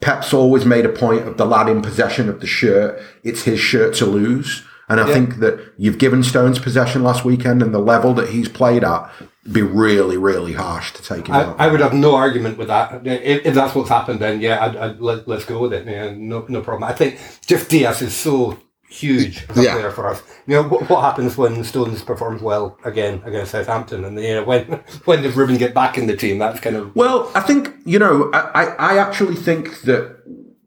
Pep's 0.00 0.34
always 0.34 0.66
made 0.66 0.84
a 0.84 0.90
point 0.90 1.26
of 1.26 1.38
the 1.38 1.46
lad 1.46 1.68
in 1.68 1.80
possession 1.80 2.28
of 2.28 2.40
the 2.40 2.46
shirt. 2.46 3.00
It's 3.22 3.44
his 3.44 3.58
shirt 3.58 3.94
to 3.94 4.06
lose. 4.06 4.62
And 4.90 5.00
I 5.00 5.06
Yeah. 5.06 5.14
think 5.14 5.36
that 5.38 5.58
you've 5.78 5.98
given 5.98 6.22
Stones 6.22 6.58
possession 6.58 7.02
last 7.02 7.24
weekend 7.24 7.62
and 7.62 7.72
the 7.72 7.78
level 7.78 8.12
that 8.14 8.28
he's 8.30 8.48
played 8.48 8.82
at 8.84 9.08
be 9.50 9.62
really, 9.62 10.18
really 10.18 10.52
harsh 10.52 10.92
to 10.92 11.02
take 11.02 11.28
him 11.28 11.34
I, 11.36 11.44
out. 11.44 11.56
I 11.58 11.68
would 11.68 11.80
have 11.80 11.94
no 11.94 12.14
argument 12.16 12.58
with 12.58 12.68
that. 12.68 13.00
If, 13.06 13.46
if 13.46 13.54
that's 13.54 13.74
what's 13.74 13.88
happened, 13.88 14.18
then 14.20 14.40
yeah, 14.40 14.62
I'd, 14.64 14.76
I'd, 14.76 15.00
let, 15.00 15.26
let's 15.28 15.44
go 15.44 15.60
with 15.60 15.72
it. 15.72 15.86
Yeah, 15.86 16.12
no, 16.16 16.44
no 16.48 16.60
problem. 16.60 16.84
I 16.84 16.92
think 16.92 17.18
Jeff 17.46 17.68
Dias 17.68 18.02
is 18.02 18.14
so 18.14 18.58
huge 18.88 19.46
Yeah. 19.54 19.74
player 19.74 19.90
for 19.92 20.08
us. 20.08 20.22
You 20.48 20.56
know 20.56 20.64
what, 20.64 20.90
what 20.90 21.02
happens 21.02 21.38
when 21.38 21.62
Stones 21.62 22.02
performs 22.02 22.42
well 22.42 22.76
again 22.84 23.22
against 23.24 23.52
Southampton, 23.52 24.04
and 24.04 24.18
you 24.20 24.34
know 24.34 24.42
when 24.44 24.62
when 25.04 25.22
does 25.22 25.36
Ruben 25.36 25.56
get 25.56 25.72
back 25.72 25.96
in 25.96 26.08
the 26.08 26.16
team? 26.16 26.38
That's 26.38 26.58
kind 26.58 26.74
of 26.74 26.94
Well, 26.96 27.30
I 27.36 27.40
think, 27.40 27.72
you 27.84 28.00
know, 28.00 28.28
I, 28.34 28.40
I 28.40 28.64
I 28.94 28.98
actually 28.98 29.36
think 29.36 29.82
that 29.82 30.16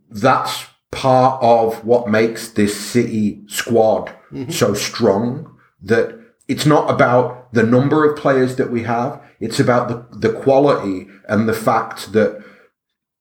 that's 0.10 0.66
part 0.94 1.42
of 1.44 1.84
what 1.84 2.08
makes 2.08 2.50
this 2.50 2.80
City 2.80 3.44
squad 3.48 4.14
so 4.50 4.74
strong 4.74 5.56
that 5.82 6.20
it's 6.48 6.66
not 6.66 6.90
about 6.90 7.54
the 7.54 7.64
number 7.64 8.10
of 8.10 8.18
players 8.18 8.56
that 8.56 8.72
we 8.72 8.84
have. 8.84 9.22
It's 9.40 9.60
about 9.60 9.88
the, 9.90 10.18
the 10.30 10.40
quality 10.42 11.08
and 11.28 11.48
the 11.48 11.54
fact 11.54 12.14
that 12.14 12.44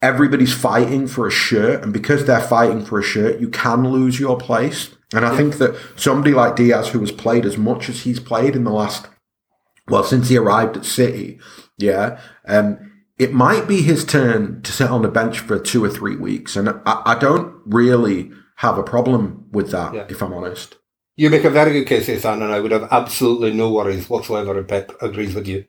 everybody's 0.01 0.55
fighting 0.55 1.07
for 1.07 1.27
a 1.27 1.31
shirt. 1.31 1.83
And 1.83 1.93
because 1.93 2.25
they're 2.25 2.41
fighting 2.41 2.85
for 2.85 2.99
a 2.99 3.03
shirt, 3.03 3.41
you 3.41 3.49
can 3.49 3.91
lose 3.91 4.19
your 4.19 4.39
place. 4.39 4.91
And 5.15 5.25
I 5.25 5.37
think 5.37 5.59
that 5.59 5.77
somebody 5.97 6.33
like 6.33 6.57
Dias, 6.57 6.89
who 6.89 7.01
has 7.01 7.13
played 7.13 7.45
as 7.45 7.59
much 7.59 7.89
as 7.89 8.03
he's 8.03 8.21
played 8.21 8.57
in 8.57 8.65
the 8.65 8.71
last 8.71 9.09
well, 9.89 10.05
since 10.05 10.29
he 10.29 10.37
arrived 10.37 10.77
at 10.77 10.85
City, 10.85 11.41
yeah, 11.77 12.21
um, 12.47 12.92
it 13.25 13.33
might 13.33 13.67
be 13.69 13.81
his 13.91 14.05
turn 14.05 14.63
to 14.63 14.71
sit 14.79 14.91
on 14.91 15.03
the 15.03 15.09
bench 15.21 15.37
for 15.49 15.57
two 15.59 15.83
or 15.85 15.91
three 15.99 16.17
weeks. 16.17 16.57
And 16.57 16.69
I, 16.93 16.95
I 17.13 17.15
don't 17.27 17.55
really 17.67 18.21
have 18.57 18.77
a 18.79 18.83
problem 18.95 19.21
with 19.53 19.71
that, 19.71 19.91
Yeah. 19.95 20.07
if 20.15 20.23
I'm 20.23 20.33
honest. 20.39 20.69
you 21.17 21.29
make 21.31 21.45
a 21.45 21.51
very 21.61 21.73
good 21.77 21.87
case, 21.93 22.09
Ethan, 22.09 22.43
and 22.43 22.53
I 22.57 22.59
would 22.63 22.73
have 22.73 22.89
absolutely 22.91 23.53
no 23.53 23.67
worries 23.73 24.09
whatsoever 24.11 24.59
if 24.61 24.67
Pep 24.69 24.87
agrees 25.09 25.35
with 25.35 25.47
you. 25.53 25.65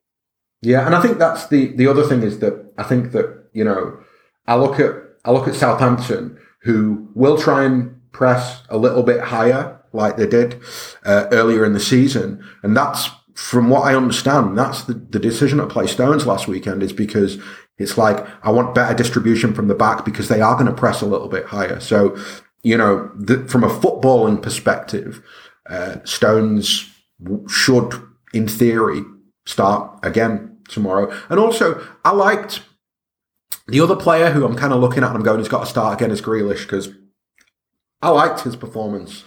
Yeah, 0.61 0.85
and 0.85 0.95
I 0.95 1.01
think 1.03 1.17
that's 1.19 1.43
the 1.53 1.61
the 1.79 1.87
other 1.91 2.03
thing 2.09 2.21
is 2.29 2.35
that 2.39 2.55
I 2.77 2.83
think 2.89 3.11
that 3.15 3.27
you 3.59 3.65
know 3.67 3.81
I 4.47 4.55
look 4.63 4.79
at 4.79 4.93
I 5.25 5.31
look 5.35 5.47
at 5.49 5.55
Southampton 5.55 6.37
who 6.65 7.09
will 7.21 7.37
try 7.37 7.59
and 7.67 7.77
press 8.13 8.63
a 8.69 8.77
little 8.77 9.03
bit 9.03 9.19
higher 9.35 9.63
like 9.91 10.15
they 10.15 10.27
did 10.39 10.49
uh, 11.11 11.25
earlier 11.39 11.65
in 11.65 11.73
the 11.73 11.79
season, 11.93 12.27
and 12.63 12.71
that's 12.77 13.09
from 13.35 13.69
what 13.69 13.81
I 13.81 13.95
understand, 13.95 14.57
that's 14.57 14.83
the, 14.83 14.93
the 14.93 15.19
decision 15.19 15.57
to 15.57 15.67
play 15.67 15.87
Stones 15.87 16.27
last 16.27 16.47
weekend 16.47 16.83
is 16.83 16.93
because 16.93 17.39
it's 17.77 17.97
like 17.97 18.25
I 18.45 18.51
want 18.51 18.75
better 18.75 18.93
distribution 18.95 19.53
from 19.53 19.67
the 19.67 19.75
back 19.75 20.05
because 20.05 20.27
they 20.27 20.41
are 20.41 20.53
going 20.53 20.67
to 20.67 20.73
press 20.73 21.01
a 21.01 21.07
little 21.07 21.27
bit 21.27 21.45
higher. 21.45 21.79
So 21.79 22.17
you 22.63 22.77
know, 22.77 23.11
the, 23.15 23.45
from 23.47 23.63
a 23.63 23.69
footballing 23.69 24.41
perspective, 24.41 25.21
uh, 25.69 25.97
Stones 26.05 26.89
should, 27.47 27.93
in 28.33 28.47
theory, 28.47 29.01
start 29.45 29.99
again 30.01 30.57
tomorrow. 30.69 31.13
And 31.29 31.39
also, 31.39 31.85
I 32.03 32.11
liked 32.11 32.63
the 33.67 33.81
other 33.81 33.95
player 33.95 34.31
who 34.31 34.45
I'm 34.45 34.55
kind 34.55 34.73
of 34.73 34.79
looking 34.79 35.03
at 35.03 35.09
and 35.09 35.17
I'm 35.17 35.23
going, 35.23 35.39
he's 35.39 35.47
got 35.47 35.61
to 35.61 35.65
start 35.65 35.93
again 35.93 36.11
is 36.11 36.21
Grealish 36.21 36.63
because 36.63 36.89
I 38.01 38.09
liked 38.09 38.41
his 38.41 38.55
performance 38.55 39.23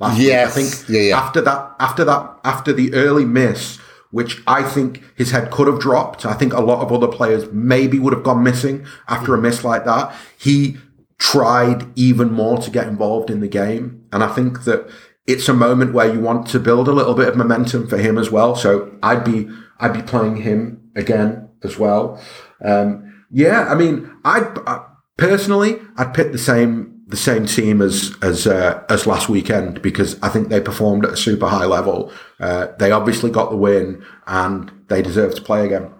last 0.00 0.18
Yes. 0.18 0.56
week. 0.56 0.64
I 0.66 0.68
think 0.68 0.88
Yeah, 0.88 1.00
yeah. 1.08 1.18
after 1.18 1.40
that, 1.42 1.70
after 1.80 2.04
that, 2.04 2.38
after 2.44 2.72
the 2.72 2.94
early 2.94 3.24
miss, 3.24 3.78
which 4.10 4.42
I 4.46 4.62
think 4.62 5.02
his 5.16 5.32
head 5.32 5.50
could 5.50 5.66
have 5.66 5.80
dropped. 5.80 6.24
I 6.24 6.32
think 6.32 6.52
a 6.54 6.60
lot 6.62 6.80
of 6.80 6.90
other 6.92 7.08
players 7.08 7.44
maybe 7.52 7.98
would 7.98 8.12
have 8.14 8.22
gone 8.22 8.42
missing 8.42 8.84
after 9.08 9.34
a 9.34 9.38
miss 9.38 9.64
like 9.64 9.84
that. 9.84 10.14
He 10.38 10.78
tried 11.18 11.86
even 11.96 12.32
more 12.32 12.58
to 12.58 12.70
get 12.70 12.86
involved 12.86 13.28
in 13.30 13.40
the 13.40 13.48
game. 13.48 14.00
And 14.12 14.22
I 14.24 14.28
think 14.28 14.64
that 14.64 14.88
it's 15.26 15.48
a 15.48 15.52
moment 15.52 15.92
where 15.92 16.10
you 16.10 16.20
want 16.20 16.46
to 16.48 16.58
build 16.60 16.88
a 16.88 16.92
little 16.92 17.12
bit 17.14 17.28
of 17.28 17.36
momentum 17.36 17.86
for 17.86 17.98
him 17.98 18.16
as 18.16 18.30
well. 18.30 18.54
So 18.56 18.90
I'd 19.02 19.24
be, 19.24 19.46
I'd 19.78 19.92
be 19.92 20.00
playing 20.02 20.36
him 20.36 20.80
again 20.96 21.48
as 21.62 21.78
well. 21.78 22.18
Um, 22.64 23.24
yeah, 23.30 23.66
I 23.68 23.74
mean, 23.74 24.10
I'd, 24.24 24.58
I, 24.66 24.86
personally, 25.18 25.80
I'd 25.98 26.14
pick 26.14 26.32
the 26.32 26.38
same, 26.38 26.97
the 27.08 27.16
same 27.16 27.46
team 27.46 27.80
as, 27.80 28.14
as, 28.22 28.46
uh, 28.46 28.84
as 28.90 29.06
last 29.06 29.28
weekend 29.28 29.80
because 29.80 30.20
I 30.22 30.28
think 30.28 30.48
they 30.48 30.60
performed 30.60 31.06
at 31.06 31.14
a 31.14 31.16
super 31.16 31.48
high 31.48 31.64
level. 31.64 32.12
Uh, 32.38 32.68
they 32.78 32.92
obviously 32.92 33.30
got 33.30 33.50
the 33.50 33.56
win 33.56 34.04
and 34.26 34.70
they 34.88 35.00
deserve 35.00 35.34
to 35.34 35.42
play 35.42 35.64
again. 35.64 35.90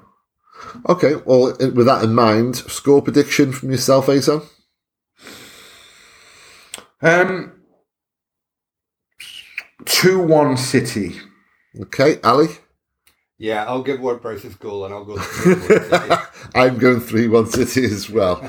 Okay, 0.88 1.14
well, 1.24 1.56
with 1.58 1.86
that 1.86 2.04
in 2.04 2.14
mind, 2.14 2.56
score 2.56 3.00
prediction 3.00 3.52
from 3.52 3.70
yourself, 3.70 4.08
Asan? 4.08 4.42
Um, 7.00 7.52
2 9.86 10.18
1 10.20 10.56
City. 10.56 11.20
Okay, 11.80 12.20
Ali? 12.22 12.48
Yeah, 13.38 13.64
I'll 13.66 13.84
give 13.84 14.00
Ward 14.00 14.20
Prowse's 14.20 14.56
goal, 14.56 14.84
and 14.84 14.92
I'll 14.92 15.04
go. 15.04 15.16
City. 15.18 16.14
I'm 16.54 16.76
going 16.78 17.00
3 17.00 17.28
1 17.28 17.46
City 17.46 17.84
as 17.84 18.10
well. 18.10 18.42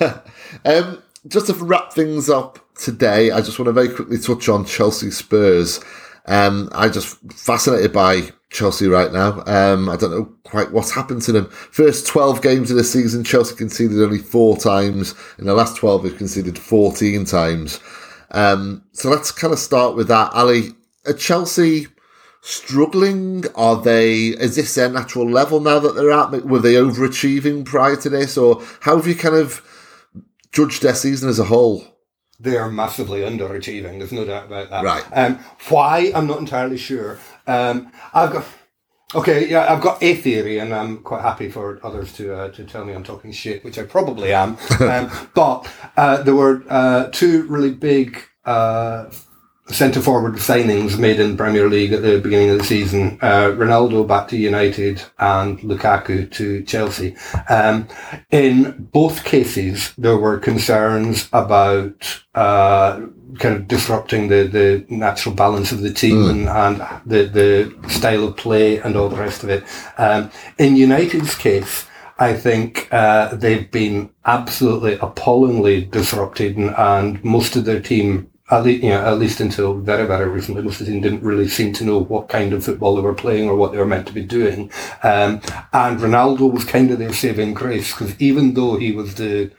um, 0.66 1.02
just 1.26 1.46
to 1.46 1.54
wrap 1.54 1.92
things 1.92 2.28
up 2.28 2.58
today, 2.74 3.30
I 3.30 3.40
just 3.40 3.58
want 3.58 3.66
to 3.66 3.72
very 3.72 3.88
quickly 3.88 4.18
touch 4.18 4.48
on 4.48 4.64
Chelsea 4.64 5.10
Spurs. 5.10 5.80
Um, 6.26 6.68
I'm 6.72 6.92
just 6.92 7.18
fascinated 7.32 7.92
by 7.92 8.30
Chelsea 8.50 8.86
right 8.86 9.12
now. 9.12 9.42
Um, 9.46 9.88
I 9.88 9.96
don't 9.96 10.10
know 10.10 10.32
quite 10.44 10.72
what's 10.72 10.92
happened 10.92 11.22
to 11.22 11.32
them. 11.32 11.46
First 11.46 12.06
12 12.06 12.40
games 12.42 12.70
of 12.70 12.76
the 12.76 12.84
season, 12.84 13.24
Chelsea 13.24 13.54
conceded 13.54 14.00
only 14.00 14.18
four 14.18 14.56
times. 14.56 15.14
In 15.38 15.46
the 15.46 15.54
last 15.54 15.76
12, 15.76 16.02
they've 16.02 16.16
conceded 16.16 16.58
14 16.58 17.24
times. 17.24 17.80
Um, 18.30 18.84
so 18.92 19.10
let's 19.10 19.30
kind 19.30 19.52
of 19.52 19.58
start 19.58 19.96
with 19.96 20.08
that. 20.08 20.32
Ali, 20.32 20.70
are 21.06 21.12
Chelsea 21.12 21.88
struggling? 22.40 23.44
Are 23.54 23.80
they? 23.80 24.28
Is 24.28 24.56
this 24.56 24.74
their 24.74 24.88
natural 24.88 25.28
level 25.28 25.60
now 25.60 25.78
that 25.78 25.94
they're 25.94 26.12
at? 26.12 26.44
Were 26.44 26.58
they 26.58 26.74
overachieving 26.74 27.64
prior 27.64 27.96
to 27.96 28.08
this, 28.08 28.36
or 28.36 28.62
how 28.80 28.96
have 28.96 29.06
you 29.06 29.14
kind 29.14 29.34
of 29.34 29.62
judged 30.54 30.82
their 30.82 30.94
season 30.94 31.28
as 31.28 31.38
a 31.38 31.44
whole? 31.44 31.84
They 32.40 32.56
are 32.56 32.70
massively 32.70 33.20
underachieving. 33.20 33.98
There's 33.98 34.12
no 34.12 34.24
doubt 34.24 34.46
about 34.46 34.70
that. 34.70 34.84
Right. 34.84 35.04
Um, 35.12 35.38
why? 35.68 36.12
I'm 36.14 36.26
not 36.26 36.38
entirely 36.38 36.78
sure. 36.78 37.18
Um, 37.46 37.92
I've 38.14 38.32
got. 38.32 38.46
Okay, 39.14 39.48
yeah, 39.48 39.72
I've 39.72 39.80
got 39.80 40.02
a 40.02 40.16
theory, 40.16 40.58
and 40.58 40.74
I'm 40.74 40.98
quite 40.98 41.22
happy 41.22 41.48
for 41.48 41.78
others 41.86 42.12
to 42.14 42.34
uh, 42.34 42.48
to 42.48 42.64
tell 42.64 42.84
me 42.84 42.92
I'm 42.92 43.04
talking 43.04 43.30
shit, 43.30 43.64
which 43.64 43.78
I 43.78 43.84
probably 43.84 44.32
am. 44.32 44.56
um, 44.80 45.10
but 45.34 45.70
uh, 45.96 46.22
there 46.22 46.34
were 46.34 46.64
uh, 46.68 47.10
two 47.12 47.44
really 47.44 47.70
big 47.70 48.20
uh, 48.44 49.10
centre 49.68 50.00
forward 50.00 50.34
signings 50.34 50.98
made 50.98 51.18
in 51.18 51.32
the 51.32 51.36
Premier 51.36 51.68
League 51.68 51.92
at 51.92 52.02
the 52.02 52.20
beginning 52.20 52.50
of 52.50 52.58
the 52.58 52.64
season. 52.64 53.18
Uh, 53.22 53.48
Ronaldo 53.50 54.06
back 54.06 54.28
to 54.28 54.36
United 54.36 55.02
and 55.18 55.58
Lukaku 55.60 56.30
to 56.32 56.62
Chelsea. 56.64 57.16
Um, 57.48 57.88
in 58.30 58.88
both 58.92 59.24
cases, 59.24 59.94
there 59.96 60.18
were 60.18 60.38
concerns 60.38 61.28
about 61.32 62.22
uh, 62.34 63.00
kind 63.38 63.56
of 63.56 63.66
disrupting 63.66 64.28
the, 64.28 64.44
the 64.44 64.84
natural 64.88 65.34
balance 65.34 65.72
of 65.72 65.80
the 65.80 65.92
team 65.92 66.28
and, 66.28 66.48
and 66.48 67.02
the, 67.06 67.24
the 67.24 67.88
style 67.88 68.28
of 68.28 68.36
play 68.36 68.78
and 68.78 68.96
all 68.96 69.08
the 69.08 69.16
rest 69.16 69.42
of 69.42 69.48
it. 69.48 69.64
Um, 69.98 70.30
in 70.58 70.76
United's 70.76 71.34
case, 71.34 71.86
I 72.18 72.34
think 72.34 72.88
uh, 72.92 73.34
they've 73.34 73.68
been 73.70 74.10
absolutely 74.24 74.98
appallingly 75.00 75.84
disrupted, 75.86 76.56
and, 76.56 76.70
and 76.76 77.24
most 77.24 77.56
of 77.56 77.64
their 77.64 77.80
team 77.80 78.30
at 78.50 78.62
least, 78.64 78.82
you 78.82 78.90
know, 78.90 79.04
at 79.04 79.18
least 79.18 79.40
until 79.40 79.74
very, 79.74 80.06
very 80.06 80.28
recently, 80.28 80.62
most 80.62 80.80
of 80.80 80.86
the 80.86 80.92
team 80.92 81.00
didn't 81.00 81.22
really 81.22 81.48
seem 81.48 81.72
to 81.74 81.84
know 81.84 81.98
what 81.98 82.28
kind 82.28 82.52
of 82.52 82.62
football 82.64 82.94
they 82.94 83.02
were 83.02 83.14
playing 83.14 83.48
or 83.48 83.56
what 83.56 83.72
they 83.72 83.78
were 83.78 83.86
meant 83.86 84.06
to 84.08 84.12
be 84.12 84.22
doing. 84.24 84.70
Um, 85.02 85.40
and 85.72 85.98
Ronaldo 85.98 86.52
was 86.52 86.64
kind 86.64 86.90
of 86.90 86.98
their 86.98 87.12
saving 87.14 87.54
grace 87.54 87.92
because 87.92 88.20
even 88.20 88.52
though 88.54 88.76
he 88.76 88.92
was 88.92 89.14
the 89.14 89.50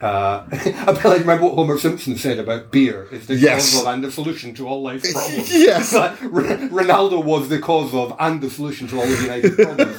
uh, 0.00 0.46
I 0.52 0.94
feel 0.94 1.10
like 1.10 1.20
remember 1.20 1.44
what 1.44 1.56
Homer 1.56 1.76
Simpson 1.76 2.16
said 2.16 2.38
about 2.38 2.72
beer 2.72 3.06
is 3.12 3.26
the 3.26 3.34
Yes. 3.36 3.74
cause 3.74 3.82
of 3.82 3.92
and 3.92 4.02
the 4.02 4.10
solution 4.10 4.54
to 4.54 4.66
all 4.66 4.80
life's 4.82 5.12
problems. 5.12 5.52
Yes. 5.54 5.94
R- 5.94 6.14
Ronaldo 6.22 7.22
was 7.22 7.50
the 7.50 7.58
cause 7.58 7.92
of 7.92 8.16
and 8.18 8.40
the 8.40 8.48
solution 8.48 8.88
to 8.88 8.96
all 8.96 9.02
of 9.02 9.20
United's 9.20 9.56
problems. 9.56 9.96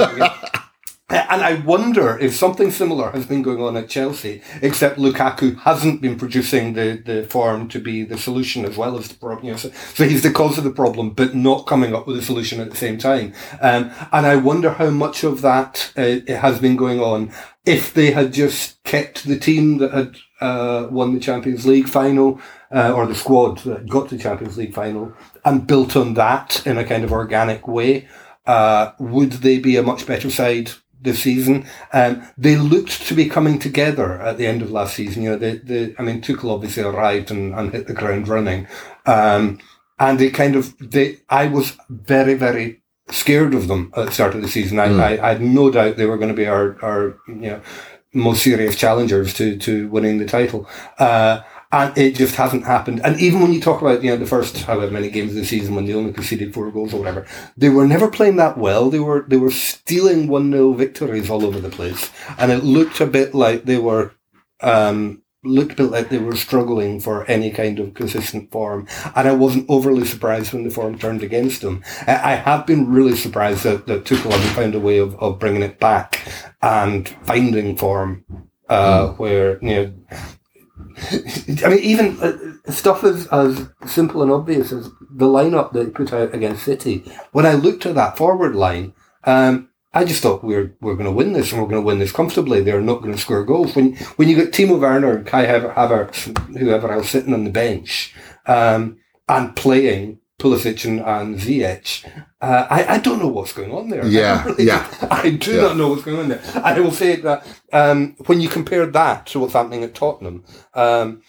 And 1.12 1.42
I 1.42 1.56
wonder 1.66 2.18
if 2.20 2.34
something 2.34 2.72
similar 2.72 3.12
has 3.12 3.26
been 3.26 3.42
going 3.42 3.62
on 3.62 3.76
at 3.76 3.90
Chelsea, 3.90 4.42
except 4.62 4.98
Lukaku 4.98 5.58
hasn't 5.60 6.02
been 6.02 6.18
producing 6.18 6.74
the, 6.74 7.02
the 7.06 7.24
form 7.24 7.68
to 7.70 7.80
be 7.80 8.04
the 8.04 8.18
solution 8.18 8.66
as 8.66 8.78
well 8.78 8.98
as 8.98 9.10
the 9.10 9.16
problem. 9.16 9.46
You 9.46 9.52
know, 9.52 9.58
so, 9.58 9.70
so 9.94 10.08
he's 10.08 10.24
the 10.24 10.32
cause 10.32 10.58
of 10.58 10.64
the 10.64 10.72
problem, 10.72 11.12
but 11.12 11.36
not 11.36 11.68
coming 11.68 11.94
up 11.94 12.08
with 12.08 12.18
a 12.18 12.22
solution 12.22 12.62
at 12.62 12.70
the 12.70 12.78
same 12.78 12.98
time. 12.98 13.34
Um, 13.60 13.92
and 14.12 14.26
I 14.26 14.38
wonder 14.38 14.72
how 14.72 14.90
much 14.90 15.24
of 15.24 15.42
that 15.42 15.92
uh, 15.98 16.20
has 16.34 16.60
been 16.60 16.78
going 16.78 17.00
on 17.00 17.32
if 17.66 17.94
they 17.94 18.12
had 18.12 18.34
just 18.34 18.82
kept 18.84 19.26
the 19.26 19.38
team 19.38 19.78
that 19.80 19.92
had 19.92 20.16
uh, 20.40 20.88
won 20.90 21.14
the 21.14 21.20
Champions 21.20 21.66
League 21.66 21.88
final, 21.88 22.42
uh, 22.72 22.92
or 22.94 23.06
the 23.06 23.16
squad 23.16 23.60
that 23.60 23.88
got 23.88 24.10
to 24.10 24.18
the 24.18 24.24
Champions 24.24 24.58
League 24.58 24.74
final, 24.74 25.14
and 25.46 25.68
built 25.68 25.96
on 25.96 26.14
that 26.16 26.66
in 26.66 26.78
a 26.78 26.86
kind 26.86 27.04
of 27.04 27.12
organic 27.12 27.68
way. 27.68 28.08
Uh, 28.48 28.92
would 28.98 29.34
they 29.34 29.60
be 29.60 29.76
a 29.76 29.84
much 29.84 30.08
better 30.08 30.30
side 30.30 30.72
this 31.02 31.24
season? 31.24 31.66
Um, 31.94 32.24
they 32.38 32.56
looked 32.56 33.08
to 33.08 33.14
be 33.14 33.28
coming 33.28 33.60
together 33.60 34.22
at 34.22 34.38
the 34.38 34.48
end 34.48 34.62
of 34.62 34.72
last 34.72 34.96
season. 34.96 35.24
You 35.24 35.32
know, 35.32 35.38
the, 35.38 35.62
the, 35.64 35.96
I 35.98 36.04
mean, 36.04 36.22
Tuchel 36.22 36.54
obviously 36.54 36.84
arrived 36.84 37.32
and, 37.32 37.54
and 37.54 37.72
hit 37.72 37.88
the 37.88 37.94
ground 37.94 38.28
running. 38.28 38.68
Um, 39.06 39.60
and 40.00 40.20
they 40.20 40.30
kind 40.30 40.56
of, 40.56 40.76
they, 40.80 41.18
I 41.30 41.48
was 41.48 41.78
very, 41.90 42.34
very 42.34 42.82
scared 43.10 43.54
of 43.54 43.68
them 43.68 43.92
at 43.96 44.06
the 44.06 44.12
start 44.12 44.36
of 44.36 44.42
the 44.42 44.48
season. 44.48 44.80
I, 44.80 44.86
I, 44.86 45.26
I 45.26 45.34
had 45.34 45.42
no 45.42 45.70
doubt 45.70 45.98
they 45.98 46.06
were 46.06 46.18
going 46.18 46.30
to 46.30 46.36
be 46.36 46.48
our, 46.48 46.78
our, 46.82 47.18
you 47.28 47.36
know, 47.36 47.62
most 48.14 48.44
serious 48.44 48.76
challengers 48.76 49.34
to, 49.36 49.58
to 49.58 49.88
winning 49.90 50.18
the 50.18 50.26
title. 50.26 50.68
Uh, 50.98 51.42
and 51.72 51.98
it 51.98 52.16
just 52.16 52.36
hasn't 52.36 52.66
happened. 52.66 53.02
And 53.04 53.20
even 53.20 53.42
when 53.42 53.54
you 53.54 53.62
talk 53.62 53.82
about, 53.82 54.04
you 54.04 54.12
know, 54.12 54.18
the 54.18 54.26
first 54.26 54.58
however 54.64 54.92
many 54.92 55.10
games 55.10 55.32
of 55.32 55.38
the 55.38 55.46
season 55.46 55.76
when 55.76 55.86
they 55.86 55.94
only 55.94 56.12
conceded 56.12 56.54
four 56.54 56.70
goals 56.72 56.94
or 56.94 57.00
whatever, 57.00 57.26
they 57.56 57.70
were 57.70 57.88
never 57.88 58.10
playing 58.10 58.36
that 58.38 58.58
well. 58.58 58.90
They 58.90 59.00
were, 59.00 59.26
they 59.28 59.38
were 59.38 59.52
stealing 59.52 60.28
1-0 60.28 60.76
victories 60.76 61.30
all 61.30 61.46
over 61.46 61.60
the 61.60 61.70
place. 61.70 62.12
And 62.38 62.52
it 62.52 62.64
looked 62.64 63.00
a 63.00 63.06
bit 63.06 63.34
like 63.34 63.64
they 63.64 63.78
were, 63.78 64.12
um, 64.60 65.22
looked 65.44 65.72
a 65.72 65.76
bit 65.76 65.92
like 65.92 66.10
they 66.10 66.20
were 66.20 66.36
struggling 66.36 67.00
for 67.00 67.26
any 67.26 67.50
kind 67.50 67.80
of 67.80 67.94
consistent 67.94 68.52
form. 68.52 68.88
And 69.16 69.28
I 69.28 69.32
wasn't 69.32 69.70
overly 69.70 70.06
surprised 70.06 70.54
when 70.54 70.64
the 70.66 70.70
form 70.70 71.00
turned 71.00 71.24
against 71.24 71.62
them. 71.62 71.84
I, 72.06 72.36
have 72.36 72.68
been 72.68 72.92
really 72.92 73.16
surprised 73.16 73.64
that, 73.64 73.88
that 73.88 74.04
Tuchel 74.04 74.32
hasn't 74.32 74.56
found 74.56 74.76
a 74.76 74.80
way 74.80 75.00
of, 75.00 75.16
of 75.16 75.40
bringing 75.40 75.64
it 75.64 75.80
back 75.80 76.28
and 76.62 77.10
finding 77.24 77.76
form, 77.76 78.26
uh, 78.70 79.08
where, 79.14 79.58
you 79.64 79.76
know, 79.76 79.94
I 81.66 81.70
mean, 81.70 81.80
even 81.80 82.20
uh, 82.20 82.72
stuff 82.72 83.04
as, 83.04 83.28
as 83.28 83.70
simple 83.86 84.22
and 84.22 84.32
obvious 84.32 84.72
as 84.72 84.90
the 85.10 85.26
lineup 85.26 85.74
that 85.74 85.94
put 85.94 86.14
out 86.14 86.34
against 86.34 86.64
City. 86.64 87.04
When 87.32 87.46
I 87.46 87.54
looked 87.54 87.86
at 87.86 87.96
that 87.96 88.18
forward 88.18 88.56
line, 88.56 88.94
um, 89.26 89.70
I 89.94 90.06
just 90.06 90.24
thought 90.24 90.44
we're 90.44 90.74
we're 90.80 90.96
going 90.96 91.06
to 91.06 91.12
win 91.12 91.34
this 91.34 91.52
and 91.52 91.62
we're 91.62 91.68
going 91.68 91.82
to 91.82 91.86
win 91.86 92.00
this 92.00 92.14
comfortably. 92.14 92.62
They're 92.62 92.82
not 92.82 93.02
going 93.02 93.12
to 93.14 93.20
score 93.20 93.44
goals. 93.44 93.76
When 93.76 93.96
when 94.16 94.30
you 94.30 94.36
get 94.36 94.54
Timo 94.54 94.80
Werner, 94.80 95.18
and 95.18 95.28
Kai 95.28 95.46
Haver- 95.46 95.74
Havertz, 95.74 96.58
whoever 96.58 96.92
else 96.92 97.10
sitting 97.10 97.34
on 97.34 97.44
the 97.44 97.50
bench 97.50 98.14
um, 98.46 99.00
and 99.28 99.56
playing 99.56 100.21
Pulisic 100.42 100.86
and, 100.86 101.00
and 101.02 101.38
Ziyech, 101.40 102.06
uh, 102.42 102.66
I, 102.70 102.96
I 102.96 102.98
don't 103.00 103.20
know 103.20 103.28
what's 103.28 103.54
going 103.54 103.72
on 103.72 103.90
there. 103.90 104.06
Yeah, 104.06 104.42
I 104.44 104.48
really- 104.50 104.66
yeah. 104.66 104.88
I 105.12 105.30
do 105.32 105.54
Yeah. 105.56 105.62
not 105.62 105.78
know 105.78 105.90
what's 105.90 106.04
going 106.04 106.20
on 106.20 106.30
there. 106.30 106.42
I 106.64 106.80
will 106.80 106.92
say 106.92 107.16
that 107.18 107.46
um, 107.72 108.16
when 108.26 108.42
you 108.42 108.50
compare 108.50 108.86
that 108.88 109.26
to 109.28 109.40
what's 109.40 109.54
happening 109.54 109.84
at 109.84 109.94
Tottenham, 109.96 110.44
um, 110.74 111.22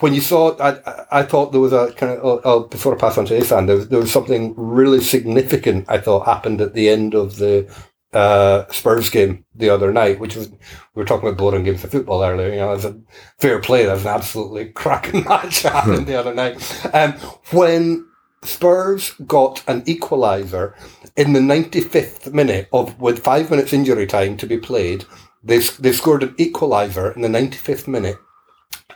when 0.00 0.14
you 0.14 0.20
saw, 0.20 0.56
I, 0.58 0.78
I- 1.20 1.22
thought 1.24 1.52
there 1.52 1.60
was 1.60 1.72
a 1.72 1.92
kind 1.92 2.12
of, 2.12 2.24
oh, 2.24 2.40
oh, 2.44 2.60
before 2.68 2.94
I 2.94 2.98
pass 2.98 3.18
on 3.18 3.26
to 3.26 3.36
Asan, 3.36 3.66
there 3.66 3.76
was, 3.76 3.88
there 3.88 3.98
was 4.00 4.12
something 4.12 4.54
really 4.56 5.00
significant 5.00 5.86
I 5.88 5.98
thought 5.98 6.26
happened 6.26 6.60
at 6.60 6.74
the 6.74 6.88
end 6.88 7.14
of 7.14 7.36
the 7.36 7.70
uh, 8.12 8.64
Spurs 8.72 9.08
game 9.10 9.44
the 9.54 9.70
other 9.70 9.92
night, 9.92 10.18
which 10.18 10.34
was, 10.36 10.48
we 10.50 10.56
were 10.94 11.04
talking 11.04 11.28
about 11.28 11.38
boring 11.38 11.64
games 11.64 11.84
of 11.84 11.90
football 11.92 12.24
earlier, 12.24 12.48
you 12.50 12.56
know, 12.56 12.72
as 12.72 12.84
a 12.84 12.98
fair 13.38 13.60
play, 13.60 13.84
that 13.86 13.92
was 13.92 14.02
an 14.04 14.08
absolutely 14.08 14.66
cracking 14.82 15.22
match 15.24 15.62
happened 15.62 16.06
the 16.08 16.18
other 16.18 16.34
night. 16.34 16.56
Um, 16.94 17.12
when 17.52 18.06
Spurs 18.42 19.12
got 19.26 19.62
an 19.68 19.82
equaliser 19.82 20.74
in 21.16 21.34
the 21.34 21.40
95th 21.40 22.32
minute 22.32 22.68
of, 22.72 22.98
with 22.98 23.22
five 23.22 23.50
minutes 23.50 23.72
injury 23.72 24.06
time 24.06 24.36
to 24.38 24.46
be 24.46 24.56
played, 24.56 25.04
they, 25.44 25.58
they 25.58 25.92
scored 25.92 26.22
an 26.22 26.34
equaliser 26.34 27.14
in 27.14 27.22
the 27.22 27.28
95th 27.28 27.86
minute. 27.86 28.16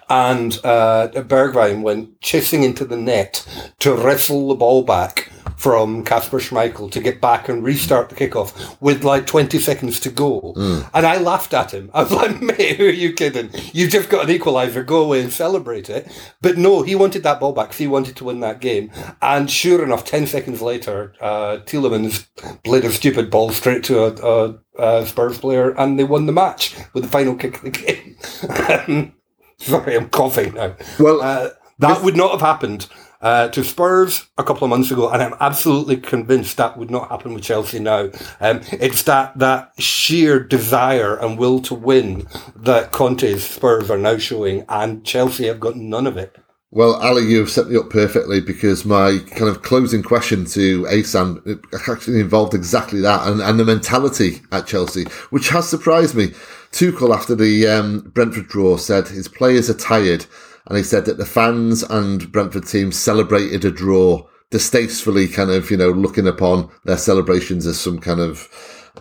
And 0.09 0.59
uh, 0.65 1.09
Bergwijn 1.15 1.83
went 1.83 2.21
chasing 2.21 2.63
into 2.63 2.85
the 2.85 2.97
net 2.97 3.47
to 3.81 3.95
wrestle 3.95 4.49
the 4.49 4.55
ball 4.55 4.83
back 4.83 5.31
from 5.57 6.05
Kasper 6.05 6.39
Schmeichel 6.39 6.91
to 6.93 7.01
get 7.01 7.21
back 7.21 7.49
and 7.49 7.63
restart 7.65 8.09
the 8.09 8.15
kickoff 8.15 8.77
with 8.81 9.05
like 9.05 9.27
20 9.27 9.59
seconds 9.59 10.01
to 10.01 10.11
go. 10.11 10.53
And 10.93 11.07
I 11.07 11.19
laughed 11.19 11.55
at 11.55 11.73
him. 11.73 11.91
I 11.95 12.03
was 12.03 12.13
like, 12.13 12.41
mate, 12.43 12.77
who 12.77 12.87
are 12.87 12.91
you 12.91 13.13
kidding? 13.13 13.51
You've 13.73 13.91
just 13.91 14.09
got 14.09 14.29
an 14.29 14.37
equaliser, 14.37 14.85
go 14.85 15.03
away 15.03 15.23
and 15.23 15.33
celebrate 15.33 15.89
it. 15.89 16.11
But 16.43 16.59
no, 16.59 16.83
he 16.83 16.95
wanted 16.95 17.23
that 17.23 17.41
ball 17.41 17.53
back 17.53 17.69
because 17.69 17.79
he 17.79 17.87
wanted 17.87 18.17
to 18.17 18.25
win 18.25 18.41
that 18.41 18.61
game. 18.61 18.91
And 19.23 19.51
sure 19.51 19.83
enough, 19.85 20.05
10 20.05 20.27
seconds 20.27 20.61
later, 20.61 21.15
uh, 21.21 21.59
Tielemans 21.65 22.27
played 22.65 22.85
a 22.85 22.91
stupid 22.91 23.31
ball 23.31 23.51
straight 23.51 23.85
to 23.85 24.05
a, 24.05 24.55
a, 24.79 25.01
a 25.03 25.07
Spurs 25.07 25.39
player 25.39 25.71
and 25.79 25.99
they 25.99 26.05
won 26.05 26.27
the 26.27 26.33
match 26.33 26.77
with 26.93 27.05
the 27.05 27.11
final 27.11 27.35
kick 27.37 27.57
of 27.57 27.63
the 27.63 27.71
game. 28.91 29.13
Sorry, 29.59 29.97
I'm 29.97 30.09
coughing 30.09 30.55
now. 30.55 30.75
Well, 30.99 31.23
Uh, 31.23 31.51
that 31.81 32.03
would 32.03 32.17
not 32.17 32.31
have 32.33 32.41
happened 32.41 32.87
uh, 33.25 33.49
to 33.49 33.65
Spurs 33.65 34.27
a 34.37 34.45
couple 34.45 34.65
of 34.65 34.71
months 34.71 34.91
ago, 34.91 35.09
and 35.09 35.23
I'm 35.23 35.35
absolutely 35.41 35.97
convinced 35.97 36.59
that 36.59 36.77
would 36.77 36.91
not 36.91 37.09
happen 37.09 37.33
with 37.33 37.43
Chelsea 37.43 37.79
now. 37.79 38.11
Um, 38.39 38.61
it's 38.71 39.03
that 39.05 39.39
that 39.39 39.73
sheer 39.79 40.39
desire 40.39 41.17
and 41.17 41.39
will 41.39 41.61
to 41.63 41.75
win 41.75 42.29
that 42.55 42.93
Conte's 42.93 43.49
Spurs 43.49 43.91
are 43.91 43.99
now 43.99 44.19
showing, 44.19 44.67
and 44.69 45.05
Chelsea 45.07 45.47
have 45.47 45.59
got 45.59 45.75
none 45.75 46.07
of 46.07 46.19
it. 46.19 46.37
Well, 46.71 46.97
Ali, 46.97 47.23
you've 47.23 47.51
set 47.51 47.69
me 47.69 47.77
up 47.77 47.89
perfectly 47.89 48.41
because 48.41 48.85
my 48.85 49.21
kind 49.31 49.49
of 49.49 49.63
closing 49.63 50.03
question 50.03 50.45
to 50.47 50.87
Asan 50.89 51.63
actually 51.89 52.21
involved 52.21 52.53
exactly 52.53 53.01
that 53.01 53.27
and, 53.27 53.41
and 53.41 53.59
the 53.59 53.65
mentality 53.65 54.43
at 54.53 54.67
Chelsea, 54.67 55.05
which 55.31 55.49
has 55.51 55.69
surprised 55.69 56.15
me. 56.15 56.33
Tuchel, 56.73 57.15
after 57.15 57.37
the 57.37 57.69
um, 57.69 58.11
Brentford 58.13 58.49
draw, 58.49 58.77
said 58.77 59.07
his 59.07 59.29
players 59.29 59.71
are 59.71 59.75
tired, 59.75 60.27
and 60.67 60.79
he 60.79 60.85
said 60.85 61.05
that 61.05 61.19
the 61.19 61.27
fans 61.27 61.83
and 61.83 62.31
Brentford 62.33 62.67
team 62.67 62.93
celebrated 62.93 63.65
a 63.65 63.71
draw 63.71 64.27
distastefully, 64.51 65.29
kind 65.29 65.51
of, 65.51 65.71
you 65.71 65.77
know, 65.77 65.91
looking 65.91 66.27
upon 66.27 66.71
their 66.85 66.97
celebrations 66.97 67.67
as 67.67 67.79
some 67.79 67.99
kind 67.99 68.21
of, 68.21 68.49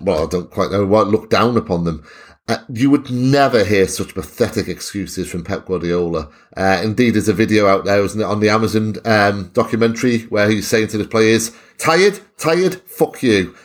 well, 0.01 0.23
I 0.23 0.29
don't 0.29 0.49
quite 0.49 0.71
know 0.71 0.85
what, 0.85 1.07
look 1.07 1.29
down 1.29 1.57
upon 1.57 1.83
them. 1.83 2.03
Uh, 2.49 2.57
you 2.67 2.89
would 2.89 3.09
never 3.09 3.63
hear 3.63 3.87
such 3.87 4.13
pathetic 4.13 4.67
excuses 4.67 5.31
from 5.31 5.45
Pep 5.45 5.65
Guardiola. 5.65 6.29
Uh, 6.57 6.81
indeed, 6.83 7.11
there's 7.11 7.29
a 7.29 7.33
video 7.33 7.67
out 7.67 7.85
there, 7.85 8.03
isn't 8.03 8.19
it, 8.19 8.25
on 8.25 8.41
the 8.41 8.49
Amazon 8.49 8.95
um, 9.05 9.49
documentary 9.53 10.23
where 10.23 10.49
he's 10.49 10.67
saying 10.67 10.87
to 10.87 10.97
the 10.97 11.07
players, 11.07 11.51
"Tired, 11.77 12.19
tired, 12.37 12.81
fuck 12.81 13.23
you." 13.23 13.55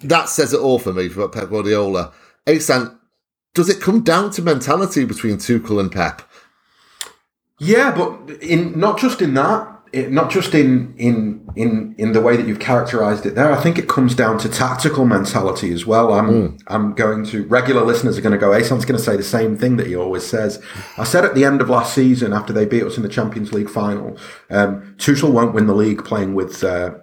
That 0.00 0.30
says 0.30 0.54
it 0.54 0.60
all 0.60 0.78
for 0.78 0.94
me 0.94 1.06
about 1.06 1.32
Pep 1.32 1.50
Guardiola. 1.50 2.12
Asan, 2.46 2.98
does 3.54 3.68
it 3.68 3.82
come 3.82 4.02
down 4.02 4.30
to 4.30 4.42
mentality 4.42 5.04
between 5.04 5.36
Tuchel 5.36 5.78
and 5.78 5.92
Pep? 5.92 6.22
Yeah, 7.58 7.94
but 7.94 8.42
in 8.42 8.78
not 8.78 8.98
just 8.98 9.22
in 9.22 9.34
that, 9.34 9.76
it, 9.92 10.12
not 10.12 10.30
just 10.30 10.54
in 10.54 10.94
in 10.98 11.48
in 11.56 11.94
in 11.96 12.12
the 12.12 12.20
way 12.20 12.36
that 12.36 12.46
you've 12.46 12.58
characterized 12.58 13.24
it 13.24 13.34
there. 13.34 13.50
I 13.50 13.60
think 13.62 13.78
it 13.78 13.88
comes 13.88 14.14
down 14.14 14.38
to 14.38 14.48
tactical 14.48 15.06
mentality 15.06 15.72
as 15.72 15.86
well. 15.86 16.12
I'm 16.12 16.28
mm. 16.28 16.60
I'm 16.66 16.92
going 16.94 17.24
to 17.26 17.44
regular 17.46 17.82
listeners 17.82 18.18
are 18.18 18.20
going 18.20 18.32
to 18.32 18.38
go. 18.38 18.52
Asan's 18.52 18.84
going 18.84 18.98
to 18.98 19.02
say 19.02 19.16
the 19.16 19.22
same 19.22 19.56
thing 19.56 19.76
that 19.76 19.86
he 19.86 19.96
always 19.96 20.26
says. 20.26 20.62
I 20.98 21.04
said 21.04 21.24
at 21.24 21.34
the 21.34 21.44
end 21.44 21.60
of 21.60 21.70
last 21.70 21.94
season 21.94 22.32
after 22.32 22.52
they 22.52 22.66
beat 22.66 22.82
us 22.82 22.96
in 22.96 23.02
the 23.02 23.08
Champions 23.08 23.52
League 23.52 23.70
final, 23.70 24.18
um, 24.50 24.94
Tuchel 24.98 25.32
won't 25.32 25.54
win 25.54 25.66
the 25.66 25.74
league 25.74 26.04
playing 26.04 26.34
with. 26.34 26.62
Uh, 26.62 26.94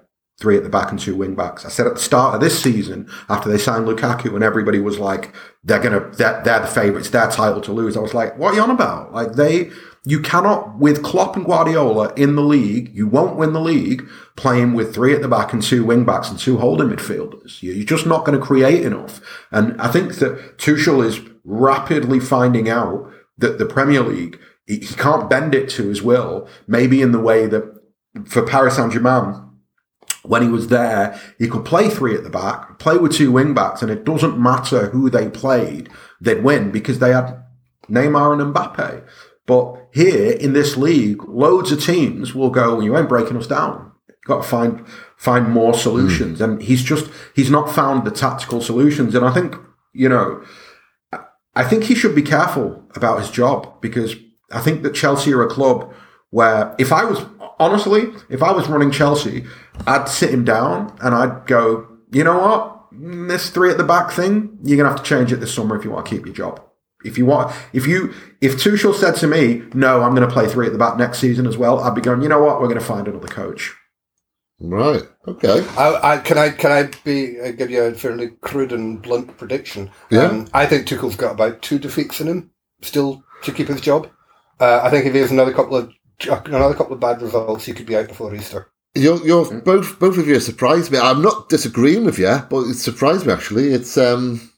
three 0.44 0.58
at 0.58 0.64
the 0.64 0.70
back 0.70 0.92
and 0.92 1.00
two 1.00 1.16
wing 1.16 1.36
backs. 1.36 1.66
I 1.66 1.70
said 1.70 1.88
at 1.88 1.94
the 1.94 2.02
start 2.02 2.36
of 2.36 2.42
this 2.42 2.62
season, 2.62 3.10
after 3.30 3.50
they 3.50 3.58
signed 3.58 3.88
Lukaku, 3.88 4.36
and 4.36 4.44
everybody 4.44 4.80
was 4.80 5.00
like, 5.00 5.34
"They're 5.64 5.80
gonna, 5.80 6.12
they're, 6.12 6.44
they're 6.44 6.60
the 6.60 6.68
favourites, 6.68 7.10
their 7.10 7.32
title 7.32 7.62
to 7.62 7.72
lose." 7.72 7.96
I 7.96 8.02
was 8.02 8.14
like, 8.14 8.38
"What 8.38 8.52
are 8.52 8.56
you 8.58 8.62
on 8.62 8.70
about?" 8.70 9.14
Like 9.14 9.34
they 9.34 9.72
you 10.06 10.20
cannot, 10.20 10.78
with 10.78 11.02
Klopp 11.02 11.38
and 11.38 11.46
Guardiola 11.46 12.14
in 12.16 12.36
the 12.36 12.42
league, 12.42 12.94
you 12.94 13.08
won't 13.08 13.38
win 13.38 13.54
the 13.54 13.62
league 13.62 14.06
playing 14.36 14.74
with 14.74 14.94
three 14.94 15.14
at 15.16 15.22
the 15.22 15.30
back 15.30 15.54
and 15.54 15.64
two 15.64 15.86
wing 15.86 16.04
backs 16.04 16.30
and 16.30 16.38
two 16.38 16.58
holding 16.58 16.90
midfielders. 16.90 17.64
You're 17.64 17.86
just 17.86 18.06
not 18.06 18.26
going 18.26 18.38
to 18.38 18.46
create 18.46 18.86
enough. 18.86 19.22
And 19.50 19.80
I 19.82 19.90
think 19.90 20.16
that 20.16 20.58
Tuchel 20.58 21.06
is 21.06 21.22
rapidly 21.46 22.20
finding 22.20 22.68
out 22.70 23.10
that 23.38 23.60
the 23.60 23.66
Premier 23.66 24.02
League, 24.02 24.38
he 24.68 24.80
can't 24.80 25.30
bend 25.30 25.56
it 25.56 25.70
to 25.70 25.88
his 25.88 26.02
will, 26.02 26.50
maybe 26.68 27.02
in 27.02 27.14
the 27.14 27.22
way 27.22 27.48
that 27.48 27.64
for 28.26 28.46
Paris 28.46 28.76
Saint 28.76 28.92
Germain, 28.92 29.53
when 30.24 30.42
he 30.42 30.48
was 30.48 30.70
there, 30.70 31.20
he 31.38 31.48
could 31.48 31.66
play 31.66 31.90
three 31.90 32.16
at 32.16 32.24
the 32.24 32.30
back, 32.30 32.80
play 32.80 32.98
with 32.98 33.14
two 33.14 33.32
wing 33.32 33.54
backs, 33.54 33.82
and 33.82 33.92
it 33.92 34.04
doesn't 34.04 34.40
matter 34.40 34.90
who 34.90 35.10
they 35.10 35.30
played, 35.30 35.90
they'd 36.22 36.44
win 36.44 36.72
because 36.72 37.00
they 37.00 37.12
had 37.12 37.44
Neymar 37.90 38.42
and 38.42 38.54
Mbappe. 38.54 39.04
But 39.46 39.90
here 39.94 40.32
in 40.32 40.54
this 40.54 40.78
league, 40.78 41.24
loads 41.28 41.72
of 41.72 41.84
teams 41.84 42.34
will 42.34 42.50
go, 42.50 42.80
you 42.80 42.98
ain't 42.98 43.10
breaking 43.10 43.38
us 43.38 43.48
down. 43.48 43.92
You've 44.08 44.18
got 44.26 44.44
to 44.44 44.50
find 44.50 44.88
find 45.18 45.50
more 45.50 45.74
solutions. 45.74 46.40
Mm. 46.40 46.44
And 46.44 46.62
he's 46.62 46.84
just 46.84 47.10
he's 47.36 47.52
not 47.52 47.74
found 47.74 48.06
the 48.06 48.12
tactical 48.12 48.62
solutions. 48.62 49.16
And 49.16 49.26
I 49.26 49.34
think, 49.34 49.56
you 49.94 50.08
know, 50.08 50.44
I 51.56 51.64
think 51.64 51.84
he 51.84 51.96
should 51.96 52.16
be 52.16 52.22
careful 52.22 52.84
about 52.96 53.20
his 53.20 53.30
job 53.30 53.82
because 53.82 54.16
I 54.52 54.62
think 54.62 54.84
that 54.84 54.96
Chelsea 54.96 55.34
are 55.34 55.44
a 55.44 55.50
club 55.50 55.94
where 56.30 56.74
if 56.80 56.92
I 56.92 57.04
was 57.04 57.20
honestly, 57.60 58.08
if 58.30 58.44
I 58.44 58.52
was 58.52 58.68
running 58.68 58.92
Chelsea, 58.92 59.46
I'd 59.88 60.10
sit 60.10 60.32
him 60.32 60.46
down 60.46 60.98
and 61.02 61.14
I'd 61.16 61.48
go, 61.48 61.88
you 62.12 62.24
know 62.24 62.38
what? 62.38 62.70
This 62.92 63.50
three 63.50 63.72
at 63.72 63.78
the 63.78 63.84
back 63.84 64.12
thing, 64.12 64.58
you're 64.64 64.78
gonna 64.78 64.90
have 64.90 65.04
to 65.04 65.10
change 65.10 65.32
it 65.32 65.38
this 65.38 65.54
summer 65.54 65.76
if 65.76 65.84
you 65.84 65.92
want 65.92 66.06
to 66.06 66.16
keep 66.16 66.26
your 66.26 66.36
job. 66.36 66.62
If 67.04 67.18
you 67.18 67.26
want, 67.26 67.54
if 67.74 67.86
you, 67.86 68.14
if 68.40 68.54
Tuchel 68.54 68.96
said 68.96 69.16
to 69.18 69.28
me, 69.28 69.64
no, 69.74 70.04
I'm 70.04 70.16
going 70.16 70.26
to 70.26 70.34
play 70.34 70.48
three 70.48 70.68
at 70.68 70.72
the 70.72 70.80
back 70.80 70.98
next 70.98 71.20
season 71.20 71.46
as 71.46 71.58
well, 71.58 71.80
I'd 71.80 71.96
be 71.96 72.00
going, 72.02 72.22
you 72.22 72.30
know 72.30 72.42
what, 72.42 72.62
we're 72.62 72.68
going 72.68 72.80
to 72.80 72.86
find 72.86 73.08
another 73.10 73.28
coach. 73.28 73.76
Right. 74.60 75.04
Okay. 75.28 75.66
I, 75.78 76.14
I, 76.14 76.18
can 76.20 76.38
I 76.38 76.50
can 76.50 76.72
I 76.72 76.90
be 77.04 77.40
uh, 77.42 77.52
give 77.52 77.70
you 77.70 77.84
a 77.84 77.94
fairly 77.94 78.30
crude 78.40 78.72
and 78.72 79.02
blunt 79.02 79.36
prediction? 79.38 79.92
Yeah. 80.10 80.28
Um, 80.28 80.48
I 80.54 80.66
think 80.66 80.88
Tuchel's 80.88 81.18
got 81.18 81.34
about 81.34 81.62
two 81.62 81.78
defeats 81.78 82.22
in 82.22 82.28
him 82.28 82.52
still 82.82 83.24
to 83.44 83.52
keep 83.52 83.68
his 83.68 83.82
job. 83.82 84.10
Uh, 84.62 84.80
I 84.82 84.90
think 84.90 85.06
if 85.06 85.14
he 85.14 85.20
has 85.20 85.32
another 85.32 85.54
couple 85.54 85.76
of 85.76 85.92
another 86.22 86.76
couple 86.76 86.94
of 86.94 87.00
bad 87.00 87.22
results, 87.22 87.66
he 87.66 87.74
could 87.74 87.86
be 87.86 87.96
out 87.96 88.08
before 88.08 88.34
Easter. 88.34 88.70
You're, 88.96 89.26
you're 89.26 89.46
mm. 89.46 89.64
both 89.64 90.00
both 90.00 90.18
of 90.18 90.28
you 90.28 90.40
surprised 90.40 90.92
me. 90.92 91.00
I'm 91.00 91.22
not 91.22 91.50
disagreeing 91.50 92.06
with 92.06 92.20
you, 92.20 92.40
but 92.50 92.68
it 92.68 92.76
surprised 92.76 93.26
me 93.26 93.34
actually. 93.34 93.70
It's 93.70 93.98
um, 93.98 94.52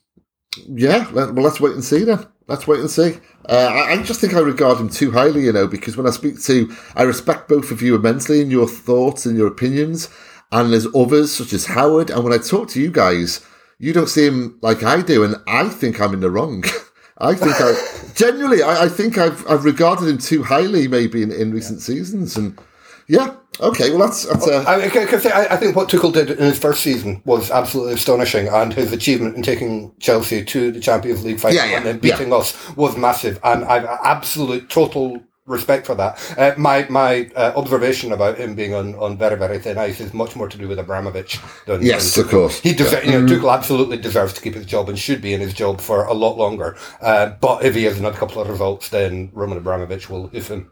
yeah. 0.68 1.10
Well, 1.12 1.32
let's 1.32 1.60
wait 1.60 1.74
and 1.74 1.84
see 1.84 2.03
then. 2.03 2.26
Let's 2.47 2.68
wait 2.68 2.82
and 2.82 2.91
see. 2.91 3.18
Uh, 3.49 3.70
I, 3.72 3.93
I, 3.93 4.03
just 4.03 4.22
think 4.22 4.36
I 4.36 4.39
regard 4.39 4.80
him 4.80 4.89
too 4.89 5.12
highly, 5.12 5.45
you 5.45 5.53
know, 5.53 5.68
because 5.68 5.97
when 5.97 6.06
I 6.06 6.12
speak 6.12 6.41
to, 6.43 6.76
I 6.95 7.03
respect 7.03 7.47
both 7.47 7.72
of 7.72 7.82
you 7.82 7.95
immensely 7.95 8.39
in 8.41 8.51
your 8.51 8.68
thoughts 8.68 9.26
and 9.26 9.36
your 9.38 9.47
opinions, 9.47 10.10
and 10.51 10.72
there's 10.72 10.88
others 10.95 11.32
such 11.32 11.53
as 11.53 11.66
Howard. 11.68 12.12
And 12.12 12.24
when 12.24 12.34
I 12.34 12.38
talk 12.38 12.70
to 12.70 12.82
you 12.82 12.91
guys, 12.91 13.43
you 13.80 13.93
don't 13.93 14.10
see 14.10 14.28
him 14.28 14.60
like 14.62 14.84
I 14.84 15.01
do, 15.01 15.24
and 15.24 15.36
I 15.47 15.70
think 15.70 15.99
I'm 15.99 16.14
in 16.14 16.20
the 16.20 16.30
wrong. 16.30 16.64
I 17.18 17.34
think 17.34 17.55
I 17.59 17.74
genuinely, 18.16 18.61
I, 18.61 18.84
I, 18.84 18.89
think 18.89 19.18
I've 19.18 19.47
I've 19.49 19.63
regarded 19.63 20.07
him 20.07 20.18
too 20.18 20.43
highly, 20.43 20.88
maybe 20.88 21.24
in, 21.24 21.32
in 21.32 21.51
recent 21.51 21.80
yeah. 21.80 21.86
seasons, 21.86 22.36
and 22.36 22.59
yeah, 23.07 23.36
Okay, 23.59 23.89
well 23.89 23.99
that's 23.99 24.26
that's. 24.26 24.47
Uh... 24.47 24.63
I, 24.68 24.82
I, 24.82 25.53
I, 25.53 25.57
think 25.57 25.76
what 25.76 25.89
Tuchel 25.89 26.11
did 26.11 26.30
in 26.30 26.38
his 26.38 26.59
first 26.59 26.82
season 26.82 27.22
was 27.26 27.51
absolutely 27.51 27.93
astonishing, 27.93 28.47
and 28.47 28.74
his 28.74 28.91
achievement 28.91 29.36
in 29.36 29.43
taking 29.43 29.93
Chelsea 29.99 30.43
to 30.43 30.72
the 30.72 30.80
Champions 30.80 31.24
League 31.24 31.39
final 31.39 31.55
yeah, 31.55 31.66
yeah, 31.66 31.78
and 31.78 31.86
then 31.86 31.99
beating 31.99 32.34
us 32.34 32.76
was 32.76 32.97
massive. 32.97 33.39
And 33.43 33.63
I've 33.66 33.86
absolute 33.86 34.70
total 34.70 35.22
respect 35.46 35.86
for 35.86 35.96
that. 35.96 36.20
Uh, 36.38 36.54
my 36.58 36.88
my 36.89 37.30
uh, 37.36 37.54
observation 37.56 38.12
about 38.12 38.38
him 38.38 38.56
being 38.56 38.74
on, 38.74 38.96
on 38.96 39.18
very 39.18 39.38
very 39.38 39.60
thin 39.60 39.78
ice 39.78 40.00
is 40.00 40.14
much 40.14 40.36
more 40.36 40.50
to 40.50 40.58
do 40.58 40.68
with 40.68 40.80
Abramovich 40.80 41.39
than 41.66 41.82
yes, 41.82 42.16
than 42.16 42.26
of 42.26 42.32
course. 42.32 42.60
He 42.60 42.74
deserves. 42.74 43.06
You 43.06 43.14
know, 43.14 43.22
mm. 43.22 43.28
Tuchel 43.28 43.54
absolutely 43.54 43.98
deserves 43.98 44.34
to 44.34 44.41
keep 44.41 44.56
his 44.56 44.66
job 44.66 44.89
and 44.89 44.98
should 44.98 45.22
be 45.22 45.34
in 45.34 45.41
his 45.41 45.54
job 45.54 45.82
for 45.82 46.06
a 46.06 46.14
lot 46.14 46.38
longer. 46.38 46.78
Uh, 47.02 47.30
but 47.41 47.64
if 47.64 47.76
he 47.76 47.84
has 47.84 48.00
another 48.00 48.18
couple 48.18 48.41
of 48.41 48.50
results, 48.50 48.89
then 48.89 49.30
Roman 49.34 49.58
Abramovich 49.58 50.10
will 50.10 50.28
hoof 50.28 50.50
him. 50.50 50.72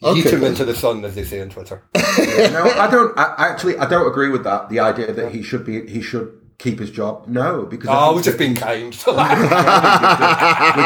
Okay. 0.00 0.20
Yeet 0.20 0.32
him 0.32 0.44
into 0.44 0.64
the 0.64 0.76
sun, 0.76 1.04
as 1.04 1.16
they 1.16 1.24
say 1.24 1.40
on 1.40 1.48
Twitter. 1.48 1.82
yeah, 1.96 2.50
no, 2.50 2.64
I 2.64 2.88
don't. 2.88 3.18
I, 3.18 3.34
actually, 3.48 3.76
I 3.78 3.88
don't 3.88 4.06
agree 4.06 4.28
with 4.28 4.44
that. 4.44 4.68
The 4.68 4.78
idea 4.78 5.12
that 5.12 5.32
he 5.32 5.42
should 5.42 5.64
be, 5.64 5.88
he 5.88 6.00
should 6.00 6.47
keep 6.58 6.80
his 6.80 6.90
job. 6.90 7.26
No, 7.28 7.64
because 7.64 7.88
oh, 7.90 8.14
we're 8.16 8.22
just 8.22 8.38
being 8.38 8.56
kind. 8.56 8.86
with 8.92 9.06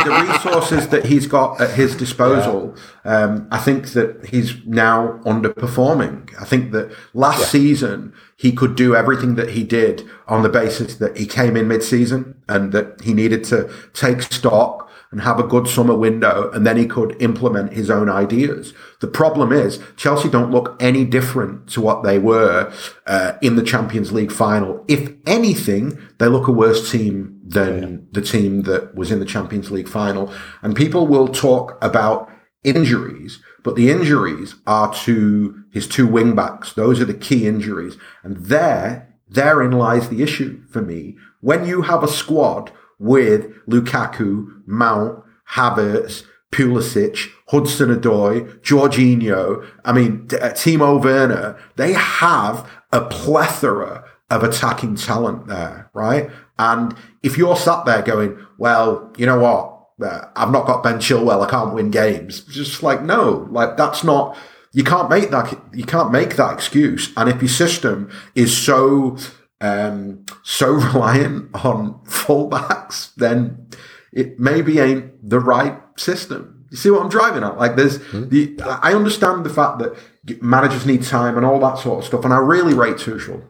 the 0.04 0.28
resources 0.28 0.88
that 0.88 1.06
he's 1.06 1.26
got 1.26 1.60
at 1.60 1.70
his 1.70 1.96
disposal, 1.96 2.76
yeah. 3.04 3.24
um, 3.24 3.48
I 3.50 3.58
think 3.58 3.88
that 3.88 4.26
he's 4.26 4.54
now 4.66 5.20
underperforming. 5.24 6.30
I 6.40 6.44
think 6.44 6.72
that 6.72 6.94
last 7.14 7.40
yeah. 7.40 7.46
season 7.46 8.12
he 8.36 8.52
could 8.52 8.76
do 8.76 8.94
everything 8.94 9.36
that 9.36 9.50
he 9.50 9.64
did 9.64 10.06
on 10.28 10.42
the 10.42 10.50
basis 10.50 10.96
that 10.96 11.16
he 11.16 11.26
came 11.26 11.56
in 11.56 11.68
mid-season 11.68 12.34
and 12.48 12.72
that 12.72 13.00
he 13.00 13.14
needed 13.14 13.44
to 13.44 13.72
take 13.94 14.20
stock 14.22 14.90
and 15.12 15.20
have 15.20 15.38
a 15.38 15.44
good 15.44 15.68
summer 15.68 15.94
window, 15.94 16.50
and 16.52 16.66
then 16.66 16.78
he 16.78 16.86
could 16.86 17.14
implement 17.20 17.74
his 17.74 17.90
own 17.90 18.08
ideas. 18.08 18.72
The 19.00 19.06
problem 19.06 19.52
is 19.52 19.78
Chelsea 19.96 20.30
don't 20.30 20.50
look 20.50 20.74
any 20.80 21.04
different 21.04 21.68
to 21.70 21.82
what 21.82 22.02
they 22.02 22.18
were 22.18 22.72
uh, 23.06 23.34
in 23.42 23.56
the 23.56 23.62
Champions 23.62 24.10
League 24.10 24.32
final. 24.32 24.84
If 24.88 25.12
anything, 25.26 25.98
they 26.18 26.28
look 26.28 26.48
a 26.48 26.52
worse 26.52 26.90
team 26.90 27.38
than 27.44 27.82
yeah. 27.82 27.98
the 28.12 28.22
team 28.22 28.62
that 28.62 28.94
was 28.94 29.12
in 29.12 29.20
the 29.20 29.26
Champions 29.26 29.70
League 29.70 29.88
final. 29.88 30.32
And 30.62 30.74
people 30.74 31.06
will 31.06 31.28
talk 31.28 31.76
about 31.82 32.30
injuries, 32.64 33.40
but 33.62 33.76
the 33.76 33.90
injuries 33.90 34.54
are 34.66 34.92
to 34.94 35.62
his 35.70 35.86
two 35.86 36.06
wing 36.06 36.34
backs. 36.34 36.72
Those 36.72 37.00
are 37.00 37.04
the 37.04 37.14
key 37.14 37.46
injuries, 37.46 37.98
and 38.22 38.36
there, 38.38 39.14
therein 39.28 39.72
lies 39.72 40.08
the 40.08 40.22
issue 40.22 40.62
for 40.70 40.80
me. 40.80 41.16
When 41.40 41.66
you 41.66 41.82
have 41.82 42.02
a 42.02 42.08
squad 42.08 42.72
with 43.02 43.52
Lukaku, 43.66 44.62
Mount, 44.64 45.24
Havertz, 45.50 46.24
Pulisic, 46.52 47.30
Hudson 47.48 47.88
Odoi, 47.94 48.60
Jorginho, 48.60 49.68
I 49.84 49.92
mean, 49.92 50.28
uh, 50.32 50.50
Timo 50.50 51.02
Werner, 51.02 51.58
they 51.76 51.94
have 51.94 52.70
a 52.92 53.00
plethora 53.00 54.04
of 54.30 54.44
attacking 54.44 54.94
talent 54.94 55.48
there, 55.48 55.90
right? 55.92 56.30
And 56.58 56.94
if 57.22 57.36
you're 57.36 57.56
sat 57.56 57.84
there 57.84 58.02
going, 58.02 58.38
well, 58.56 59.12
you 59.16 59.26
know 59.26 59.40
what? 59.40 59.68
Uh, 60.00 60.28
I've 60.36 60.52
not 60.52 60.66
got 60.66 60.82
Ben 60.82 60.98
Chilwell. 60.98 61.44
I 61.44 61.50
can't 61.50 61.74
win 61.74 61.90
games. 61.90 62.40
Just 62.40 62.82
like, 62.82 63.02
no, 63.02 63.48
like 63.50 63.76
that's 63.76 64.04
not, 64.04 64.36
you 64.72 64.84
can't 64.84 65.10
make 65.10 65.30
that, 65.30 65.60
you 65.72 65.84
can't 65.84 66.12
make 66.12 66.36
that 66.36 66.54
excuse. 66.54 67.12
And 67.16 67.28
if 67.28 67.42
your 67.42 67.48
system 67.48 68.10
is 68.34 68.56
so 68.56 69.16
um, 69.62 70.26
so 70.42 70.72
reliant 70.92 71.54
on 71.54 71.94
fullbacks, 72.04 73.14
then 73.14 73.68
it 74.12 74.38
maybe 74.38 74.78
ain't 74.78 75.28
the 75.28 75.40
right 75.40 75.78
system. 75.96 76.66
You 76.70 76.76
see 76.76 76.90
what 76.90 77.02
I'm 77.02 77.08
driving 77.08 77.44
at? 77.44 77.58
Like, 77.58 77.76
there's 77.76 77.98
mm-hmm. 77.98 78.28
the 78.28 78.56
I 78.82 78.94
understand 78.94 79.44
the 79.44 79.50
fact 79.50 79.78
that 79.78 79.96
managers 80.42 80.84
need 80.84 81.02
time 81.02 81.36
and 81.36 81.46
all 81.46 81.60
that 81.60 81.78
sort 81.78 82.00
of 82.00 82.04
stuff, 82.04 82.24
and 82.24 82.34
I 82.34 82.38
really 82.38 82.74
rate 82.74 82.96
Tuchel. 82.96 83.44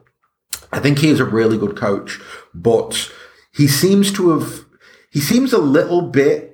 I 0.71 0.79
think 0.79 0.99
he 0.99 1.09
is 1.09 1.19
a 1.19 1.25
really 1.25 1.57
good 1.57 1.75
coach, 1.75 2.19
but 2.53 3.11
he 3.53 3.67
seems 3.67 4.11
to 4.13 4.37
have 4.37 4.65
he 5.09 5.19
seems 5.19 5.51
a 5.51 5.57
little 5.57 6.01
bit. 6.01 6.49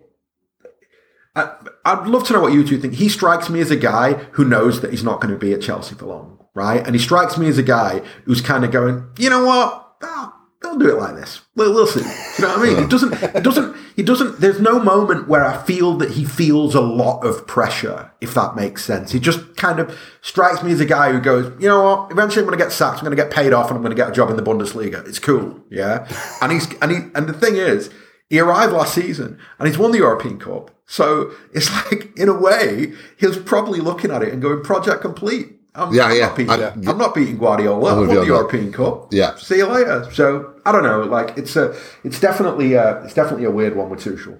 I, 1.36 1.55
I'd 1.86 2.07
love 2.07 2.26
to 2.28 2.34
know 2.34 2.41
what 2.41 2.53
you 2.53 2.66
two 2.66 2.80
think. 2.80 2.95
He 2.95 3.10
strikes 3.10 3.49
me 3.49 3.62
as 3.62 3.72
a 3.72 3.78
guy 3.78 4.14
who 4.34 4.45
knows 4.45 4.82
that 4.82 4.91
he's 4.91 5.03
not 5.03 5.22
going 5.22 5.34
to 5.34 5.39
be 5.39 5.53
at 5.53 5.62
Chelsea 5.62 5.95
for 5.95 6.05
long 6.05 6.38
right? 6.54 6.86
And 6.86 6.95
he 6.95 7.02
strikes 7.02 7.38
me 7.38 7.47
as 7.47 7.58
a 7.58 7.64
guy 7.64 8.00
who's 8.26 8.41
kind 8.41 8.64
of 8.64 8.72
going, 8.72 9.08
you 9.18 9.30
know 9.30 9.45
what? 9.45 9.95
Ah, 10.02 10.36
they'll 10.62 10.78
do 10.78 10.89
it 10.89 11.00
like 11.00 11.16
this. 11.16 11.41
We'll, 11.56 11.74
we'll 11.74 11.88
see. 11.88 12.00
You 12.02 12.47
know 12.47 12.58
what 12.58 12.60
I 12.60 12.74
mean? 12.74 12.84
It 12.84 12.89
doesn't. 12.89 13.14
It 13.36 13.43
doesn't. 13.43 13.76
He 13.95 14.04
doesn't. 14.04 14.39
There's 14.39 14.62
no 14.62 14.80
moment 14.80 15.28
where 15.28 15.43
I 15.43 15.62
feel 15.64 15.97
that 15.97 16.12
he 16.12 16.24
feels 16.24 16.74
a 16.74 16.82
lot 16.82 17.26
of 17.26 17.45
pressure. 17.47 18.12
If 18.22 18.34
that 18.34 18.56
makes 18.56 18.86
sense, 18.86 19.12
he 19.12 19.20
just 19.20 19.58
kind 19.58 19.80
of 19.80 19.97
strikes 20.22 20.64
me 20.64 20.72
as 20.72 20.80
a 20.80 20.86
guy 20.86 21.12
who 21.12 21.20
goes, 21.20 21.52
you 21.62 21.68
know 21.68 21.84
what? 21.84 22.12
Eventually, 22.12 22.43
I'm 22.43 22.47
going 22.47 22.58
to 22.58 22.64
get 22.64 22.72
sacked. 22.72 23.00
I'm 23.00 23.06
going 23.06 23.16
to 23.16 23.22
get 23.22 23.32
paid 23.32 23.52
off, 23.52 23.68
and 23.68 23.76
I'm 23.76 23.84
going 23.84 23.95
to 23.95 24.02
get 24.02 24.10
a 24.10 24.14
job 24.14 24.30
in 24.30 24.38
the 24.38 24.43
Bundesliga. 24.43 25.06
It's 25.08 25.20
cool, 25.20 25.62
yeah. 25.70 26.08
And 26.41 26.52
he's 26.52 26.68
and 26.82 26.91
he 26.91 26.97
and 27.14 27.28
the 27.28 27.34
thing 27.34 27.56
is, 27.58 27.89
he 28.30 28.39
arrived 28.39 28.74
last 28.74 28.93
season 28.93 29.39
and 29.58 29.68
he's 29.68 29.78
won 29.78 29.91
the 29.91 29.97
European 29.97 30.39
Cup. 30.39 30.72
So 30.86 31.32
it's 31.54 31.72
like, 31.72 32.18
in 32.18 32.30
a 32.30 32.34
way, 32.34 32.93
he 33.18 33.28
was 33.28 33.38
probably 33.38 33.80
looking 33.80 34.12
at 34.12 34.24
it 34.24 34.32
and 34.32 34.41
going, 34.41 34.64
project 34.64 35.02
complete. 35.02 35.59
I'm, 35.80 35.93
Yeah, 35.93 36.05
I'm 36.05 36.15
yeah. 36.17 36.25
Not 36.27 36.36
beating, 36.38 36.51
I- 36.51 36.91
I'm 36.91 36.97
not 36.97 37.15
beating 37.15 37.38
Guardiola. 37.38 37.95
I 37.95 37.97
won 37.99 38.07
the. 38.07 38.25
European 38.25 38.71
Cup. 38.71 39.11
Yeah. 39.13 39.36
See 39.36 39.57
you 39.57 39.67
later. 39.67 40.07
So 40.11 40.53
I 40.65 40.71
don't 40.71 40.84
know. 40.84 41.01
Like 41.01 41.38
it's 41.38 41.55
a, 41.55 41.75
it's 42.03 42.19
definitely 42.19 42.73
a, 42.73 43.03
it's 43.03 43.13
definitely 43.13 43.45
a 43.45 43.51
weird 43.51 43.75
one 43.75 43.89
with 43.89 43.99
Tuchel. 44.01 44.39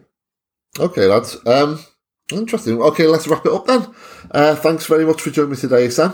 Okay, 0.80 1.06
lads. 1.08 1.38
Um, 1.48 1.80
interesting. 2.32 2.82
Okay, 2.82 3.08
let's 3.08 3.28
wrap 3.28 3.46
it 3.46 3.52
up 3.52 3.66
then. 3.66 3.88
Uh, 4.32 4.56
thanks 4.56 4.86
very 4.86 5.06
much 5.06 5.22
for 5.22 5.32
joining 5.32 5.52
me 5.52 5.58
today, 5.58 5.90
Sam. 5.90 6.14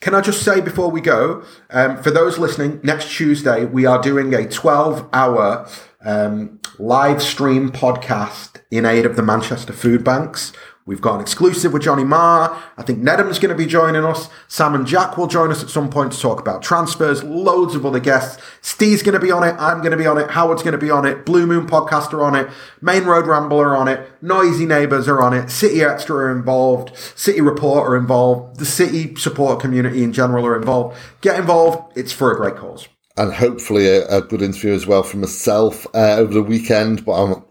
Can 0.00 0.14
I 0.14 0.20
just 0.20 0.42
say 0.42 0.60
before 0.60 0.90
we 0.90 1.00
go, 1.00 1.44
um, 1.70 2.02
for 2.02 2.10
those 2.10 2.36
listening, 2.38 2.80
next 2.82 3.10
Tuesday 3.10 3.64
we 3.64 3.86
are 3.86 4.02
doing 4.02 4.34
a 4.34 4.46
12 4.48 5.08
hour 5.12 5.66
um, 6.04 6.60
live 6.78 7.22
stream 7.22 7.70
podcast 7.70 8.60
in 8.70 8.84
aid 8.84 9.06
of 9.06 9.16
the 9.16 9.22
Manchester 9.22 9.72
Food 9.72 10.04
Banks. 10.04 10.52
We've 10.86 11.00
got 11.00 11.14
an 11.14 11.20
exclusive 11.22 11.72
with 11.72 11.82
Johnny 11.82 12.04
Marr. 12.04 12.62
I 12.76 12.82
think 12.82 12.98
Nedham's 12.98 13.38
going 13.38 13.56
to 13.56 13.56
be 13.56 13.64
joining 13.64 14.04
us. 14.04 14.28
Sam 14.48 14.74
and 14.74 14.86
Jack 14.86 15.16
will 15.16 15.26
join 15.26 15.50
us 15.50 15.62
at 15.62 15.70
some 15.70 15.88
point 15.88 16.12
to 16.12 16.20
talk 16.20 16.38
about 16.38 16.62
transfers. 16.62 17.24
Loads 17.24 17.74
of 17.74 17.86
other 17.86 18.00
guests. 18.00 18.42
Steve's 18.60 19.02
going 19.02 19.18
to 19.18 19.18
be 19.18 19.30
on 19.30 19.42
it. 19.44 19.54
I'm 19.58 19.78
going 19.78 19.92
to 19.92 19.96
be 19.96 20.06
on 20.06 20.18
it. 20.18 20.32
Howard's 20.32 20.62
going 20.62 20.72
to 20.72 20.78
be 20.78 20.90
on 20.90 21.06
it. 21.06 21.24
Blue 21.24 21.46
Moon 21.46 21.66
Podcaster 21.66 22.22
on 22.22 22.34
it. 22.34 22.50
Main 22.82 23.04
Road 23.04 23.26
Rambler 23.26 23.74
on 23.74 23.88
it. 23.88 24.10
Noisy 24.20 24.66
Neighbours 24.66 25.08
are 25.08 25.22
on 25.22 25.32
it. 25.32 25.48
City 25.48 25.82
Extra 25.82 26.16
are 26.16 26.36
involved. 26.36 26.94
City 27.16 27.40
Report 27.40 27.88
are 27.88 27.96
involved. 27.96 28.58
The 28.58 28.66
City 28.66 29.14
support 29.16 29.60
community 29.60 30.04
in 30.04 30.12
general 30.12 30.44
are 30.44 30.56
involved. 30.56 30.98
Get 31.22 31.38
involved. 31.38 31.96
It's 31.96 32.12
for 32.12 32.30
a 32.30 32.36
great 32.36 32.56
cause. 32.56 32.88
And 33.16 33.32
hopefully 33.32 33.88
a, 33.88 34.06
a 34.08 34.20
good 34.20 34.42
interview 34.42 34.74
as 34.74 34.86
well 34.86 35.02
from 35.02 35.20
myself 35.20 35.86
uh, 35.94 36.16
over 36.16 36.34
the 36.34 36.42
weekend. 36.42 37.06
But 37.06 37.12
I'm 37.12 37.44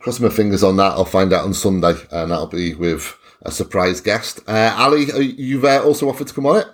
crossing 0.00 0.26
my 0.26 0.32
fingers 0.32 0.62
on 0.64 0.76
that. 0.76 0.92
I'll 0.92 1.04
find 1.04 1.32
out 1.32 1.44
on 1.44 1.54
Sunday, 1.54 1.94
and 2.10 2.30
that'll 2.30 2.46
be 2.46 2.74
with 2.74 3.16
a 3.42 3.50
surprise 3.50 4.00
guest. 4.00 4.40
Uh, 4.46 4.74
Ali, 4.76 5.10
uh, 5.12 5.18
you've 5.18 5.64
uh, 5.64 5.82
also 5.84 6.08
offered 6.08 6.26
to 6.26 6.34
come 6.34 6.46
on 6.46 6.56
it. 6.58 6.66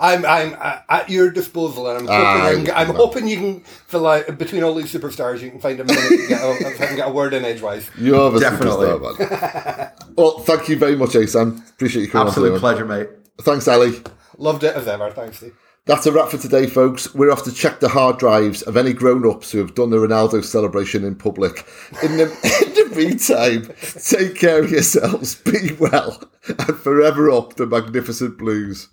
I'm 0.00 0.26
I'm 0.26 0.56
uh, 0.60 0.78
at 0.88 1.08
your 1.08 1.30
disposal, 1.30 1.88
and 1.88 2.00
I'm 2.00 2.08
Ah, 2.10 2.40
hoping 2.50 2.70
I'm, 2.72 2.90
I'm 2.90 2.94
hoping 2.96 3.28
you 3.28 3.36
can 3.36 3.60
fill 3.60 4.06
out 4.08 4.38
between 4.38 4.64
all 4.64 4.74
these 4.74 4.92
superstars. 4.92 5.40
You 5.40 5.50
can 5.50 5.60
find 5.60 5.78
a 5.78 5.84
minute 5.84 6.08
to 6.08 6.26
get 6.28 6.40
a, 6.42 6.74
can 6.76 6.96
get 6.96 7.08
a 7.08 7.12
word 7.12 7.32
in 7.32 7.44
edgewise. 7.44 7.88
You're 7.96 8.30
the 8.32 8.40
Definitely. 8.40 8.86
superstar, 8.88 9.78
man. 9.78 9.90
well, 10.16 10.38
thank 10.40 10.68
you 10.68 10.76
very 10.76 10.96
much, 10.96 11.14
Asan. 11.14 11.62
Appreciate 11.70 12.02
you 12.02 12.08
coming 12.10 12.26
Absolute 12.28 12.46
on 12.46 12.52
today. 12.54 12.60
pleasure, 12.60 12.84
mate. 12.84 13.08
Thanks, 13.42 13.68
Ali. 13.68 14.00
Loved 14.36 14.64
it 14.64 14.74
as 14.74 14.88
ever. 14.88 15.10
Thanks, 15.12 15.36
Steve. 15.36 15.54
That's 15.86 16.06
a 16.06 16.12
wrap 16.12 16.30
for 16.30 16.38
today, 16.38 16.66
folks. 16.66 17.14
We're 17.14 17.30
off 17.30 17.44
to 17.44 17.52
check 17.52 17.80
the 17.80 17.90
hard 17.90 18.16
drives 18.18 18.62
of 18.62 18.74
any 18.74 18.94
grown 18.94 19.30
ups 19.30 19.52
who 19.52 19.58
have 19.58 19.74
done 19.74 19.90
the 19.90 19.98
Ronaldo 19.98 20.42
celebration 20.42 21.04
in 21.04 21.14
public. 21.14 21.66
In 22.02 22.16
the, 22.16 22.24
in 22.66 22.90
the 22.90 22.96
meantime, 22.96 23.70
take 24.02 24.34
care 24.34 24.62
of 24.62 24.70
yourselves, 24.70 25.34
be 25.34 25.74
well, 25.74 26.22
and 26.48 26.78
forever 26.78 27.30
up 27.30 27.56
the 27.56 27.66
magnificent 27.66 28.38
blues. 28.38 28.88